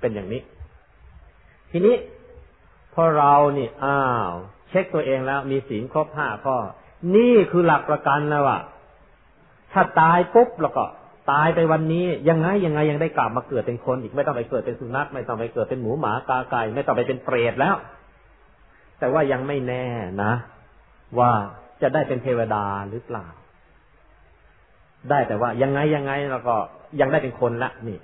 [0.00, 0.42] เป็นอย่างนี้
[1.70, 1.96] ทีนี้
[2.94, 4.32] พอเรานี่อ้าว
[4.72, 6.56] เช็คตัวเองแล้วมีศีลครบห้าข้อ
[7.16, 8.58] นี่คือหลักประกันแล้วว่า
[9.72, 10.84] ถ้าตายปุ๊บแล้วก็
[11.32, 17.74] ตายไปวันนี้ยังไงยังไงยังได้กลับมาเกิดเป็นคนอีกไม่ต้องไปเกิดเป็นสุนัขไม่ต้องไปเกิดเป็นหมูหมากาไก่ไม่ต้องไปเป็นเปรตแล้ว
[18.98, 19.86] แต่ว่ายังไม่แน่
[20.22, 20.32] นะ
[21.18, 21.32] ว่า
[21.82, 23.26] จะได้เป็นเทวดาหรือเปล่า
[25.10, 26.56] ได้แต่ว่ายังไงยังไงแล้วก็
[27.00, 27.98] ยังได้เป็นคนละนี่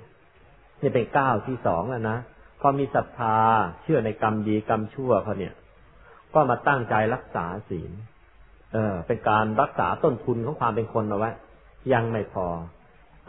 [0.82, 2.18] นี่เป็นก้าวที่สองแล้วนะ
[2.60, 3.36] พอมีศรัทธา
[3.82, 5.54] เชื่อในกรรมดีกรรมชั่วเขาเนี่ย
[6.34, 7.92] ก็มาตั้งใจรักษาศีล
[8.72, 11.30] เออ เป็นการรักษาต้นทุนของความเป็นคนเอาไว้
[11.92, 12.46] ยังไม่พอ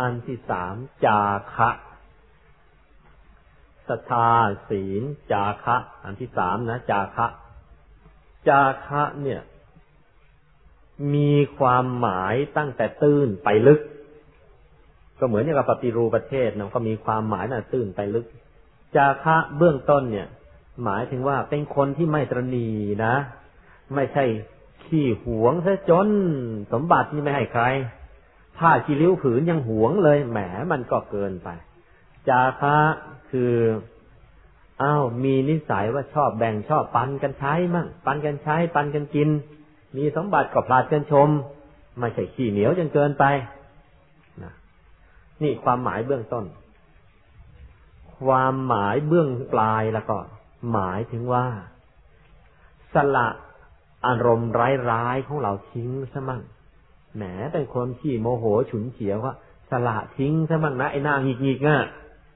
[0.02, 0.74] อันที่สาม
[1.06, 1.22] จา
[1.56, 1.70] คะ
[3.90, 4.30] ศรัทธา
[4.70, 5.76] ศีล จาคะ
[6.06, 7.28] อันที่สามนะจาคะ
[8.48, 9.42] จาคะเนี่ย
[11.14, 13.82] มีความหมายตั้งแต่ตื้นไปลึก
[15.20, 18.26] ก็เหมือนอย่างกับปฏิรูปประเทศนะก็มีความหมายน่ะตื้นไปลึก
[18.96, 20.28] จาคะเบื้องต้นเนี่ย
[20.84, 22.68] หมายถึงว่าเป็นคนที่ไม่ตรณี
[23.06, 23.16] นะ
[23.96, 24.26] ไม่ใช่
[24.86, 26.08] ขี้หวงซะจน
[26.74, 27.64] สมบัตินี่ไม่ให้ใคร
[28.58, 30.40] ผ้าชีริ้วผืนยังหวงเลย แหม
[30.72, 31.50] มันก็เกินไป
[32.30, 32.78] จาคะ
[33.32, 33.54] คือ
[34.82, 39.30] อ้าวมีนิสัยว่าชอบแบ่งชอบปันกันใช้มั่งปันกันใช้ ปันกันกิน
[39.98, 41.30] มีสมบัติก็พลาดกันชม
[42.00, 43.26] ไม่ใช่ขี้เหนียวจนเกินไป
[44.44, 44.54] นะ
[45.42, 46.46] นี่ความหมายเบื้องต้น
[48.20, 50.18] ความหมายเบื้องปลายแล้วก็
[50.72, 51.46] หมายถึงว่า
[52.94, 53.28] สละ
[54.08, 54.52] อารมณ์
[54.92, 56.44] ร้ายๆของเราทิ้งซะมั่ง
[57.16, 57.24] แหม
[57.54, 59.34] เป็นคนที่โมโหฉุนเฉียวว่า
[59.70, 61.80] สละทิ้งซะมั่งนะไอ้หน้าหงิกหงิกอะ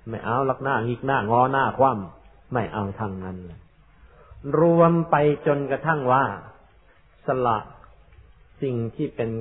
[0.10, 3.38] ไม่เอาลักหน้าหงิกหน้างอหน้าคว่ำไม่เอาทางนั้น
[4.60, 5.16] รวมไป
[5.48, 6.24] จนกระทั่งว่า
[7.26, 7.58] สละ
[8.62, 9.32] สิ่งที่เป็น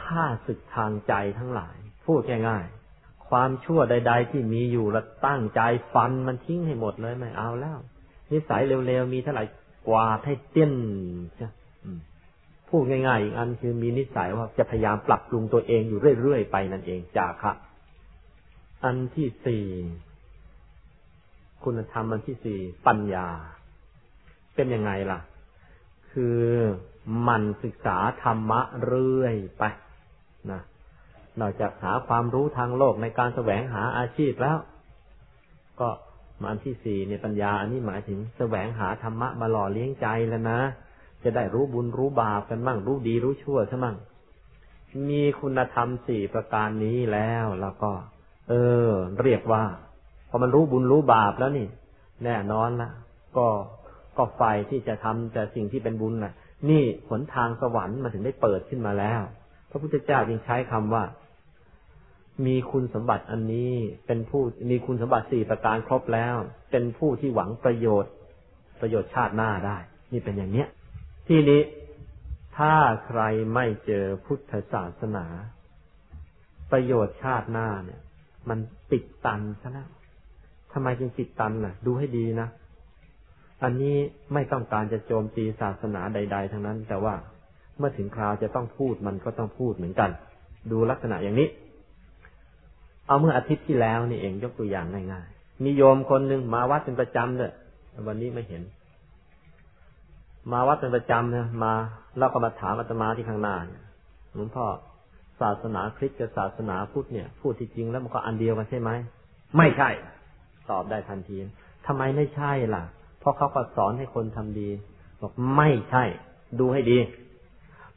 [0.00, 1.76] ค่าศึกทางใจทั้งหลาย
[2.06, 5.60] พูดง่ายๆความชั่วใด ๆ ที่มีอยู่แล้วตั้งใจ
[5.92, 7.78] ฟันมันทิ้งให้หมดเลยไม่เอาแล้ว
[8.32, 9.44] นิสัยเร็วๆมีเท่าไหร่
[9.88, 10.72] กวาดให้เตี้ยน
[11.40, 11.50] จ้ะ
[12.68, 17.52] พูดง่ายๆอีกอันคือมีนิสัยว่าจะพยายามปรับปรุงตัวเองอยู่เรื่อยๆไปนั่นเองจาคะ
[18.84, 19.64] อันที่สี่
[21.64, 23.26] คุณธรรมอันที่สี่ปัญญา
[24.54, 25.20] เป็นยังไงล่ะ
[26.12, 26.40] คือ
[27.28, 29.64] มันศึกษาธรรมะเรื่อยไป
[30.50, 30.60] นะ
[31.40, 34.58] นอกจากหาความรู้ทางโลกในการแสวงหาอาชีพแล้ว
[35.80, 35.88] ก็
[36.40, 40.60] มาอันที่สี่ในปัญญา อันนี้หมายถึงแสวงหาธรรมะมาหล่อเลี้ยงใจแล้วนะ
[41.24, 43.96] จะได้รู้บุญรู้บาปกันมั่งรู้ดีรู้ชั่วใช่มั่ง
[45.10, 47.90] มีคุณธรรมสี่ประการนี้แล้วแล้วก็
[48.48, 48.52] เอ
[48.88, 48.90] อ
[49.22, 49.64] เรียกว่า
[50.28, 51.66] พอมันรู้บุญรู้บาปแล้วนี่
[52.24, 52.90] แน่นอนละ
[53.36, 53.46] ก็
[54.16, 56.32] ก็ไฟที่จะทำแต่สิ่งที่เป็นบุญน่ะ
[56.70, 59.20] นี่หนทางสวรรค์มาถึงได้เปิดขึ้นมาแล้ว
[59.70, 61.02] พระพุทธเจ้าจึงใช้คำว่า
[62.46, 63.72] มีคุณสมบัติอันนี้
[64.06, 66.34] เป็นผู้มีคุณสมบัติสี่ประการครบแล้ว
[66.70, 68.12] เป็นผู้ที่หวังประโยชน์
[68.80, 69.78] ประโยชน์ชาติหน้าได้
[70.12, 70.68] นี่เป็นอย่างเนี้ย
[71.28, 71.60] ที่นี้
[72.56, 72.74] ถ้า
[73.06, 73.20] ใคร
[73.54, 75.26] ไม่เจอพุทธศาสนา
[76.72, 78.00] ประโยชน์ชาติหน้าเนี่ย
[78.48, 78.58] มัน
[78.92, 79.88] ติดตันซะแล้ว
[80.72, 82.48] ทำไมจึงติดตันน่ะ ดูให้ดีนะ
[83.62, 83.96] อันนี้
[84.32, 87.14] ไม่ต้องการจะโจมตีศาสนาใด ๆ ทั้งนั้น แต่ว่า
[87.78, 90.10] เมื่อถึงคราวจะต้องพูดมันก็ต้องพูดเหมือนกัน
[90.70, 91.48] ดูลักษณะอย่างนี้
[93.06, 97.52] เอาเมื่ออาทิตย์ที่แล้วนี่เองยกตัวอย่างง่ายๆมีโยมคนหนึ่งมาวัดเป็นประจำเลย
[98.06, 98.62] วันนี้ไม่เห็น
[100.52, 101.74] มาวัดเป็นประจำนะมา
[102.18, 103.84] แล้วก็มาถามอาตมาที่ข้างหน้าเนี่ย
[104.34, 104.66] หลวงพ่อ
[105.40, 108.90] ศาสนาคริสต์กับศาสนาพุทธเนี่ยพูดที่จริงแล้วมันก็อันเดียวกันใช่ไหม
[109.56, 109.90] ไม่ใช่
[110.70, 111.36] ตอบได้ทันที
[111.86, 112.82] ทำไมไม่ใช่ล่ะ
[113.20, 114.68] เพราะเขาก็สอนให้คนทำดี
[115.20, 116.04] บอกไม่ใช่
[116.60, 116.98] ดูให้ดี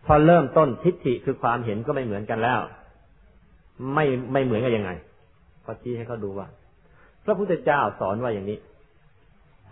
[0.06, 2.60] พอเริ่มต้นทิฏฐิคือความเห็นก็ไม่เหมือนกันแล้ว
[3.94, 4.92] ไม่ไม่เหมือนกันยังไง
[5.66, 6.48] ก็ชี้ให้เขาดูว่า
[7.26, 8.58] พระพุทธเจ้าสอนว่าอย่างนี้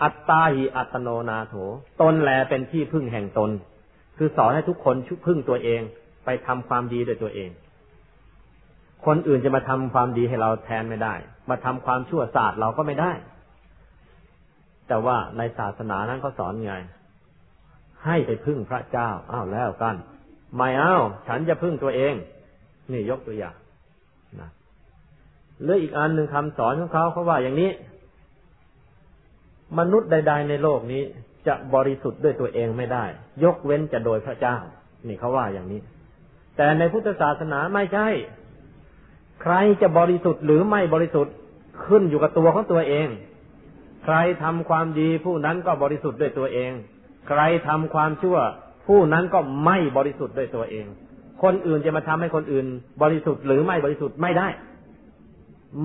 [0.04, 1.56] อัตตาหิอัตโนนาโถ
[2.02, 3.52] ตนแลเป็นที่พึ่งแห่งตน
[4.18, 5.82] คือสอนให้ทุกคนชุพึ่งตัวเอง
[6.26, 7.50] ไปทำความดีโดยตัวเอง
[9.06, 11.16] คนอื่นจะมาทำความดีให้เราแทนไม่ได้
[11.50, 13.12] มาทำความชั่วศาสตร์เราก็ไม่ได้
[14.88, 16.76] แต่ว่าในศาสนานั้นเขาสอนไง
[18.06, 19.96] ให้ไปพึ่งพระเจ้า อ้าวแล้วกัน
[20.56, 20.96] ไม่เอา
[21.28, 22.14] ฉันจะพึ่งตัวเอง
[22.92, 23.56] นี่ยกตัวอย่าง
[24.42, 24.50] นะ
[25.64, 27.72] หรืออีกอันหนึ่งคำสอนของเขาเขาว่าอย่างนี้
[29.80, 31.04] มนุษย์ใด ๆ ในโลกนี้
[31.48, 33.06] จะบริสุทธิ์ด้วยตัวเองไม่ได้
[33.44, 34.56] ยกเว้นจะโดยพระเจ้า
[35.08, 35.82] นี่เขาว่าอย่างนี้
[36.58, 38.08] แต่ในพุทธศาสนาไม่ใช่
[39.42, 41.34] ใครจะบริสุทธิ์หรือไม่บริสุทธิ์
[41.86, 43.08] ขึ้นอยู่กับตัวของตัวเอง
[44.04, 46.72] ใครทำความดีผู้นั้นก็บริสุทธิ์ด้วยตัวเอง
[47.28, 48.38] ใครทำความชั่ว
[48.88, 50.86] ผู้นั้นก็ไม่บริสุทธิ์ด้วยตัวเอง
[51.44, 52.66] คนอื่นจะมาทำให้คนอื่น
[53.02, 54.48] บริสุทธิ์หรือไม่บริสุทธิ์ไม่ได้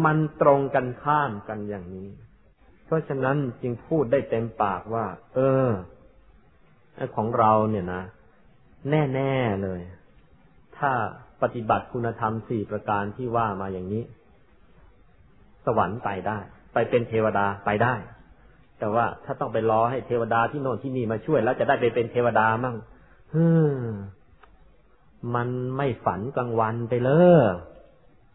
[0.05, 2.09] มันตรงกันข้ามกันอย่างนี้
[2.87, 5.39] เพราะฉะนั้นจึงพูดได้เต็มปากว่า เอ
[5.69, 5.71] อ
[7.17, 8.03] ของเราเนี่ยนะ
[9.15, 9.81] แน่ๆเลย
[10.79, 10.93] ถ้า
[11.43, 14.03] ปฏิบัติคุณธรรมสี่ประการที่ว่ามาอย่างนี้
[15.67, 16.39] สวรรค์ไปได้
[16.75, 17.95] ไปเป็นเทวดาไปได้
[18.79, 22.77] แต่ว่าถ้าต้องไปรอให้เทวดาที่โน่นที่นี่มาช่วย แล้วจะได้ไปเป็นเทวดามั่ง
[23.35, 23.45] ฮึ
[25.35, 27.45] มันไม่ฝันกลางวันไปเลย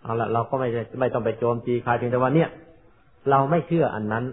[0.03, 0.69] เอาละเราก็ไม่
[0.99, 2.49] ไม่ต้องไปโจมตีใครเพียงแต่ว่าเนี่ย
[3.30, 4.26] เราไม่เชื่ออันนั้น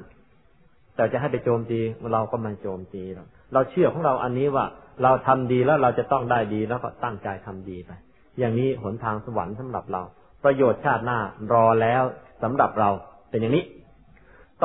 [0.97, 1.81] แต่จะให้ไปโจมตี
[2.13, 4.65] เราก็ไม่โจมตีเราเราเชื่อของเราอันนี้ว่า
[5.03, 7.91] เราทำดีแล้วเราจะต้องได้ดีแล้วก็ตั้งใจทำดีไป
[8.39, 10.03] อย่างนี้หนทางสวรรค์สำหรับเรา
[10.45, 11.19] ประโยชน์ชาติหน้า
[11.53, 12.03] รอแล้ว
[12.43, 12.91] สำหรับเรา
[13.31, 13.65] เป็นอย่างนี้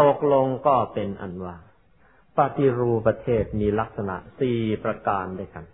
[0.01, 1.57] ตกลงก็เป็นอันว่า
[2.37, 5.65] ปฏิรูปประเทศมีลักษณะสี่ประการด้วยกัน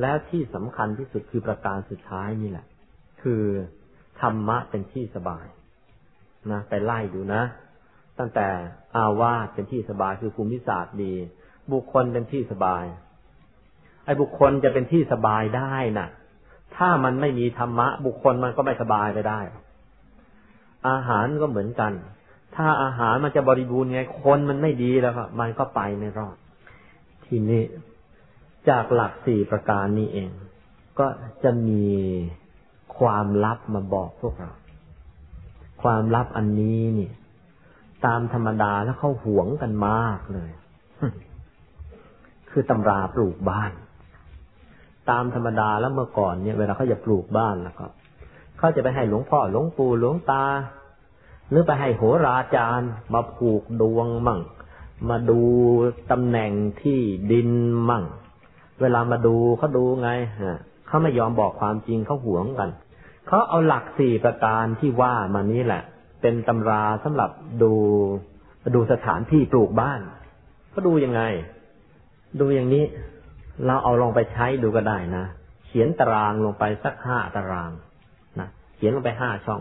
[0.00, 2.66] แล้วที่สำคัญที่สุดคือประการสุดท้ายนี่แหละ
[3.22, 3.42] คือ
[4.20, 5.46] ธรรมะเป็นที่สบาย
[6.50, 7.42] นะไปไล่ดูนะ
[8.18, 8.48] ตั้งแต่
[8.96, 11.14] อาวาสเป็นที่สบายคือภูมิศาสตร์ดี
[11.72, 12.84] บุคคลเป็นที่สบาย
[14.04, 16.08] ไอ้บุคคลจะเป็นที่สบายได้นะ่ะ
[16.76, 19.40] ถ้ามันไม่มีธรรมะ บุคคลมันก็ไม่สบายไปได้
[20.88, 21.92] อาหารก็เหมือนกัน
[22.56, 26.36] ถ้าอาหารมันจะบริบูรณ์ไงคนมันไม่ดีแล้วก็มันก็ไปไม่รอด
[27.26, 27.62] ทีนี้
[28.70, 30.30] จากหลักสี่ประการนี้เอง
[30.98, 31.06] ก็
[31.44, 31.86] จะมี
[32.98, 34.52] ความลับมาบอกพวกเรา
[35.82, 37.12] ความลับอันนี้เนี่ย
[38.06, 40.50] ตามธรรมดาแล้วเขาหวงกันมากเลย
[42.50, 43.72] คือตำราปลูกบ้าน
[45.10, 47.86] ตามธรรมดาแล้วเมื่อก่อนเนี่ย เวลาเขาจะปลูกบ้านแล้วก็
[48.58, 50.44] เขาจะไปให้หลวงพ่อหลวงปู่หลวงตา
[51.50, 54.40] หรือไปให้โหราจารย์มาผูกดวงมั่ง
[55.08, 55.40] มาดู
[56.10, 57.00] ตำแหน่งที่
[57.32, 57.50] ดิน
[57.88, 58.04] มั่ง
[58.80, 60.10] เวลามาดูเขาดูไง
[60.42, 62.70] ฮะเขาไม่ยอมบอกความจริงเขาหวงกัน
[63.26, 65.82] เขาเอาหลักสี่ประการที่ว่ามานี้แหละ
[66.22, 67.30] เป็นตำราสำหรับ
[67.62, 67.72] ดู
[68.74, 70.00] ดูสถานที่ปลูกบ้าน
[70.70, 71.22] เขาดูยังไง
[72.40, 72.84] ดูอย่างนี้
[73.66, 75.24] เราเอาลองไปใช้ดูก็ได้นะ
[75.66, 77.70] เขียนตารางลงไปสักห้าตาราง
[78.38, 79.60] นะเขียนลงไปห้าช่อง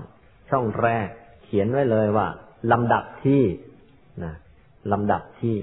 [0.49, 1.07] ช่องแรก
[1.43, 2.27] เขียนไว้เลยว่า
[2.71, 3.43] ลำดับที่
[4.23, 4.33] นะ
[4.91, 5.55] ลำดับที่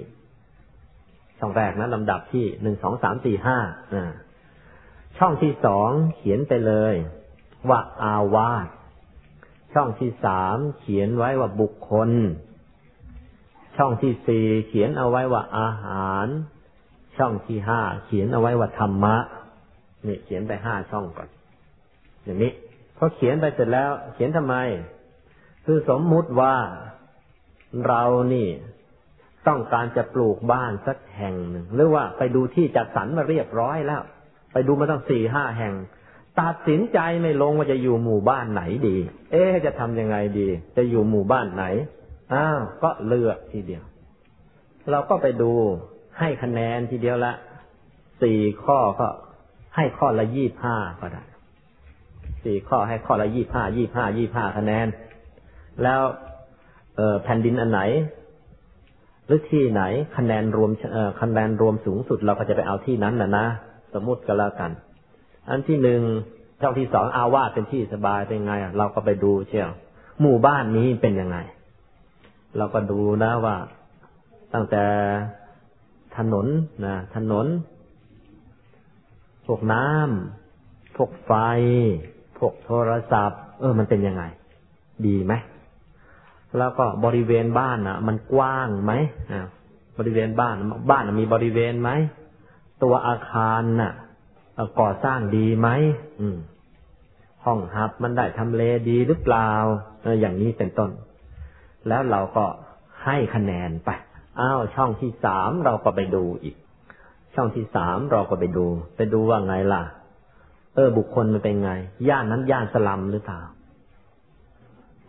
[1.39, 3.59] ช่องแรกนะลำดับที่หนึ่งสองสามสี่ห้า
[5.19, 6.94] ช่องที่สองเขียนไปเลย
[7.69, 8.69] ว่าอาวาส
[9.74, 12.11] ช่องที่สามเขียนไว้ว่าบุคคล
[13.77, 16.27] ช่องที่สี่เขียนเอาไว้ว่าอาหาร
[17.16, 19.16] ช่องที่ห้าเขียนเอาไว้ว่าธรรมะ
[20.06, 21.28] นี่เขียนไปห้าช่องก่อน
[22.24, 22.52] อย่างนี้
[22.97, 24.56] พอเขียนไปเสร็จแล้ว เขียนทำไม
[25.65, 26.55] คือสมมุติว่า
[27.86, 28.02] เรา
[28.35, 28.48] นี่
[29.49, 34.03] ต้องการจะปลูกบ้านสักแห่งหนึ่ง หรือว่าไปดูที่จัดสรรมาเรียบร้อยแล้ว
[34.53, 35.75] ไปดูมาตั้งสี่ห้าแห่ง
[36.41, 38.97] ตัดสินใจไม่ลงว่าจะอยู่หมู่บ้านไหนดี
[39.33, 41.65] เอ๊จะทำยังไงดี จะอยู่หมู่บ้านไหน
[42.35, 43.85] อ้าวก็เลือกทีเดียว
[44.91, 45.53] เราก็ไปดู
[46.19, 47.35] ให้คะแนนทีเดียวละ
[48.23, 49.09] สี่ข้อก็
[49.77, 51.25] ให้ข้อละยี่ห้าก็ได้
[52.45, 54.87] สี่ข้อให้ข้อละยี่ห้ายี่ห้ายี่ห้าคะแนน
[55.83, 56.01] แล้ว
[56.97, 57.81] เออแผ่นดินอันไหน
[59.27, 59.83] หรือที่ไหน
[60.17, 60.71] คะแนนรวม
[61.21, 63.47] คะแนนรวมสูงสุดเราก็จะไปเอาที่นั้นนะนะ
[63.95, 64.71] สมมติก็แล้วกัน
[65.49, 66.01] อันที่หนึ่ง
[66.61, 69.71] ช่องที่สองอาวาสเป็นที่สบายเป็นไง เราก็ไปดูเชียว
[70.21, 71.39] หมู่บ้านนี้เป็นยังไง
[72.57, 73.57] เราก็ดูนะว่า
[74.55, 74.85] ตั้งแต่
[76.17, 76.47] ถนน
[76.87, 77.47] นะถนน
[79.47, 81.33] พวกน้ำพวกไฟ
[82.39, 84.23] พวกโทรศัพท์ เออ มันเป็นยังไง
[85.07, 85.33] ดีไหม
[86.59, 88.93] แล้วก็บริเวณบ้านอะ มันกว้างไหม
[89.33, 89.47] อ่า
[89.99, 90.57] บริเวณบ้าน
[90.91, 91.91] บ้านมีบริเวณไหม
[92.83, 93.93] ตัวอาคารน่ะ
[94.81, 95.69] ก่อสร้างดีไหม
[96.21, 96.37] อืม
[97.45, 99.51] ห้องฮับมันได้ทำเลดีหรือเปล่า
[100.21, 100.91] อย่างนี้เป็นต้น
[101.89, 102.45] แล้วเราก็
[103.05, 103.91] ให้คะแนนไป
[104.41, 106.57] อ้าวช่องที่สามเราก็ไปดูอีก
[107.35, 108.67] ช่องที่สามเราก็ไปดู
[108.97, 109.83] ไปดูว่าไงล่ะ
[110.75, 111.73] เออบุคคลมันเป็นไง
[112.09, 113.41] ย่านนั้นย่านสลัมหรือเปล่า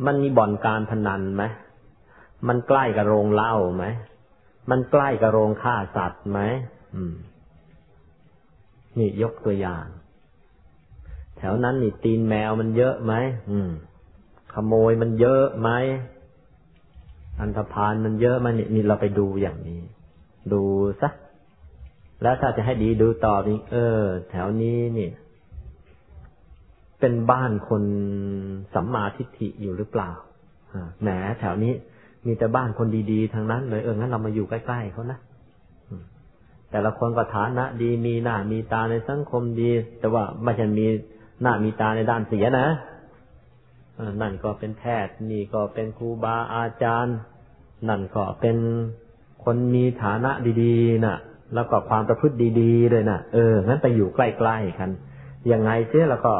[0.06, 1.44] มันมีบ่อนการพนันไหม
[2.48, 3.86] มันใกล้กับโรงเหล้าไหม
[4.70, 6.40] มันใกล้กับโรงฆ่าสัตว์ไหม
[6.96, 7.16] อืม
[8.98, 9.86] นี่ยกตัวอย่าง
[11.38, 13.14] แถวนั้นนี่ตีนแมวมันเยอะไหม
[13.52, 13.70] อืม
[14.54, 15.70] ขโมยมันเยอะไหม
[17.40, 19.82] อันธพาลมันเยอะไหมนี่นี่เราไปดูอย่างนี้
[20.54, 20.64] ดู
[21.02, 21.10] ซะ
[22.22, 25.10] แล้วถ้าจะให้ดีดูต่อนี่เออ แถวนี้นี่
[27.00, 27.84] เป็นบ้านคน
[28.74, 30.12] สัมมาทิฏฐิอยู่หรือเปล่า
[31.02, 31.10] แหม
[31.40, 31.74] แถวนี้
[32.26, 35.20] มีแต่บ้านคนดีๆทางนั้นเลยเอองั้นเรามาอยู่ใกล้ๆเขานะ
[36.72, 40.88] แต่ละคนก็ฐานะ ดีมีหน้ามีตาในสังคมดี แต่ว่าไม่ใช่มี
[41.42, 42.68] หน้ามีตาในด้านเสียนะ
[44.22, 47.18] นั่นก็เป็นแพทย์นี่ก็เป็นครูบาอาจารย์
[47.90, 48.58] นั่นก็เป็น
[49.44, 50.32] คนมีฐานะ
[50.64, 51.18] ดีๆนะ่ะ
[51.54, 54.90] แล้วก็ความประพฤติดีๆเลยนะเอองั้นไปอยู่ใกล้ๆกัน
[55.52, 56.34] ยังไงเสียแล้วก็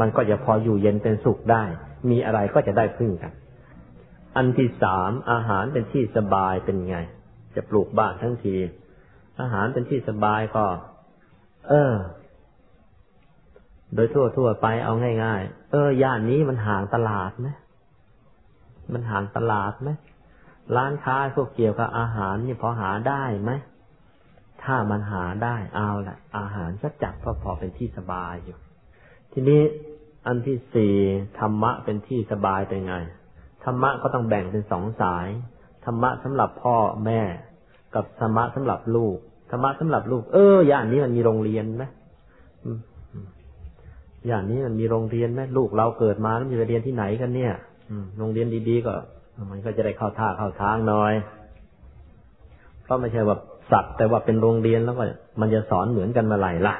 [0.00, 1.64] มันก็จะพออยู่เย็นเป็นสุขได้
[2.10, 3.32] มีอะไรก็จะได้พึ่งกัน
[4.36, 6.98] อันที่สามอาหารเป็นที่สบายเป็นไง
[7.56, 8.56] จะปลูกบ้านทั้งที
[9.40, 10.64] อาหารเป็นที่สบายก็
[11.68, 11.94] เออ
[13.94, 14.92] โดยทั่วทั่วไปเอา
[15.24, 17.48] ง่ายๆ เออย่านนี้มันห่างตลาดไหม
[18.92, 19.90] มันห่างตลาดไหม
[20.76, 23.52] ร้านค้าพวกเกี่ยวกับอาหารนี่พอหาได้ไหม
[24.62, 28.58] ถ้ามันหาได้เอาละอาหารสักจัดก็พอเป็นที่สบายอยู่
[29.32, 29.60] ทีนี้
[30.26, 30.94] อันที่สี่
[31.38, 32.94] ธรรมะเป็นที่สบายเป็นไง
[33.64, 35.28] ธรรมะก็ต้องแบ่งเป็นสองสาย
[35.84, 36.76] ธรรมะสำหรับพ่อ
[37.06, 37.20] แม่
[37.94, 39.16] กับธรรมะสำหรับลูก
[39.50, 41.84] ธรรมะสำหรับลูก เออ อย่างนี้มันมีโรงเรียนไหม
[44.26, 47.52] อย่างนี้มันมีโรงเรียนไหมลูกเราเกิดมาแล้วมีเรียนที่ไหนกันเนี่ย
[48.18, 48.94] โรงเรียนดีๆก็
[49.50, 51.14] มันก็จะได้เข้าท่าเข้าทางหน่อย
[52.82, 53.36] เพราะไม่ใช่ว่า
[53.72, 55.04] สัตว์แต่ว่าเป็นโรงเรียนแล้วก็
[55.40, 56.74] มันจะสอนเหมือนกันมาไหลล่ะ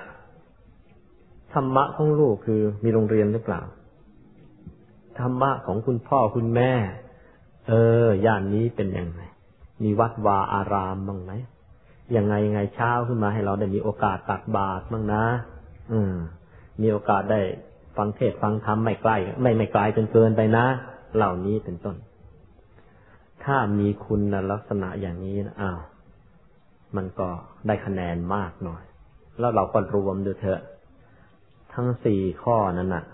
[1.54, 3.62] ธรรมะของลูกคือมีโรงเรียนหรือเปล่า
[5.18, 6.72] ธรรมะของคุณพ่อคุณแม่
[7.68, 7.72] เอ
[8.04, 9.20] อย่านนี้เป็นยังไง
[9.82, 11.32] มีวัดวาอารามบ้างไหม
[12.16, 15.24] ยังไงยังไงเช้าขึ้นมาให้เราได้มีโอกาสตักบาตรบ้างนะ
[15.92, 16.14] อืม
[16.82, 17.40] มีโอกาสได้
[17.96, 20.66] ฟังเทศฟังธรรมไม่ใกล้ ไม่ไม่ไกลจนเกินไปนะ
[21.16, 21.96] เหล่านี้เป็นต้น
[23.44, 25.80] ถ้ามีคุณลักษณะอย่างนี้นะอ้าว
[26.96, 27.28] มันก็
[27.66, 28.82] ได้คะแนนมากหน่อย
[29.38, 30.60] แล้วเราก็รวมดูเถอะ
[31.74, 33.04] ทั้งสี่ข้อนั้นน่ะ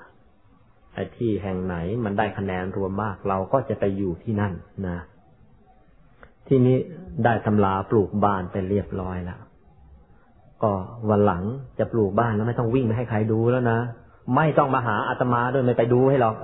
[0.94, 4.52] ไอ้ที่แห่งไหนมันได้คะแนนรวมมาก เราก็จะไปอยู่ที่นั่น
[4.88, 4.98] นะ
[6.48, 6.76] ที่นี้
[7.24, 9.40] ได้ตำราปลูกบ้านไปเรียบร้อยแล้ว
[10.62, 10.72] ก็
[11.10, 11.42] วันหลัง
[11.78, 13.78] จะปลูกบ้านแล้วไม่ต้องวิ่งไปให้ใครดูแล้วนะ
[14.36, 16.36] ไม่ต้องมาหาอาตมาด้วยไม่ไปดูให้หรอก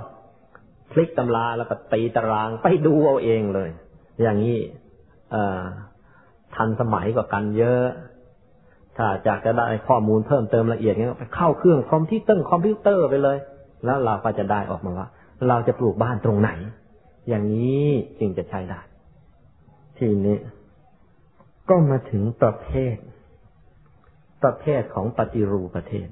[0.93, 3.71] คลิกตำราแล้วก็ตีตารางไปดูเอาเองเลย
[4.23, 4.59] อย่างนี้
[6.55, 7.85] ทันสมัยกว่ากันเยอะ
[8.97, 13.36] ถ้าอยากจะได้ข้อมูลเพิ่มเติมละเอียดเงี้ยไปเข้าเครื่องคอมพิวเตอร์คอมพิวเตอร์ไปเลย
[13.85, 15.09] แล้วเราก็จะได้ออกมาว่า
[15.48, 16.51] เราจะปลูกบ้านตรงไหน
[17.28, 17.86] อย่างนี้
[18.20, 18.81] จึงจะใช้ได้
[19.98, 20.39] ทีนี้
[21.69, 22.97] ก็มาถึงประเภท
[24.43, 26.09] ประเภทของปฏิรูปประเทศ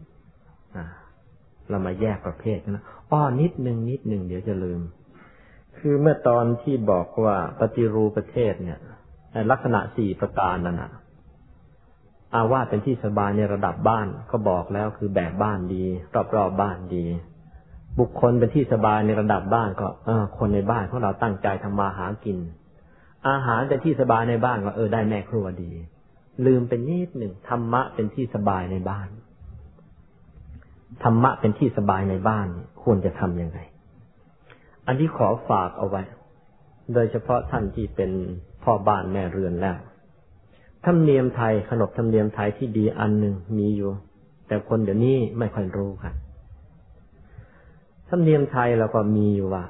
[1.68, 4.80] เรามาแยกประเภทนะอ้อนิดหนึ่งนิดหนึ่งเดี๋ยวจะลืม
[5.78, 8.78] คือเมื่อตอนที่บอกว่าปฏิรูปประเทศเนี่ย
[9.50, 10.90] ลักษณะสี่ประการนั่นนะ
[12.34, 15.84] อาวาสเป็นที่สบายในระดับบ้านก็บอกแล้วคือแบบบ้านดี
[16.14, 17.04] รอบๆบบ้านดี
[17.98, 22.38] บุคคลเป็นที่สบายในระดับบ้านก็ เออ คนในบ้านของเราตั้งใจทำมาหากิน
[23.28, 25.70] อาหารเป็นที่สบายในบ้านก็เออได้แม่ครัวดี
[26.46, 29.08] ลืมเป็นนิดหนึ่งธรรมะเป็นที่สบายในบ้าน
[31.02, 32.46] ธรรมะเป็นที่สบายในบ้าน
[32.82, 33.58] ควรจะทำยังไง
[34.86, 36.02] อันนี้ขอฝากเอาไว้
[36.94, 38.10] โดยเฉพาะท่านที่เป็น
[38.64, 39.76] พ่อบ้านแม่เรือนแล้ว
[40.84, 43.90] ธรรมเนียมไทยขนบธรรมเนียมไทยที่ดีอันหนึ่งมีอยู่
[44.46, 46.12] แต่คนเดี๋ยวนี้ไม่ค่อยรู้กัน
[48.08, 49.64] ธรรมเนียมไทยเราก็มีอยู่ว่า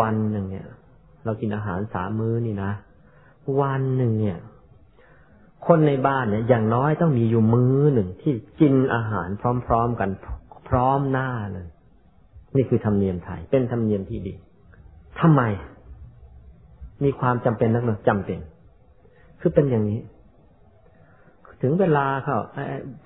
[0.00, 0.66] วันหนึ่งเนี่ย
[1.24, 2.72] เรากินอาหารสามมื้อนี่นะ
[3.60, 4.38] วันหนึ่งเนี่ย
[5.66, 9.28] คนในบ้านเนี่ย อย่างน้อยต้องมีอยู่มื้อหนึ่งที่กินอาหาร
[9.66, 10.10] พร้อมๆกัน
[10.68, 11.66] พร้อมหน้าเลย
[12.56, 14.34] นี่คือธรรมเนียมไทย เป็นธรรมเนียมที่ดี
[15.20, 15.42] ทำไม
[17.04, 18.38] มีความจำเป็นนักหนาจำเป็น
[19.40, 20.00] คือเป็นอย่างนี้
[21.62, 22.38] ถึงเวลาเขา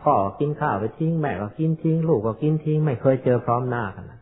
[0.03, 4.13] พ่อกินข้าวไปทิ้งแม่ก็กินทิ้งลูกก็กินทิ้ง ไม่เคยเจอพร้อมหน้ากัน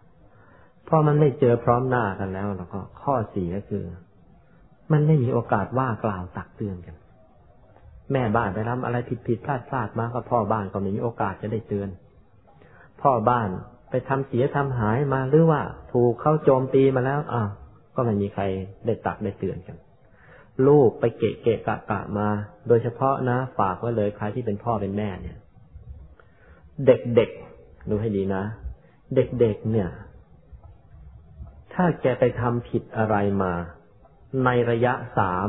[0.88, 3.84] พอมันไม่เจอพร้อมหน้ากันแล้วแล้วก็ ข้อเสียคือ
[4.92, 6.96] มันไม่มีโอกาสว่ากล่าวตักเตือนกัน
[8.12, 11.88] แม่บ้านไปทำอะไรผิดผิดพลาดพลาดมาก็พ่อบ้านก็ไม่มีโอกาสจะได้เตือน
[13.02, 13.48] พ่อบ้าน
[13.90, 15.60] ไปทำเสียทำหายมาหรือว่า
[15.92, 17.42] ถูกเข้าโจมตีมาแล้วอ่า
[17.96, 18.42] ก็ไม่มีใคร
[18.86, 19.76] ได้ตักได้เตือนกัน
[20.66, 22.28] ลูกไปเกะเกะกะกะมา
[22.68, 25.38] โดยเฉพาะนะฝากไว้เลยใครที่เป็นพ่อเป็นแม่เนี่ย
[26.86, 28.42] เด็กๆดูให้ดีนะ
[29.16, 29.88] เด็กๆเนี่ย
[31.74, 33.52] ถ้าแกไปทำผิดอะไรมา
[34.44, 35.48] ในระยะสาม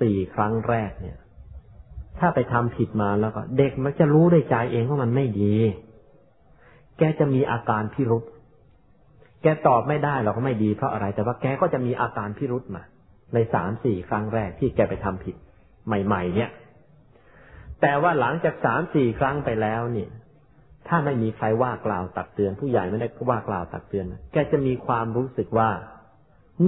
[0.00, 1.18] สี่ครั้งแรกเนี่ย
[2.18, 5.54] ถ้าไปทำผิดมาแล้วก็ เด็กมันจะรู้ได้ใจเองว่ามันไม่ดี
[6.98, 8.24] แกจะมีอาการพิรุษ
[9.42, 12.82] แกตอบไม่ได้เราก็ไม่ดีเพราะอะไร แต่ว่าแกก็จะมีอาการพิรุษมา
[13.34, 15.36] ในสามสี่ครั้งแรกที่แกไปทำผิด
[15.86, 16.50] ใหม่ ๆ เนี่ย
[17.80, 20.10] แต่ว่าหลังจากสามสี่ครั้งไปแล้วเนี่ย
[20.88, 25.70] ถ้าไม่มีใครว่ากล่าวตักเตือน ผู้ใหญ่ไม่ได้ว่ากล่าวตักเตือน แกจะมีความรู้สึกว่า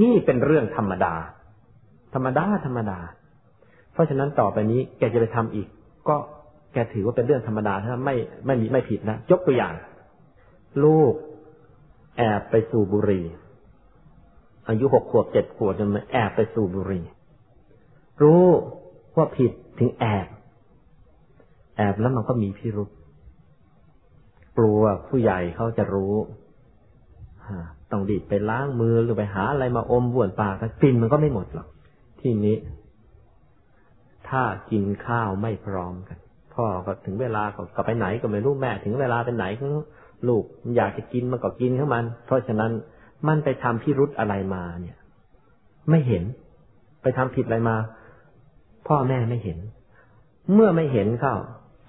[0.02, 1.14] นี่เป็นเรื่องธรรมดา
[2.14, 2.98] ธรรมดาธรรมดา
[3.92, 5.68] เพราะฉะนั้นต่อไปนี้ แกจะไปทำอีก
[6.08, 6.16] ก็
[6.72, 8.16] แกถือว่าเป็นเรื่องธรรมดาถ้าไม่
[8.46, 9.74] ไม่มีไม่ผิดนะยกตัวอย่าง
[10.84, 11.12] ลูก
[12.18, 13.24] แอบไปสู่บุหรี่
[14.68, 17.04] อายุหกขวบเจ็ดขวบจะมาแอบไปสูบบุหรี่
[18.22, 18.44] รู้
[19.16, 20.26] ว่าผิดถึงแอบ
[21.76, 22.90] แอบแล้วมันก็มีพิรุษ
[24.56, 26.14] กลัวผู้ใหญ่เขาจะรู้
[27.90, 31.68] ต้องดีดไปล้างมือหรือไปหาอะไรมาอมบ้วนปากกลิ่นมันก็ไม่หมดหรอก
[32.20, 32.56] ที่นี้
[34.28, 36.18] ถ้ากินข้าวไม่พร้อมกัน
[36.54, 37.42] พ่อก็ถึงเวลา
[37.76, 39.44] ก็ไปไหนก็ไม่รู้แม่ ถึงเวลาเป็นไหน
[40.28, 40.44] ลูก
[40.76, 42.72] อยากจะกินมันก็กินเข้ามัน เพราะฉะนั้น
[43.28, 44.96] มันไปทำพิรุธอะไรมาเนี่ย
[45.90, 46.24] ไม่เห็น
[47.02, 47.76] ไปทำผิดอะไรมา
[48.88, 49.58] พ่อแม่ไม่เห็น
[50.54, 51.36] เมื่อไม่เห็นเข้า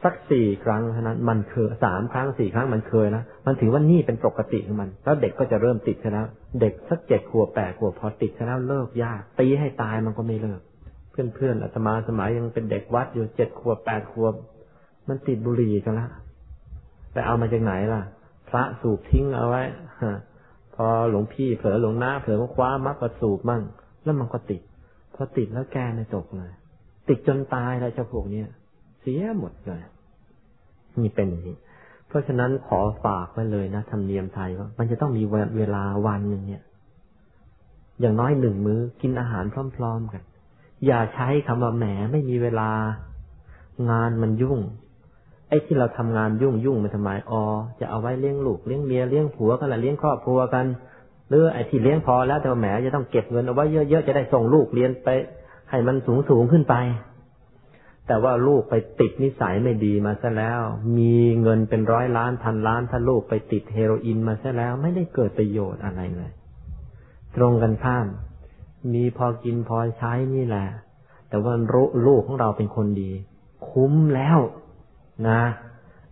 [0.03, 6.27] สักสี่ครั้งเท่านั้น มันเคยสามครั้งสี่ครั้งมันเคยนะมันถือว่านี่เป็นปกติของมัน แล้วเด็กก็จะเริ่มติดซะแล้ว
[6.61, 10.61] เด็กสักเจ็ดขวบแปดขวบพอติดซะแล้วเลิกยาก ตีให้ตายมันก็ไม่เลิก
[11.11, 14.33] เพื่อนเพื่อนอาตมาสมัยยังเป็นเด็กวัดอยู่เจ็ดขวบแปดขวบ
[15.07, 16.07] มันติดบุหรี่กันละ
[17.13, 18.01] ไปเอามาจากไหนล่ะ
[18.49, 19.63] พระสูบทิ้งเอาไว้
[20.75, 23.61] พอหลวงพี่เผลอหลวงน้าเผลอก็คว้ามัดประสูบมั่ง
[24.03, 24.61] แล้วมันก็ติด
[25.15, 26.51] พอติดแล้วแกในตกเลย
[27.09, 28.47] ติดจนตายแล้วเจ้าพวกเนี้ย
[29.01, 29.81] เสียหมดเลย
[31.01, 31.57] นี่เป็นอย่างนี้
[32.07, 35.23] เพราะฉะนั้นขอฝากไว้เลยนะธรรมเนียมไทยว่ามันจะต้องมี
[35.57, 36.63] เวลาวันหนึ่งเนี่ย
[38.01, 39.45] อย่างน้อยหนึ่งมื้อกินอาหาร
[39.75, 40.23] พร้อม ๆกัน
[40.85, 42.69] อย่าใช้คำว่าแหมไม่มีเวลา
[43.89, 44.59] งานมันยุ่ง
[45.49, 47.41] ไอ้ที่เราทำงานยุ่งยุ่งมันทำไมอ๋อ
[47.79, 50.65] จะเอาไว้เลี้ยงลูกเลี้ยงเมียเลี้ยงผัวกันละเลี้ยงครอบครัวกัน
[51.29, 55.09] หรือไอ้ที่เลี้ยงพอแล้วแต่แหมจะต้องเก็บเงินเอาไว้เยอะๆจะได้ส่งลูกเรียนไป
[55.69, 56.75] ให้มันสูงสูงขึ้นไป
[58.07, 60.61] แต่ว่าลูกไปติดนิสัยไม่ดีมาซะแล้ว
[60.97, 66.31] มีเงินเป็นร้อยล้านพันล้านถ้าลูกไปติดเฮโรอีนมาซะแล้ว ไม่ได้เกิดประโยชน์อะไรเลย
[67.35, 68.07] ตรงกันข้าม
[68.93, 70.67] มีพอกินพอใช้นี่แหละ
[71.29, 71.53] แต่ว่า
[72.07, 73.11] ลูกของเราเป็นคนดี
[73.69, 74.37] คุ้มแล้ว
[75.27, 75.41] นะ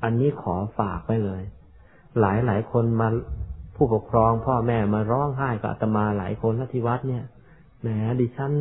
[0.04, 1.44] อันนี้ขอฝากไว้เลย
[2.20, 3.08] หลายหลายคนมา
[3.76, 7.24] ผู้ปกครองพ่อแม่มาร้องไห้กับอาตมาหลายคนที่วัดเนี่ย
[7.82, 7.88] แหม
[8.20, 8.52] ดิฉัน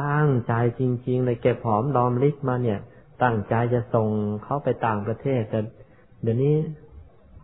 [0.00, 2.78] ตั้งใจจริงๆเลยเก็บหอมดอมลิกมาเนี่ย
[3.22, 4.08] ตั้งใจจะส่ง
[4.44, 5.60] เขาไปต่างประเทศแต่
[6.22, 6.54] เดี๋ยวนี้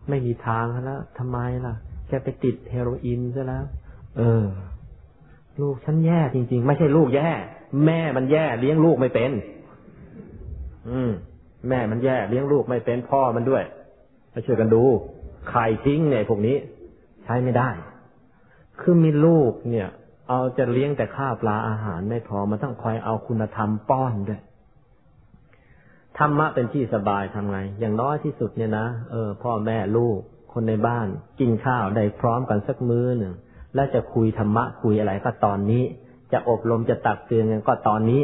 [0.08, 1.74] ไม่มีทางแล้วทำไมล่ะ
[2.08, 3.64] แกไปติดเฮโรอีนซะแล้ว
[4.18, 4.44] เออ
[5.60, 7.28] ลูกฉันแย่จริง ๆ ไม่ใช่ลูกแย่
[7.86, 9.30] แม่มันแย่เลี้ยงลูกไม่เป็น
[10.88, 11.12] อืม
[11.68, 13.64] แม่มันแย่เลี้ยงลูกไม่เป็นพ่อมันด้วย
[14.32, 14.82] มาช่วยกันดู
[15.50, 16.56] ไข่ทิ้งเนี่ยพวกนี้
[17.24, 17.70] ใช้ไม่ได้
[18.80, 19.88] คือมีลูกเนี่ย
[20.28, 24.40] เอาจะเลี้ยงแต่ข้าวปลาอาหารไม่พอมันต้องคอยเอาคุณธรรมป้อนด้วย
[26.18, 30.18] ธรรมะเป็นที่สบายทำไง อย่างน้อยที่สุดเนี่ยนะเออพ่อแม่ลูก
[30.52, 31.06] คนในบ้าน
[31.40, 33.34] กินข้าวได้พร้อมกันสักมื้อหนึ่ง
[33.74, 35.82] แล้วจะคุยธรรมะคุยอะไรก็ตอนนี้
[36.32, 38.22] จะอบรมจะตักเตือนกันก็ตอนนี้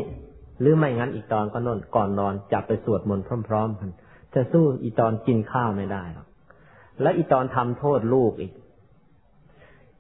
[0.61, 3.91] หรือไม่งั้นอีตอนก็นอนก่อนนอนจะไปสวดมนต์พร้อม ๆ กัน
[4.35, 6.27] จะสู้อีตอนกินข้าวไม่ได้หรอก
[7.03, 8.53] และอีตอนทำโทษลูกอีก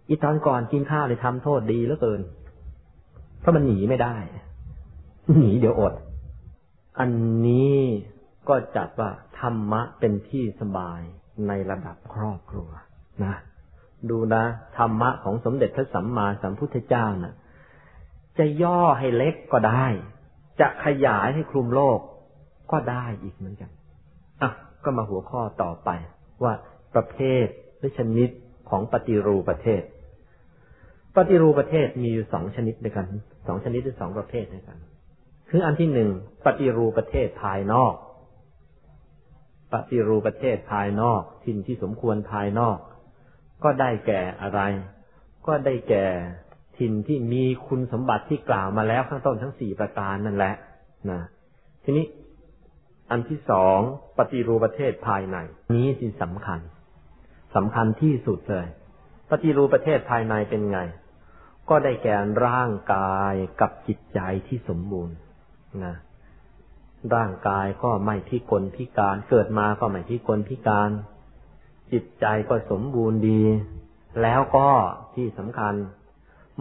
[0.09, 2.21] อีตอนก่อนกินข้าวเลยทำโทษดีเหลือเกิน
[3.41, 4.17] เพราะมันหนีไม่ได้
[5.39, 5.95] หนีเดี๋ยวอด
[6.99, 7.11] อัน
[7.47, 7.77] นี้
[8.49, 9.11] ก็จัดว่า
[9.41, 11.01] ธรรมะเป็นที่สบาย
[11.49, 12.69] ในระดับครอบครัว
[13.25, 13.35] นะ
[14.11, 14.45] ดูนะ
[14.79, 17.35] ธรรมะของสมเด็จพระสัมมาสัมพุทธเจ้านะ่ะ
[18.39, 19.87] จะย่อให้เล็กก็ได้
[20.61, 21.99] จะขยายให้คลุมโลก
[22.71, 23.71] ก็ได้อีกเหมือนกัน
[24.43, 24.51] อะ
[24.85, 25.91] ก็มาหัวข้อต่อไป
[26.43, 26.53] ว่า
[26.95, 27.47] ประเภท
[27.79, 28.29] หรือชนิด
[28.71, 29.83] ของปฏิรูประเทศ
[31.17, 33.07] ปฏิรูประเทศมีอยู่สองชนิดด้วยกัน
[33.47, 34.79] สองชนิดหรือสองประเภทด้วยกัน
[35.51, 36.11] คืออันที่หนึ่ง
[36.47, 37.95] ปฏิรูประเทศภายนอก
[39.73, 42.79] ปฏิรูประเทศภายนอกทิ่นที่สมควรภายนอก
[43.65, 44.61] ก็ได้แก่อะไร
[45.47, 46.07] ก็ได้แก่
[46.79, 50.55] ทิ่นที่มีคุณสมบัติที่กล่าวมาแล้วข้างต้นทั้งสี่ประการนั่นแหละ
[51.11, 51.21] นะ
[51.85, 52.07] ทีนี้
[53.11, 53.79] อันที่สอง
[54.19, 55.37] ปฏิรูปประเทศภายใน
[55.77, 56.61] นี้ที่สำคัญ
[57.57, 58.67] สำคัญที่สุดเลย
[59.31, 60.79] ปฏิรูประเทศภายในเป็นไง
[61.69, 65.17] ก็ได้แก่ร่างกายกับจิตใจที่สมบูรณ์
[65.85, 65.95] นะ
[67.15, 70.91] ร่างกายก็ไม่พิกลพิการ เกิดมาก็ไม่พิกลพิการ
[71.93, 73.43] จิตใจก็สมบูรณ์ดี
[74.23, 74.69] แล้วก็
[75.15, 75.75] ที่สำคัญ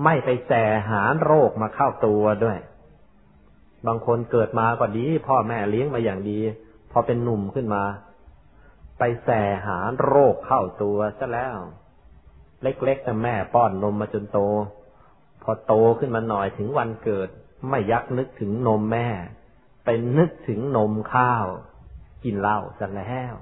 [0.03, 0.51] ไม่ไปแส
[0.89, 2.59] หาโรคมาเข้าตัวด้วย
[3.87, 6.39] บางคนเกิดมาก็ดี พ่อแม่เลี้ยงมาอย่างดี
[6.91, 7.83] พอเป็นหนุ่มขึ้นมา
[8.99, 9.29] ไปแส
[9.67, 11.57] หาโรคเข้าตัวซะแล้ว
[12.63, 14.39] เล็กๆแต่แม่ป้อนนมมาจนโต
[15.43, 17.29] พอโตขึ้นมาหน่อยถึงวันเกิด
[17.69, 19.07] ไม่ยักนึกถึงนมแม่
[19.85, 21.45] ไปนึกถึงนมข้าว
[22.23, 23.33] กินเหล้าซะแล้ว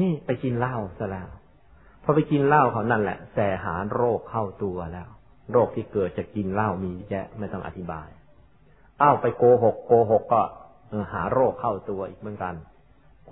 [0.00, 1.28] นี่ไปกินเหล้าซะแล้ว
[2.02, 5.08] พอไปกินเหล้าเขานั่นแหละแสหาโรคเข้าตัวแล้ว
[5.52, 8.08] โรคที่เกิดจากกินเหล้ามีแยะไม่ต้องอธิบาย
[9.00, 10.40] อ้าวไปโกหก โกหกก็
[11.12, 12.54] หาโรคเข้าตัวอีกเหมือนกัน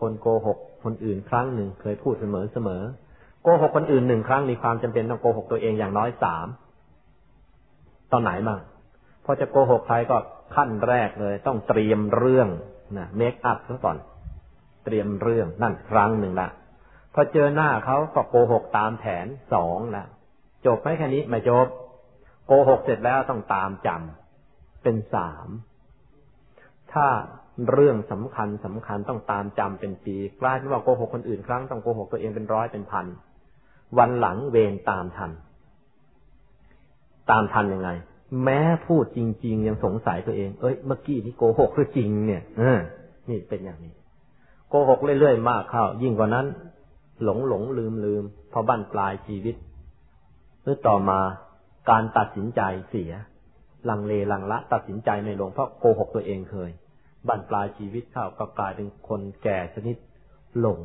[0.00, 2.82] คนโกหก คนอื่นครั้งหนึ่งเคยพูดเสมอเสมอ
[3.42, 6.46] โกหกคนอื่นหนึ่งครั้งมีความจำเป็นต้องโกหกตัวเองอย่างน้อยสาม
[8.12, 8.60] ตอนไหนบ้าง
[9.24, 10.16] พอจะโกหกใครก็
[10.54, 12.48] ขั้นแรกเลย ต้องเตรียมเรื่อง
[12.98, 13.96] นะเมคอัพซะก่อน
[14.84, 16.48] เตรียมเรื่องนั่นครั้งหนึ่งละ
[17.14, 20.04] พอเจอหน้าเขาก็โกหกตามแผนสองละ
[20.66, 21.66] จบไหมแค่นี้ไม่จบ
[22.50, 25.48] โกหกเสร็จแล้วต้องตามจำเป็นสาม
[26.92, 27.06] ถ้า
[27.72, 33.06] เรื่องสำคัญสำคัญต้องตามจำเป็นปีกลายเป็นว่าโกหกคนอื่นครั้งต้องโกหกตัวเองเป็นร้อยเป็นพัน
[33.98, 35.30] วันหลังเวรตามทัน
[37.30, 37.90] ตามทันยังไง
[38.44, 42.78] แม้พูดจริง ๆ ยังสงสัยตัวเอง เอ้ยเมื่อกี้นี่โกหกหรือจริง เนี่ยเออ
[43.28, 43.92] นี่เป็นอย่างนี้
[44.68, 46.46] โกหกเรื่อยๆมากเข้า ยิ่งกว่านั้น
[47.24, 48.22] หลงหลงลืมลืม
[48.52, 49.56] พอบั้นปลายชีวิต
[50.62, 51.20] หรือต่อมา
[51.90, 53.12] การตัดสินใจเสีย
[53.88, 56.70] ลังเลลังละ ตัดสินใจไม่ลงเพราะโกหกตัวเองเคย
[57.28, 59.96] บั้นปลายชีวิตเข้าก็กลายเป็นคนแก่ชนิด
[60.60, 60.80] หลง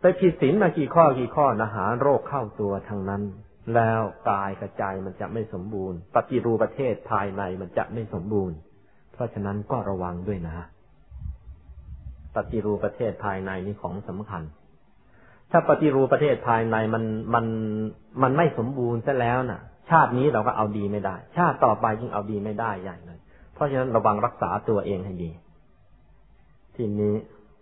[0.00, 3.22] ไปผิดศีลมากี่ข้อกี่ข้อนะหาโรคเข้าตัวทางนั้น
[3.74, 4.00] แล้ว
[4.30, 8.56] กายกระจายมันจะไม่สมบูรณ์ ปฏิรูปประเทศภายในมันจะไม่สมบูรณ์
[9.12, 10.54] เพราะฉะนั้นก็ระวังด้วยนะ
[12.36, 14.42] ปฏิรูปประเทศภายในนี่ของสำคัญ
[15.50, 17.04] ถ้าปฏิรูปประเทศภายในมัน
[17.34, 17.46] มัน
[18.22, 23.18] มันไม่สมบูรณ์ซะแล้วนะ่ะ ชาตินี้เราก็เอาดีไม่ได้ ชาติต่อไปยิ่งเอาดีไม่ได้ใหญ่เลย
[23.54, 25.30] เพราะฉะนั้นระวังรักษาตัวเองให้ดี
[26.76, 27.14] ทีนี้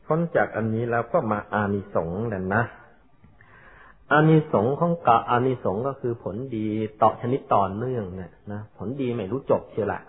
[0.07, 2.63] พ้นจากอันนี้แล้วก็มาอานิสงส์แล้วนะ
[4.13, 6.69] อานิสงส์ของกะอานิสงส์ก็คือผลดี
[7.03, 10.01] ต่อชนิดต่อเนื่องเนี่ยนะผลดีไม่รู้จบเชียวละ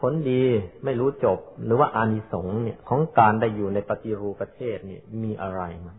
[0.00, 0.42] ผลดี
[0.84, 5.96] ไม่รู้จบ หรือว่าอานิสงส์เนี่ย ของการได้อยู่ในปฏิรูปประเทศเนี่ยมีอะไรมั้ง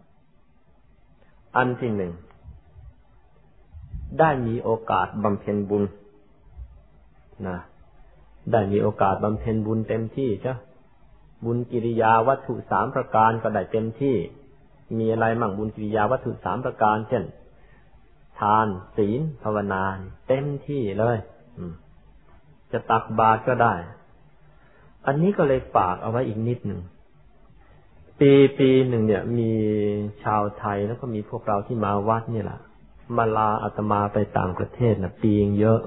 [1.56, 2.14] อันที่หนึ่ง
[4.20, 5.84] ได้มีโอกาสบำเพ็ญบุญ
[7.48, 7.58] นะ
[8.52, 10.54] ได้มีโอกาสบำเพ็ญบุญเต็มที่จ้ะ
[11.46, 14.16] บุญกิริยาวัตถุสามประการก็ได้เต็มที่
[14.98, 17.24] มีอะไรมั่งบุญกิริยาวัตถุสามประการ เช่น
[18.40, 18.68] ทาน
[18.98, 19.84] ศีลภาวนา
[20.28, 21.18] เต็มที่เลย
[22.72, 23.74] จะตักบาตรก็ได้
[25.06, 26.82] อันนี้ก็เลยฝากเอาไว้อีกนิดหนึ่ง
[28.20, 29.52] ปีปีหนึ่งเนี่ย มี
[30.24, 32.60] ชาวไทยแล้วก็มีพวกเราที่มาวัดนี่แหละ
[33.18, 35.80] มาลาอาตมาไปต่างประเทศนะปีงเยอะ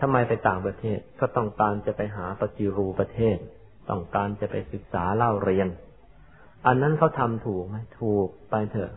[0.00, 3.36] ทำไมไปต่างประเทศก็ต้องการจะไปหาปฏิรูประเทศ
[3.90, 5.68] ต้องการจะไปศึกษาเล่าเรียน
[6.66, 8.92] อันนั้นเขาทำถูกไหมถูกไปเถอะ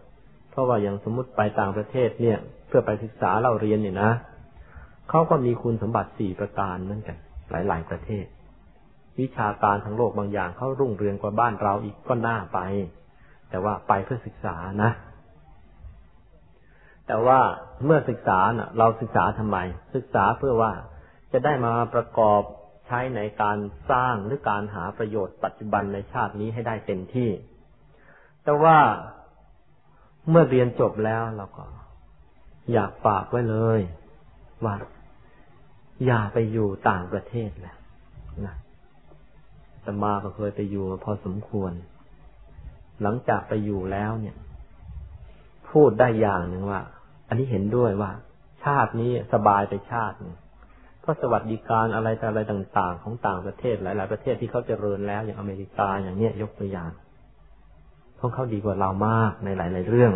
[0.51, 2.37] เพราะว่าอย่างสมมติไปต่างประเทศเนี่ย
[2.67, 4.11] เพื่อไปศึกษาเราเรียนเนี่ยนะ
[5.09, 7.17] เขาก็มีคุณสมบัติสี่ประการเหมือนกัน
[7.51, 8.25] หลาย ๆ ประเทศ
[9.19, 12.59] วิชาการทั้งโลกบางอย่างเขารุ่งเรืองกว่าบ้านเราอีกก็น่าไป
[13.49, 14.91] แต่ว่าไปเพื่อศึกษานะ
[17.07, 17.39] แต่ว่า
[17.85, 19.57] เมื่อศึกษาเน่ะ เราศึกษาทำไม
[19.95, 20.71] ศึกษาเพื่อว่า
[21.31, 22.41] จะได้มาประกอบ
[22.87, 23.57] ใช้ในการ
[23.91, 27.29] สร้างหรือการหาประโยชน์ปัจจุบันในชาตินี้ให้ได้เต็มที่
[28.43, 28.77] แต่ว่า
[30.29, 31.65] เมื่อเรียนจบแล้วเราก็
[32.73, 33.79] อยากฝากไว้เลย
[34.65, 34.75] ว่า
[36.05, 37.75] อย่าไปอยู่ต่างประเทศแหละ
[38.45, 38.55] นะ
[39.81, 41.71] แต่มาก็เคยไปอยู่พอสมควร
[43.01, 44.35] หลังจากไปอยู่แล้วเนี่ย
[45.73, 46.81] พูดได้อย่างหนึ่งว่า
[47.27, 48.11] อันนี้เห็นด้วยว่า
[48.63, 50.35] ชาตินี้สบายไปชาตินึง
[51.01, 56.91] เพราะสวัสดิการอะไรต่อะไรต่างๆ ของต่างประเทศหลาย ๆ ประเทศที่เขาจเจริญแล้วอย่างอเมริกาอย่างเนี้ยยกตัวอย่าง
[58.19, 60.11] พวกเขาดีกว่าเรามากในหลาย ๆ เรื่อง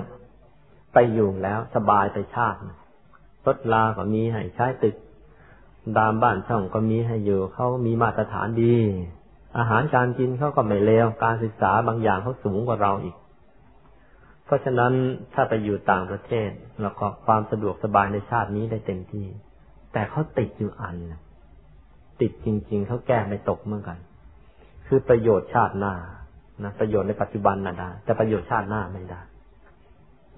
[0.93, 2.57] ไปอยู่แล้วสบายไปชาติ
[3.45, 4.95] รถลาก็มีให้ใช้ตึก
[5.97, 8.75] ตามบ้านช่องก็มีให้อยู่เขามีมาตรฐานดี
[9.57, 13.15] อาหารการกินเขาก็ไม่เลวการศึกษาบางอย่างเขาสูงกว่าเราอีก
[14.47, 14.93] เพราะฉะนั้น
[15.33, 16.49] ถ้าไปอยู่ต่างประเทศ
[16.81, 19.25] แล้วก็ความสะดวกสบายในชาตินี้ได้เต็มที่
[19.93, 20.95] แต่เขาติดอยู่อัน
[22.21, 23.97] ติดจริง ๆเขาแก้ไม่ตกเหมือนกัน
[24.87, 25.93] คือประโยชน์ชาติหน้า
[26.63, 29.21] นะประโยชน์ในปัจจุบันน่ะได้แต่ประโยชน์ชาติหน้าไม่ได้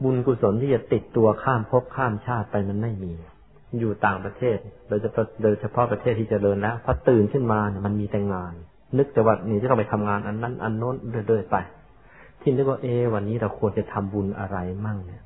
[0.03, 3.13] บุญกุศลที่จะติดตัวข้ามภพข้ามชาติไปมันไม่มี
[3.79, 4.57] อยู่ต่างประเทศ
[4.89, 8.53] โดยเฉพาะโดยเฉพาะประเทศที่จเจริญแล้วพอตื่นขึ้นมาเนี่ยมันมีแต่งาน
[8.97, 10.95] นึกแต่ว่านี่จะต้องไปทำงานอันนั้น อันโน้น
[11.27, 11.57] เรื่อยๆไป
[12.41, 15.23] ที่นึกว่าเอวันนี้เราควรจะทำบุญอะไรมั่งเนี่ย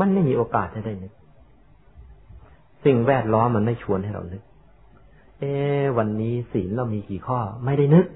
[0.00, 1.12] มันไม่มีโอกาสให้ได้นึก
[2.84, 4.42] สิ่งแวดล้อมมันไม่ชวนให้เรานึก
[5.40, 5.44] เอ
[5.98, 8.06] วันนี้ศีลเรามีกี่ข้อ ไม่ได้นึก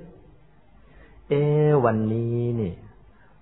[1.31, 1.35] เอ
[1.85, 2.74] วันนี้เนี่ย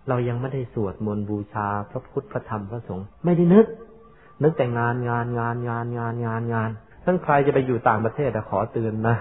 [0.08, 3.66] เรายังไม่ได้สวดมนต์บูชาพระพุทธพระธรรมพระสงฆ์ไม่ได้นึก
[4.42, 6.70] นึกแต่งานงานงานงานงานงานงาน
[7.04, 9.16] ท่านใครจะไปอยู่ต่างประเทศแต่ขอเตือนนะ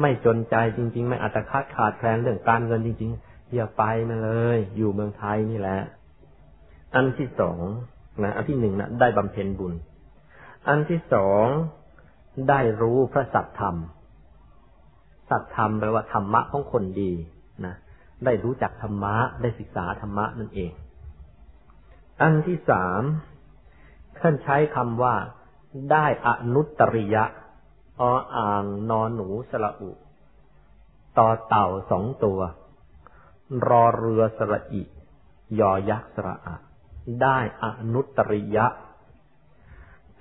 [0.00, 5.80] ไม่จนใจจริง ๆ ไม่อัตคัดขาดแคลนเรื่องการเงินจริง ๆ อย่าไปมาเลย อยู่เมืองไทยนี่แหละ
[6.94, 7.60] อันที่สอง
[8.22, 9.74] นะอันที่หนึ่งนะได้บำเพ็ญบุญ
[10.68, 11.46] อันที่สอง
[12.48, 13.76] ได้รู้พระสัจธรรม
[15.30, 17.12] สัจธรรมแปลว่าธรรมะของคนดี
[17.64, 17.74] นะ
[18.24, 20.72] ได้รู้จักธรรมะ ได้ศึกษาธรรมะนั่นเอง
[22.22, 23.02] อันที่สาม
[24.20, 25.14] ท่านใช้คำว่า
[25.92, 27.24] ได้อนุตริยะ
[28.00, 28.02] อ
[28.36, 29.90] อ่างนอนหนูสระอุ
[31.18, 32.40] ต่อเต่าสองตัว
[33.68, 34.82] รอเรือสระอิ
[35.60, 36.56] ยอยักษ์สระอะ
[37.22, 38.66] ได้อนุตริยะ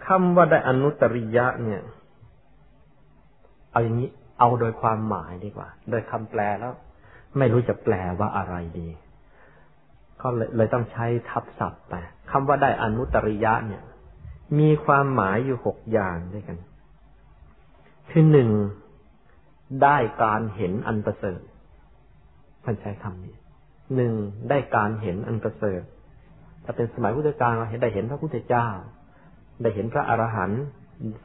[0.06, 1.82] คำว่าได้อนุตริยะ เนี่ย
[3.72, 4.10] เอาอย่างนี้
[4.40, 6.74] เอาโดยความหมายดีกว่า โดยคำแปลแล้ว
[7.38, 8.90] ไม่รู้จะแปลว่าอะไรดี
[10.22, 10.28] ก็
[10.58, 11.94] เลยต้องใช้ทับศัพท์ไป
[12.32, 13.84] คำว่าได้อนุตริยะ เนี่ย
[14.60, 16.58] มีความหมายอยู่หกอย่างด้วยกัน
[18.10, 18.50] คือหนึ่ง
[19.84, 21.42] ได้การเห็นอันประเสริฐ
[22.64, 23.36] ท่านใช้คำนี้
[23.96, 24.14] หนึ่ง
[24.50, 25.82] ได้การเห็นอันประเสริฐ
[26.64, 28.68] ถ้าเป็นสมัยพุทธกาลเราเห็นได้เห็นพระพุทธเจ้า
[29.62, 30.62] ได้เห็นพระอรหันต์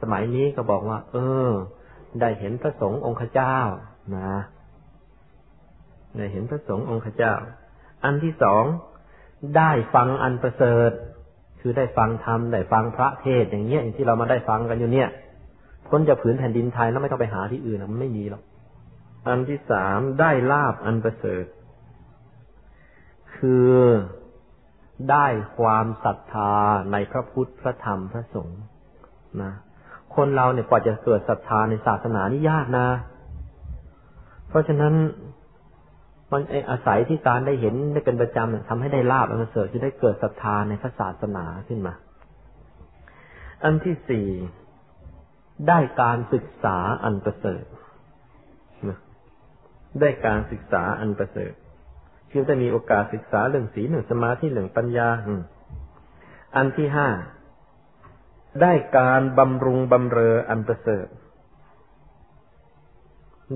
[0.01, 1.15] สมัยนี้ก็บอกว่า เอ
[1.49, 1.51] อ
[2.21, 3.57] ได้เห็นพระสงฆ์องค์เจ้า
[4.15, 4.31] นะ
[6.17, 7.33] ได้เห็นพระสงฆ์องค์เจ้า
[8.03, 8.63] อันที่สอง
[9.57, 10.91] ได้ฟังอันประเสริฐ
[11.59, 15.09] คือได้ฟังธรรมได้ฟังพระเทศอย่างเงี้ยอย่างที่เรามาได้ฟังกันอยู่เนี่ย
[15.87, 18.43] พ้นจะผืนแผ่นดินไทยแล้วไม่ต้องไปหาที่อื่นมันไม่มีหรอก
[19.27, 21.45] อันที่สามได้ลาบอันประเสริฐ
[23.35, 23.71] คือ
[25.11, 25.25] ได้
[25.57, 26.53] ความศรัทธา
[26.91, 28.61] ในพระพุทธพระธรรมพระสงฆ์
[29.41, 29.53] นะ
[30.15, 32.87] คนเราเนี่ยกว่าจะเกิดศรัทธาในศาสนานี่ยากนะ
[34.49, 34.93] เพราะฉะนั้น
[36.31, 36.41] มัน
[36.71, 41.93] อาศัยที่การได้เห็นได้เป็นประจำทำให้ได้ลาบอันประเสริฐจะได้เกิดศรัทธาในพระศาสนาขึ้นมา
[43.63, 44.27] อันที่สี่
[45.67, 47.63] ได้การศึกษาอันประเสริฐ
[50.01, 51.53] ได้การศึกษาอันประเสริฐ
[52.29, 55.09] ที่ได้มีโอกาสศึกษาเรื่องศีลเรื่องสมาธิเรื่องปัญญา
[56.55, 57.09] อันที่ห้า
[58.61, 61.07] ได้การบำรุงบำเรออันประเสริฐ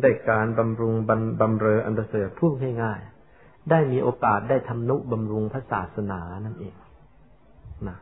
[0.02, 0.94] ได้การบำรุง
[1.42, 2.52] บำเรออันประเสริฐพูด
[2.84, 6.76] ง่ายๆได้มีโอกาสได้ทำนุบำรุงพระศาสนานั่นเอง
[7.88, 7.98] นะ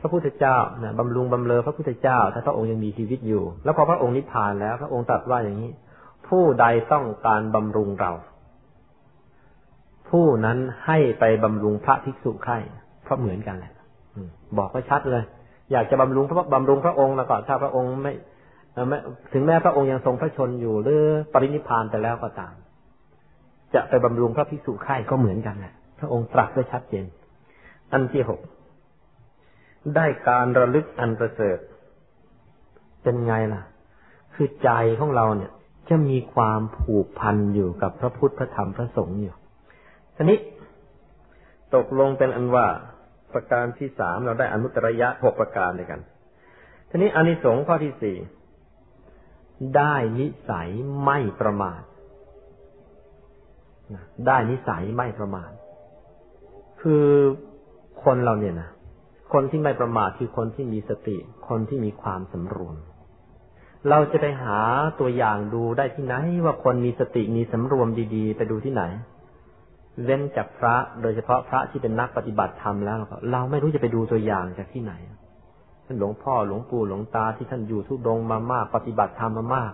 [0.00, 5.70] พระพุทธเจ้านี่ยบำรุงบำเรอพระพุทธเจ้าถ้าพระองค์ยังมีชีวิตอยู่ แล้วพอพระองค์นิพพานแล้ว พระองค์ตรัสว่าอย่างนี้
[6.28, 8.12] ผู้ใดต้องการบำรุงเรา
[10.10, 12.58] ผู้นั้นให้ไปบำรุงพระภิกษุไข่
[13.02, 13.72] เพราะเหมือนกันแหละ
[14.58, 15.24] บอกไว้ชัดเลย
[15.72, 18.12] อยากจะบำรุงพระบำรุงพระองค์แล้วก็ถ้าพระองค์ไม่
[19.32, 22.54] ถึงแม้พระองค์ยังทรงพระชนอยู่หรือปรินิพานแต่แล้วก็ตาม
[23.74, 27.04] จะไปบำรุงพระภิกษุไข่ก็เหมือนกันแหละพระองค์ตรัสไว้ชัดเจน
[27.92, 28.40] อันที่หก
[29.94, 31.58] ได้การระลึกอันประเสริฐ
[33.02, 33.62] เป็นไงล่ะ
[34.34, 34.70] คือใจ
[35.00, 35.52] ของเราเนี่ย
[35.88, 39.34] จะมีความผูกพันอยู่กับพระพุทธพระธรรมพระสงฆ์อยู่
[40.16, 40.38] ทีนี้
[41.74, 42.66] ตกลงเป็นอันว่า
[43.32, 46.00] ประการที่สามเราได้อนุตรยะหกประการด้วยกัน
[46.88, 48.16] ทีนี้อานิสงส์ข้อที่สี่
[49.76, 50.68] ได้นิสัย
[51.04, 51.82] ไม่ประมาท
[54.26, 55.50] ได้นิสัยไม่ประมาท
[56.82, 57.06] คือ
[58.04, 58.70] คนเราเนี่ยนะ
[59.32, 61.16] คนที่ไม่ประมาทคือคนที่มีสติ
[61.48, 62.76] คนที่มีความสำรวม
[63.90, 64.58] เราจะไปหา
[65.00, 68.82] ตัวอย่างดูได้ที่ไหน ว่าคนมีสติมีสำรวมดีๆ ไปดูที่ไหน
[70.04, 72.96] เว้นจากพระโดยเฉพาะพระที่เป็นนักปฏิบัติธรรมแล้ว
[73.32, 74.92] เราไม่รู้จะไปดูตัวอย่างจากที่ไหน
[75.86, 79.72] ท่านหลวงพ่อหลวงปู่หลวงตาที่ท่านอยู่ทุดงมามาก ปฏิบัติธรรมมามาก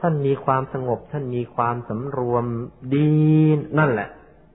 [0.00, 2.44] ท่านมีความสงบ ท่านมีความสำรวม
[2.94, 3.10] ดี
[3.78, 4.08] นั่นแหละ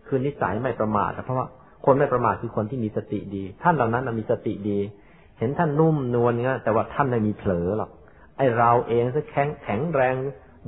[0.08, 1.48] คือนิสัยไม่ประมาทเพราะว่า
[1.86, 4.80] คนไม่ประมาทคือคนที่มีสติดี ท่านเหล่านั้นมีสติดี
[5.40, 7.90] เห็นท่านนุ่มนวลเงี้ยแต่ว่าท่านไม่มีเผลอหรอก
[8.44, 10.16] อเราเองจะแข็งแข็งแรง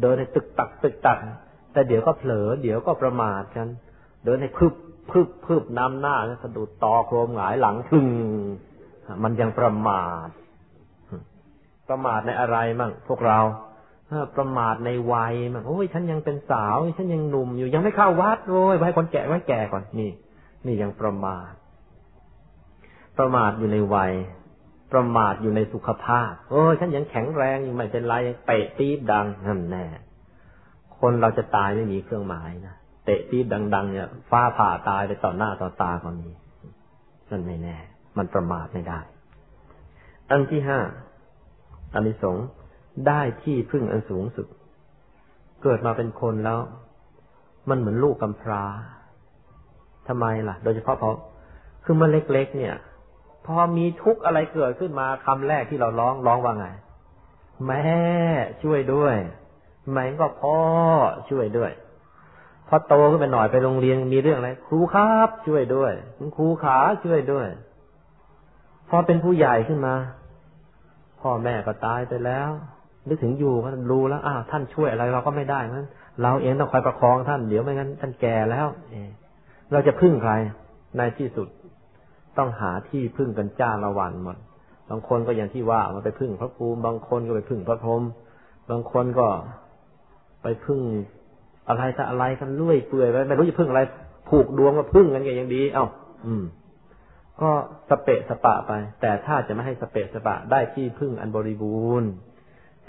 [0.02, 1.19] เดินในตึกตักตึกตัก
[1.73, 3.68] แต่เดี๋ยวก็เผลอ เดี๋ยวก็ประมาทกัน
[4.26, 4.73] เดินให้พึบ
[5.11, 8.07] พึบพึบน้ำหน้าสะดุดตอโครมหงายหลังทึง
[9.23, 10.27] มันยังประมาท
[11.89, 13.39] ประมาทในอะไรมั่งพวกเรา
[14.35, 20.11] ประมาทในวัยมั่งโอ้ยฉันยังเป็นสาว ฉันยังหนุ่มอยู่ยังไม่เข้าวัดโอ้ยไว้คนแก่ไว้แก่ก่อนนี่
[20.65, 21.52] นี่ยังประมาท
[23.18, 24.14] ประมาทอยู่ในวัย
[24.96, 28.16] ประมาทอยู่ในสุขภาพโอ้ฉันยังแข็งแรงยู่ไม่เป็นไร
[28.48, 29.86] เตะตีบดังนั่นแน่
[31.00, 33.46] คนเราจะตายไม่มีเครื่องหมายนะเตะปี๊บ
[33.76, 36.34] ดัง ๆ เนี่ยฟ้าผ่าตายไปต่อหน้าต่อตาคนนี้
[37.30, 37.78] นั่นไม่แน่
[38.18, 39.00] มันประมาทไม่ได้
[40.30, 40.80] อันที่ห้า
[41.94, 42.38] อันที่สง
[43.08, 44.48] ได้ที่พึ่งอันสูงสุด
[45.64, 46.60] เกิดมาเป็นคนแล้ว
[47.70, 48.64] มันเหมือนลูกกำพร้า
[50.08, 51.18] ทำไมล่ะ โดยเฉพาะเพราะ
[51.84, 52.76] คือมันเล็ก ๆ เนี่ย
[53.46, 56.68] พอมีทุกข์อะไรเกิดขึ้นมาคำแรกที่เราร้องร้องว่าไง
[57.68, 57.84] แม่
[58.64, 59.16] ช่วยด้วย
[59.94, 60.58] แม่ก็พ่อ
[61.30, 61.72] ช่วยด้วย
[62.68, 67.48] พอโตขึ้นไปหน่อยไปโรงเรียนมีเรื่องอะไรครูครับช่วยด้วยคุณครูขาช่วยด้วย
[68.90, 69.96] พอเป็นผู้ใหญ่ขึ้นมา
[71.22, 72.50] พ่อแม่ก็ตายไปแล้ว
[73.08, 75.88] นึกถึงอยู่ก็รู้แล้วอ้าวท่านช่วยอะไรเราก็ไม่ได้งั้น
[76.22, 78.68] เราเองต้องคอยประคองท่านเดี๋ยวไม่งั้นท่านแก่แล้ว
[79.72, 80.34] เราจะพึ่งใคร
[80.98, 81.48] ในที่สุด
[82.38, 84.38] ต้องหาที่พึ่งกันจ้าละวันหมด
[84.90, 88.02] บางคนก็อย่างที่ว่ามาไปพึ่งพระภูมิ บางคนก็ไปพึ่งพระพรหม
[88.70, 89.28] บางคนก็
[90.44, 90.82] ไปพึ่ง
[91.68, 93.82] อะไรถ้าอะไรกันลุ่ยเปื่อยไปไม่รู้จะพึ่งอะไร
[94.30, 95.86] ผูกดวงมาพึ่งกันก็ยังดี เอ้า
[96.26, 96.44] อืม
[97.41, 97.52] ก็
[97.90, 98.72] สเปะสปะไป
[99.02, 102.10] แต่ถ้าจะไม่ให้สเปะสปะได้ที่พึ่งอันบริบูรณ์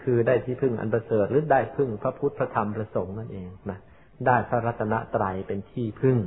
[0.03, 3.79] คือได้ที่พึ่งอันประเสริฐหรือได้พึ่งพระพุทธพระธรรมพระสงฆ์นั่นเองนะ
[4.27, 6.19] ได้พระรัตนตรัยเป็นที่พึ่ง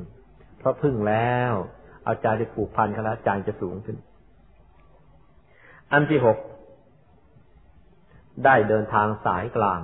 [0.59, 1.53] เพราะพึ่งแล้ว
[2.09, 3.97] เอาใจไปผูกพันกันแล้วใจจะสูงขึ้น
[5.91, 6.37] อันที่หก
[8.45, 9.81] ได้เดินทางสายกลาง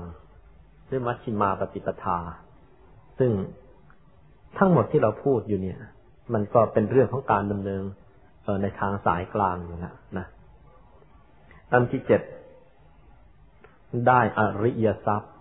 [0.85, 2.17] หรือมัชชิมาปฏิปทา
[3.19, 3.31] ซึ่ง
[4.57, 5.79] ทั้งหมดที่เราพูดอยู่เนี่ย
[6.33, 7.83] มันก็เป็นเรื่องของการดำเนิน
[8.61, 10.25] ในทางสายกลางอยู่แล้วนะ
[11.71, 12.21] อันที่เจ็ด
[14.07, 15.33] ได้อริยทรัพย์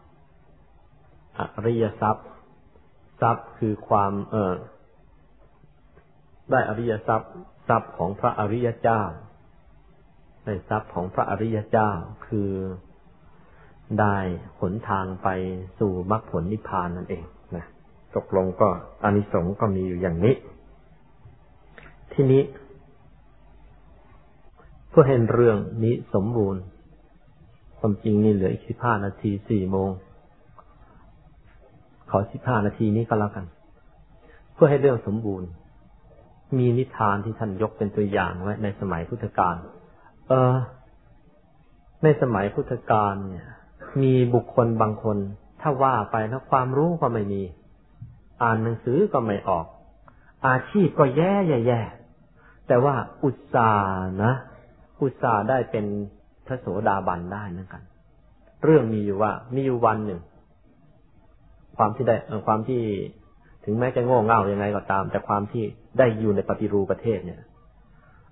[1.38, 2.26] อริยทรัพย์
[3.20, 4.54] ทรัพย์คือความ เออ
[6.50, 7.32] ได้อริยทรัพย์
[7.68, 9.02] ทรัพย์ของพระอริยเจ้า
[10.44, 11.90] ได้ทรัพย์ของพระอริยเจ้า
[12.26, 12.50] คือ
[14.00, 14.16] ได้
[14.60, 15.28] หนทางไป
[15.78, 17.24] สู่มรรคผลนิพพานนั่นเอง
[17.56, 17.64] นะ
[18.16, 18.68] ตกลงก็
[19.02, 20.34] อานิสงส์ก็มีอยู่อย่างนี้
[22.12, 22.42] ทีนี้
[24.90, 26.62] เพื่อเห็นเรื่องนี้สมบูรณ์
[27.78, 29.90] ความจริงนี่เหลืออีกสิบห้านาทีสี่โมง
[32.10, 33.44] ขอสิบห้านาทีนี้ก็แล้วกัน
[34.54, 35.48] เพื่อให้เรื่องสมบูรณ์
[36.58, 39.56] มีนิทานที่ท่านยกเป็นตัวอย่างไว้ในสมัยพุทธกาล
[40.28, 40.56] เออ
[42.02, 43.46] ในสมัยพุทธกาลเนี่ย
[44.02, 45.16] มีบุคคลบางคน
[45.60, 47.42] ถ้าว่าไปแล้วความรู้ก็ไม่มี
[48.42, 49.66] อ่านหนังสือก็ไม่ออก
[50.46, 51.34] อาชีพก็แย่
[51.68, 51.80] แย่
[52.68, 52.94] แต่ว่า
[53.24, 54.34] อุตสาห์นะ
[55.02, 55.84] อุตสาห์ได้เป็น
[56.46, 57.82] พระโสดาบันได้เหมือนกัน
[58.64, 60.20] เรื่องมีอยู่ว่า มีอยู่วันหนึ่ง
[61.76, 62.16] ความที่ได้
[62.46, 62.82] ความที่
[63.64, 65.64] ถึงแม้จะโง่เง่ายังไงก็ตาม แต่ความที่
[65.98, 67.40] ได้อยู่ในปฏิรูปประเทศเนี่ย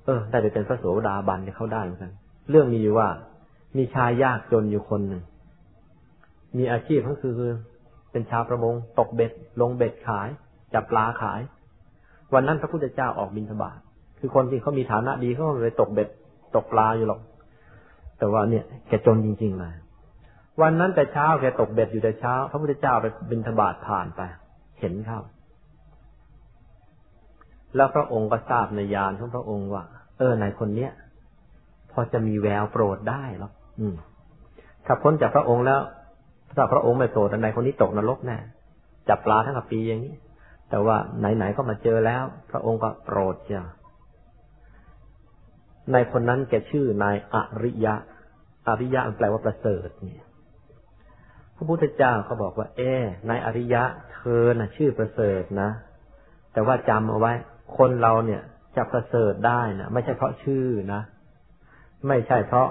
[0.05, 2.13] เออ ได้ไปเป็นพระโสดาบันเนี่ยเขาได้เหมือนกัน
[2.51, 3.09] เรื่องมีอยู่ว่า
[3.77, 5.23] มีชายยากจนอยู่คนหนึ่ง
[6.59, 7.35] มีอาชีพก็คือ
[8.13, 10.29] เป็นชาวประมง ตกเบ็ด ลงเบ็ดขาย
[10.75, 11.41] จับปลาขาย
[12.35, 13.79] วันนั้นพระพุทธเจ้าออกบินทบาท
[14.19, 16.09] คือคนที่เขามีฐานะดีเขาเลยตกเบ็ด
[16.57, 17.21] ตกปลาอยู่หรอก
[18.19, 19.75] แต่ว่าเนี่ยแกจนจริงๆเลย
[20.61, 24.21] วันนั้นแต่เช้าแกตกเบ็ดอยู่แต่เช้า พระพุทธเจ้าไปบินทบาทผ่านไป
[24.81, 25.21] เห็นเข้า
[27.77, 29.85] แล้วพระองค์ก็ทราบในญาณของพระองค์ว่า
[30.19, 30.93] เออนายคนเนี้ย
[31.93, 33.95] พอจะมีแววโปรดได้หรอกอืม
[34.87, 35.81] ถ้าพ้นจากพระองค์แล้ว
[36.57, 38.39] ถ้าพระองค์ไม่โปรดในคนนี้ตกนรกแน่
[39.09, 40.15] จับปลาทั้งปีอย่างนี้
[40.71, 43.65] แต่ว่าไหนๆก็มาเจอแล้ว พระองค์ก็โปรดเจ้า
[45.93, 47.95] นายคนนั้นแกชื่อนายอริยะ
[48.69, 50.23] อริยะแปลว่าประเสริฐเนี่ย
[51.57, 52.93] พระพุทธเจ้าเขาบอกว่า เอ๊
[53.29, 53.83] นายอริยะ
[54.15, 55.71] เธอน่ะ ชื่อประเสริฐนะ
[56.53, 57.33] แต่ว่าจำเอาไว้
[57.79, 58.43] คนเราเนี่ย
[58.77, 61.01] จะประเสริฐได้นะไม่ใช่เพราะชื่อนะ
[62.09, 62.69] ไม่ใช่เพราะ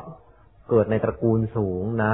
[0.69, 2.13] เกิดในตระกูลสูงนะ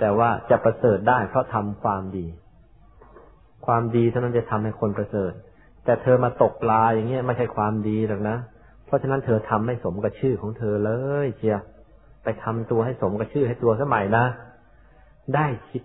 [0.00, 2.26] แต่ว่าจะประเสริฐได้เพราะทำความดี
[3.66, 5.32] ความดีเท่านั้นจะทำให้คนประเสริฐ
[5.84, 8.36] แต่เธอมาตกปลาอย่างเงี้ยไม่ใช่ความดีหรอกนะ
[8.86, 10.92] เพราะฉะนั้นเธอทำไม่สมกับชื่อของเธอเล
[11.24, 11.58] ยเชีย
[12.24, 14.24] ไปทำตัวให้สมกับชื่อให้ตัวสมัยนะ
[15.34, 15.82] ได้คิด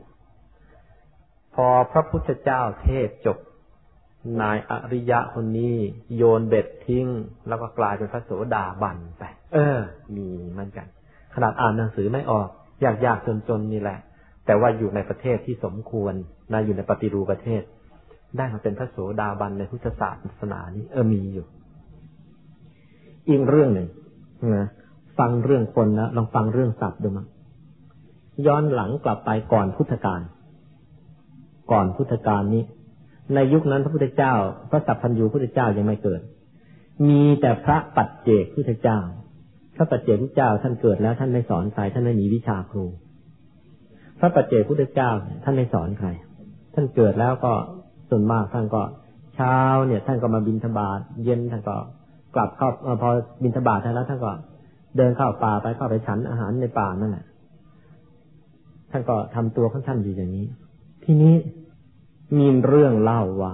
[1.56, 3.38] พอพระพุทธเจ้าเทศจบ
[4.42, 5.76] นายอริยะคนนี้
[6.18, 7.08] โยนเบ็ดทิ้ง
[7.48, 9.24] แล้วก็กลายเป็นพระโสดาบันไป
[9.54, 9.80] เออ
[10.16, 10.88] มีเหมือนกัน
[11.34, 12.48] ขนาดอ่านหนังสือไม่ออก
[12.84, 14.00] ยากยากจนจนนี่แหละ
[14.46, 16.14] แต่ว่าอยู่ในประเทศที่สมควร
[16.54, 17.62] นะอยู่ในปฏิรูประเทศ
[18.38, 20.10] ได้มาเป็นพระโสดาบันในพุทธศา
[20.42, 21.46] สนานี้ เออมีอยู่
[23.30, 23.88] อีกเรื่องหนึ่ง
[24.56, 24.68] นะ
[25.20, 27.28] ฟังเรื่องคนนะลองฟังเรื่องสัตว์ดูมั้ง
[28.46, 30.22] ย้อนหลังกลับไปก่อนพุทธกาล
[31.72, 32.64] ก่อนพุทธกาลนี้
[33.36, 34.34] ในยุคนั้นพระพุทธเจ้า
[34.72, 36.22] พระสัพพัญญูพุทธเจ้ายังไม่เกิด
[37.10, 39.00] มีแต่พระปัจเจกพุทธเจ้า
[39.76, 42.86] พระปัจเจกพุทธเจ้าท่านเกิดแล้วท่านไม่สอนใครท่านไม่มีวิชาครู
[44.20, 45.10] พระปัจเจกพุทธเจ้า
[45.44, 46.10] ท่านไม่สอนใคร
[46.74, 47.54] ท่านเกิดแล้วก็
[48.10, 48.82] ส่วนมากท่านก็
[49.36, 51.76] เช้าเนี่ย ท่านก็มาบินธบาตเย็นท่านก็
[52.36, 52.70] กลับเข้า
[53.02, 53.10] พอ
[53.44, 54.32] บินธบาตแล้วท่านก็
[54.98, 57.26] เดินเข้าป่าไปเข้าไปฉันอาหารในป่านั่นแหละ
[58.92, 60.46] ท่านก็ทำตัวของท่านอยู่อย่างนี้
[61.04, 61.34] ทีนี้
[62.36, 63.52] มีเรื่องเล่าว่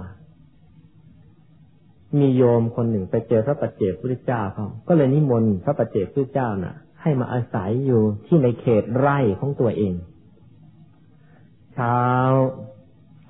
[2.18, 9.94] มีโยมคนหนึ่งไปเจอพระปัจเจกพุทธเจ้าเขาก็เลยนิมนต์พระปัจเจกพุทธเจ้าน่ะ ให้มาอาศัยอยู่ที่ในเขตไร่ของตัวเอง
[11.74, 11.98] เช้า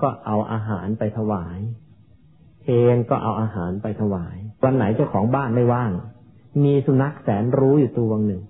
[0.02, 1.58] ก็เอาอาหารไปถวาย
[2.62, 5.92] เพนก็เอาอาหารไปถวาย วันไหนเจ้าของบ้านไม่ว่าง
[6.64, 8.42] มีสุนัขแสนรู้อยู่ตัวหนึ่ง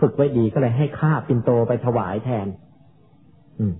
[0.00, 2.46] ฝึกไว้ดีก็เลยให้ข้าปินโตไปถวายแทน
[3.58, 3.74] อืม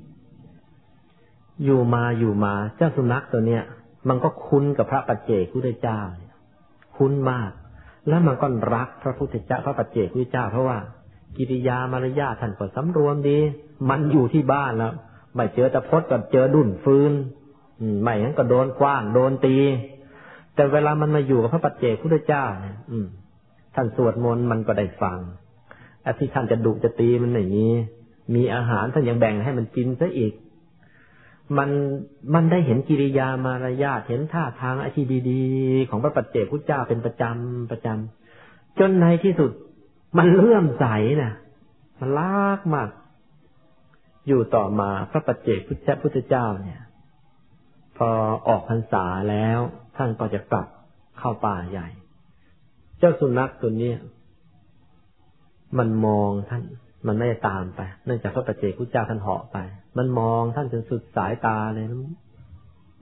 [1.64, 3.62] อยู่มาอยู่มา เจ้าสุนัขตัวเนี้ย
[4.08, 6.00] มันก็คุ้นกับพระปัจเจกพุทธเจ้า
[6.96, 7.50] คุ้นมาก
[8.08, 10.78] แล้วมันก็รักพระพุทธเจ้า พระปัจเจกพุทธเจ้า เพราะว่า
[11.36, 13.38] กิริยามารยาท่านก็สำรวมดี
[13.90, 14.92] มันอยู่ที่บ้านแล้ว
[15.34, 17.12] ไม่เจอตะพดก็เจอดุ่นฟืน
[18.02, 19.56] ไม่งั้นก็โดนกว้างโดนตี
[20.54, 23.06] แต่เวลามันมาอยู่กับพระปัจเจกพุทธเจ้าเนี่ยอืม
[23.74, 25.18] ท่านสวดมนต์มันก็ได้ฟัง
[26.04, 27.74] อที่ท่านจะดุจะตีมันอย่างนี้
[28.34, 30.32] มีอาหารท่านยังแบ่งให้มันกินซะอีก
[31.58, 31.70] มัน
[32.34, 39.50] มันได้เห็นกิริยามารยาทเห็นท่าทางอาชีดี ๆ ของพระปัจเจกพุทธเจ้าเป็นประจำประจำจนในที่สุด
[40.18, 40.86] มันเลื่อมใส
[41.22, 41.34] นะ่ะ
[41.98, 42.88] มันลากมาก
[44.26, 46.80] อยู่ต่อมาพระปัจเจกพุทธพุทธเจ้าเนี่ย
[47.98, 48.08] พอ
[48.48, 49.58] ออกพรรษาแล้ว
[49.96, 50.68] ท่านก็จะกลับ
[51.18, 51.88] เข้าป่าใหญ่
[52.98, 53.98] เจ้าสุนัขตัวเนี้ย
[55.78, 56.62] มันมองท่าน
[57.06, 59.56] มันไม่ได้ตามไปเนื่องจากพระปัจเจกพุทธเจ้าท่านเหาะไป
[59.98, 61.86] มันมองท่านจนสุดสายตาเลย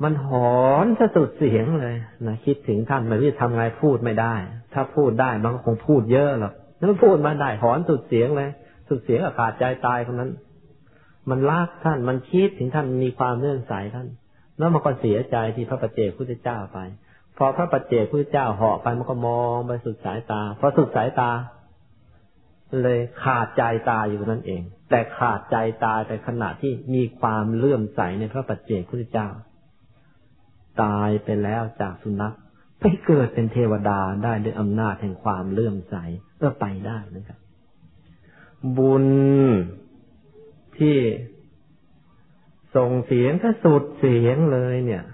[0.05, 1.97] มันหอนซะสุดเสียงเลย
[2.27, 4.35] นะคิดถึงท่านมันจะทำไงพูดไม่ได้
[4.75, 8.51] ถ้าพูดได้มันก็คงพูดเยอะหรอกแล้วพูดมาได้หอนสุดเสียงเลย
[8.89, 10.31] สุดเสียงขาดใจตายคนนั้น
[11.31, 14.09] มันลากท่านมันคิดถึงท่านมีความเลื่อนสายท่าน
[14.59, 16.79] แล้วมันก็เสียใจที่พระปัจเจกพุทธเจ้าไป
[17.37, 21.31] พอพระปัจเจกพระเจ้าเหาะไปมันก็มองไปสุดสายตาพอสุดสายตา
[22.83, 29.29] เลยขาดใจตายอยู่นั่นเอง แต่ขาดใจตายไปขณะที่มีความเลื่อมใสในพระปัจเจกพระเจ้า
[30.83, 32.35] ตายไปแล้วจากสุนัข
[32.81, 35.97] ไปเกิดเป็นเทวดาได้ด้วยอำนาจแห่งความเลื่อมใส
[36.43, 37.39] ก็ไปได้นะครับ
[38.77, 39.07] บุญ
[40.79, 40.99] ที่
[42.77, 45.05] ส่งเสียงถ้าสุดเสียงเลยเนี่ย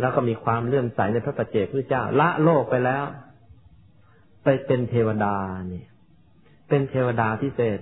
[0.00, 3.04] แล้วก็มีความเลื่อมใสในพระปัจเจกพระเจ้า ละโลกไปแล้ว
[4.42, 5.36] ไปเป็นเทวดา
[5.68, 5.86] เนี่ย
[6.68, 7.78] เป็นเทวดาพิเศษ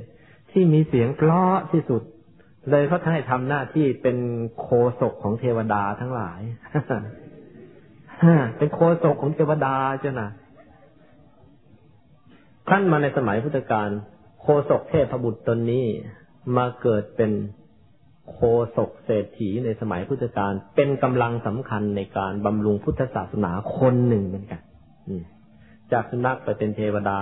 [0.50, 2.02] ที่มีเสียงเพราะที่สุด
[2.70, 4.16] เลยเขาให้ทำหน้าที่เป็น
[4.60, 4.68] โค
[5.00, 6.40] ศกของเทวดาทั้งหลาย
[8.58, 10.30] เป็นโคศกของเทวดาเจ้านะ
[12.68, 13.88] ขั้นมาในสมัยพุทธกาล
[14.42, 15.86] โคศกเทพบุตรตนนี้
[16.56, 17.32] มาเกิดเป็น
[18.32, 18.40] โค
[18.76, 24.60] ศกเศรษฐีในสมัยพุทธกาลเป็นกำลังสำคัญในการบำรุงพุทธศาสนาคนหนึ่งเหมือนกัน
[25.92, 27.18] จากสุนัขไปเป็นเทวดา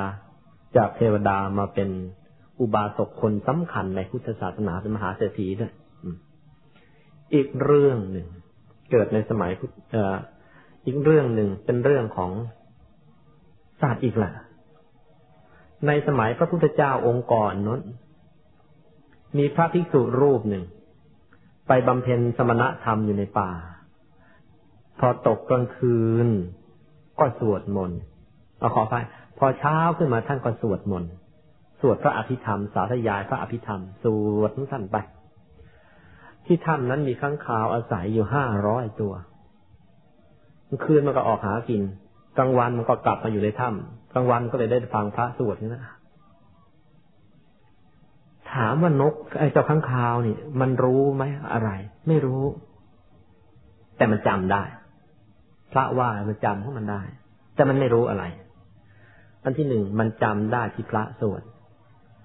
[0.77, 1.89] จากเทวดามาเป็น
[2.61, 5.73] อุบาสกคนสำคัญในพุทธศาสนาเป็นมหาเศรษฐีด้วย
[7.35, 8.27] อีกเรื่องหนึ่ง
[8.91, 9.73] เกิดในสมัยพุทธ
[10.87, 12.31] อีกเรื่องหนึ่งเป็นเรื่องของ
[13.81, 14.33] ศาสตร์อีกแหละ
[15.87, 17.81] ในสมัยพระพุทธเจ้าองค์ก่อนนั้น
[19.39, 20.65] มีพระภิกษุรูปหนึ่ง
[21.69, 23.51] ไปบำเพ็ญสมณธรรมอยู่ในป่า
[24.99, 26.29] พอตกกลางคืน
[27.19, 28.01] ก็สวดมนต์
[28.59, 28.95] เอาขอไป
[29.39, 31.13] พอเช้าขึ้นมาท่านก็สวดมนต์
[31.81, 34.05] สวดพระอภิธรรม สาธยายพระอภิธรรม ส
[34.39, 34.97] วดทั้งท่านไป
[36.47, 39.13] ที่ถ้ำนั้นมีข้างคาวอาศัยอยู่ห้าร้อยตัว
[40.85, 41.83] คืนมันก็ออกหากิน
[42.39, 45.83] กลางวันมันก็กลับมาอยู่ในถ้ำกลางวันก็เลยได้ฟังพระสวดนี่นะ
[48.53, 51.71] ถามว่านกไอ้เจ้าข้างคาวนี่ มันรู้ไหมอะไร
[52.09, 52.43] ไม่รู้
[53.97, 54.63] แต่มันจำได้
[55.73, 57.03] พระว่ามันจำของมันได้
[57.55, 58.25] แต่มันไม่รู้อะไร
[59.45, 61.43] อันที่หนึ่งมันจำได้ที่พระสวด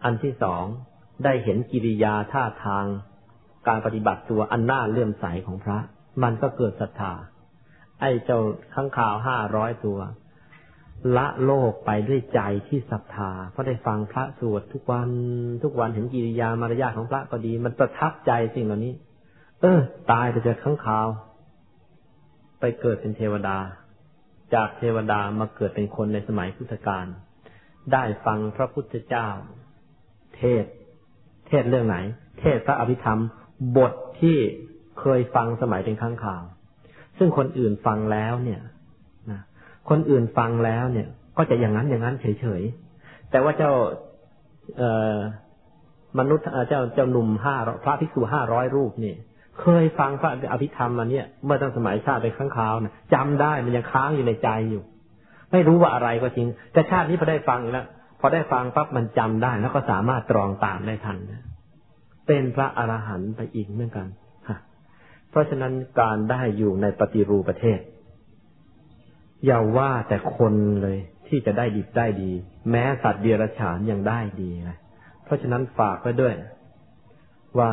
[0.04, 0.64] อันที่สอง
[1.24, 2.86] ได้เห็นกิริยาท่าทาง
[3.68, 5.78] การปฏิบัติตัวอันน่าเลื่อมใสของพระ
[6.24, 7.14] มันก็เกิดศรัทธา
[8.02, 8.40] ไอ้เจ้า
[8.74, 10.00] ข้างข่าวห้าร้อยตัว
[11.18, 15.10] ละโลกไปด้วยใจที่ศรัทธา เพราะได้ฟังพระสวดทุกวัน
[15.64, 18.94] ทุกวันเห็นกิริยามารยาทของพระก็ดี มันประทับใจสิ่งเหล่านี้
[19.62, 19.80] เออ
[20.12, 21.08] ตายไปจากข้างข่าว
[22.60, 23.58] ไปเกิดเป็นเทวดา
[24.54, 27.06] จากเทวดามาเกิดเป็นคนในสมัยพุทธกาล
[27.94, 29.30] ได้ฟังพระพุทธเจ้า
[30.38, 30.66] เทศ
[31.48, 31.98] เทศเรื่องไหน
[32.40, 33.20] เทศพระอภิธรรม
[33.78, 34.38] บทที่
[35.00, 36.44] เคยฟังสมัยเป็นครั้งข่าว
[37.18, 38.62] ซึ่งคนอื่นฟังแล้วเนี่ย
[39.32, 39.42] นะ
[39.90, 41.08] คนอื่นฟังแล้วเนี่ย
[41.38, 43.72] ก็จะอย่างนั้นอย่างนั้นเฉยๆ แต่ว่าเจ้า
[44.78, 44.84] เอ
[45.16, 45.18] อ
[46.20, 49.16] มนุษย์เจ้าเจ้าหนุ่มห้าพระภิกษุห้าร้อยรูปนี่
[49.62, 54.84] เคยฟังพระอภิธรรมมาเนี่ย เมื่อตั้งสมัยชาติเป็นครั้งคราวนะจำได้มันยังค้างอยู่ในใจอยู่
[55.52, 57.86] ไม่รู้ว่าอะไรก็จริง แต่ชาตินี้พอได้ฟังแล้ว
[58.20, 61.18] พอได้ฟังปั๊บมันจำได้แล้วก็สามารถตรองตามได้ทัน
[62.28, 64.08] เป็นพระอรหันต์ไปอีกเหมือนกัน
[65.30, 67.80] เพราะฉะนั้นการได้อยู่ในปฏิรูปประเทศ
[69.46, 72.32] อย่าว่าแต่คนเลยที่จะได้ดีได้ดี
[72.70, 74.78] แม้สัตว์เดรัจฉานยังได้ดีนะ
[75.24, 76.36] เพราะฉะนั้นฝากไว้ด้วย
[77.60, 77.72] ว่า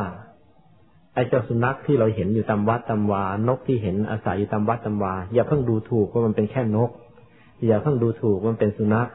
[1.17, 6.89] ไอ้เจ้าสุนัขที่เราเห็นอยู่ตามวัดตามวา นกที่เห็นอาศัยอยู่ตามวัดตามวา อย่าเพิ่งดูถูกว่ามันเป็นแค่นก
[7.67, 9.09] อย่าเพิ่งดูถูกว่ามันเป็นสุนัข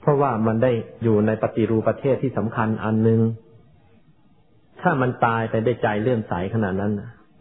[0.00, 0.72] เพราะว่ามันได้
[1.02, 3.20] อยู่ในปฏิรูปประเทศที่สำคัญอันหนึ่ง
[4.80, 6.92] ถ้ามันตายไปได้ใจเลื่อมใสขนาดนั้น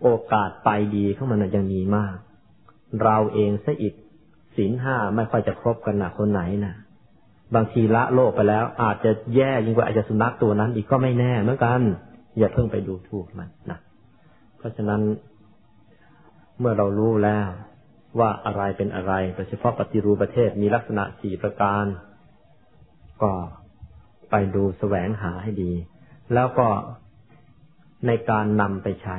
[0.04, 2.16] โอกาสไปดีของมันยังมีมาก
[3.04, 3.94] เราเองซะอีก
[4.56, 6.74] ศีลห้าไม่ค่อยจะครบกันนะคนไหนนะ
[7.56, 11.82] บางทีละโลกไปแล้ว อาจจะแย่ยิ่งกว่าอาจจะสุนัขตัวนั้นอีกก็ไม่แน่เหมือนกัน
[12.38, 13.80] อย่าเพิ่งไปดูถูกมันนะ
[14.60, 15.02] เพราะฉะนั้น
[16.60, 17.46] เมื่อเรารู้แล้ว
[18.20, 21.86] ว่าอะไรเป็นอะไรโดยเฉพาะปฏิรูปประเทศมีลักษณะสี่ประการ
[23.22, 23.32] ก็
[24.32, 25.72] ไปดูแสวงหาให้ดี
[26.34, 26.68] แล้วก็
[28.08, 29.18] ในการนำไปใช้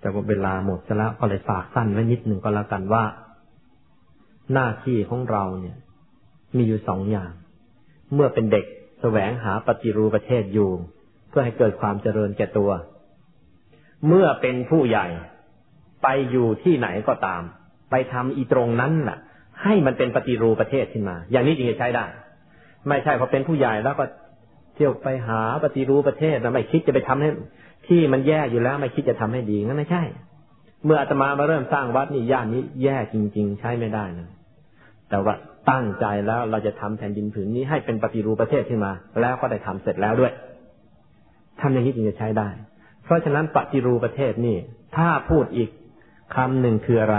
[0.00, 3.04] แต่ว่าเวลาหมดซะแล้วก็เลยฝากสั้นไว้นิดหนึ่งก็แล้วกันว่า
[4.52, 5.76] หน้าที่ของเราเนี่ย
[6.56, 7.30] มีอยู่สองอย่าง
[8.14, 8.64] เมื่อเป็นเด็ก
[9.00, 10.70] แสวงหาปฏิรูปประเทศอยู่
[11.28, 12.70] เพื่อให้เกิดความเจริญแก่ตัว
[14.08, 15.06] เมื่อเป็นผู้ใหญ่
[16.02, 17.42] ไปอยู่ที่ไหนก็ตาม
[17.90, 19.18] ไปทำอีตรงนั้นน่ะ
[19.62, 22.06] ให้มันเป็นปฏิรูปประเทศขึ้นมา อย่างนี้จึงจะใช้ได้
[22.88, 24.04] ไม่ใช่พอเป็นผู้ใหญ่แล้วก็
[24.74, 27.28] เที่ยวไปหาปฏิรูปประเทศนะไม่คิดจะไปทำให้
[27.88, 30.02] ที่มันแย่อยู่แล้วไม่คิดจะทำให้ดีงั้นไม่ใช่
[30.84, 34.28] เมื่ออาตมามาเริ่มสร้างวัดนี่ย่านนี้แย่จริง ๆ ใช้ไม่ได้นะ
[35.10, 35.34] แต่ว่า
[35.70, 40.32] ตั้งใจแล้วเราจะทำแผ่นดินผืนนี้ให้เป็นปฏิรูปประเทศขึ้นมา แล้วก็ได้ทำเสร็จแล้วด้วย
[41.60, 42.48] ทำอย่างนี้จึงจะใช้ได้
[43.10, 44.58] เพราะฉะนั้นปฏิรูปประเทศนี่
[44.96, 45.70] ถ้าพูดอีก
[46.36, 47.16] คำหนึ่งคืออะไร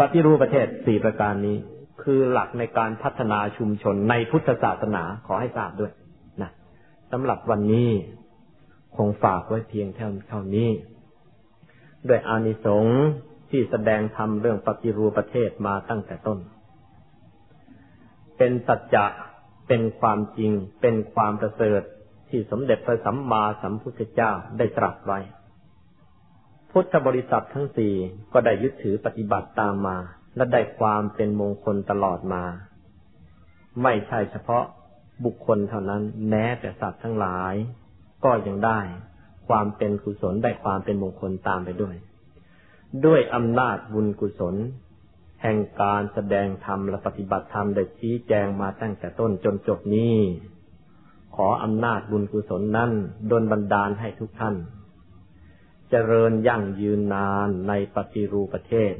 [0.00, 1.56] ปฏิรูปประเทศสี่ประการนี้
[2.02, 5.92] คือหลักในการพัฒนาชุมชนในพุทธศาสนาขอให้ทราบด้วย
[6.42, 6.50] นะ
[7.12, 7.90] สำหรับวันนี้
[8.96, 9.88] คงฝากไว้เพียง
[10.28, 10.70] เท่านี้
[12.08, 13.00] ด้วยอานิสงส์
[13.50, 16.38] ที่แสดงธรรมเรื่องปฏิรูปประเทศมาตั้งแต่ต้น
[18.38, 19.06] เป็นสัจจะ
[19.68, 21.82] เป็นความจริง เป็นความประเสริฐ
[22.28, 25.20] ที่สมเด็จพระสัมมาสัมพุทธเจ้าได้ตรัสไว้
[26.70, 27.94] พุทธบริษัททั้งสี่
[28.32, 29.96] ก็ได้ยึดถือปฏิบัติตามมา
[30.36, 32.44] และได้ความเป็นมงคลตลอดมา
[33.82, 34.64] ไม่ใช่เฉพาะ
[35.24, 37.54] บุคคลเท่านั้นแม้แต่สัตว์ทั้งหลาย
[38.24, 38.80] ก็ยังได้
[39.48, 41.96] ความเป็นกุศลได้ความเป็นมงคลตามไปด้วย
[43.06, 44.54] ด้วยอำนาจบุญกุศล
[45.42, 50.16] แห่งการแสดงธรรมและปฏิบัติธรรมได้ชี้แจงมาตั้งแต่ต้นจนจบนี้
[51.34, 52.90] ขออำนาจบุญกุศลนั้น
[53.30, 54.56] ดลบันดาลให้ทุกท่าน
[55.90, 58.92] เจริญยั่งยืนนานในปฏิรูปประเทศ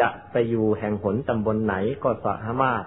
[0.00, 1.74] จะไปอยู่แห่งหนตำบลไหน
[2.04, 2.84] ก็สามารถ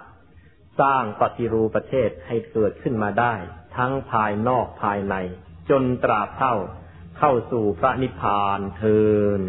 [0.80, 3.34] สร้างปฏิรูปประเทศให้เกิดขึ้นมาได้
[3.76, 5.14] ทั้งภายนอกภายใน
[5.70, 6.54] จนตราบเท่า
[7.18, 9.00] เข้าสู่พระนิพพานเทิ
[9.40, 9.42] น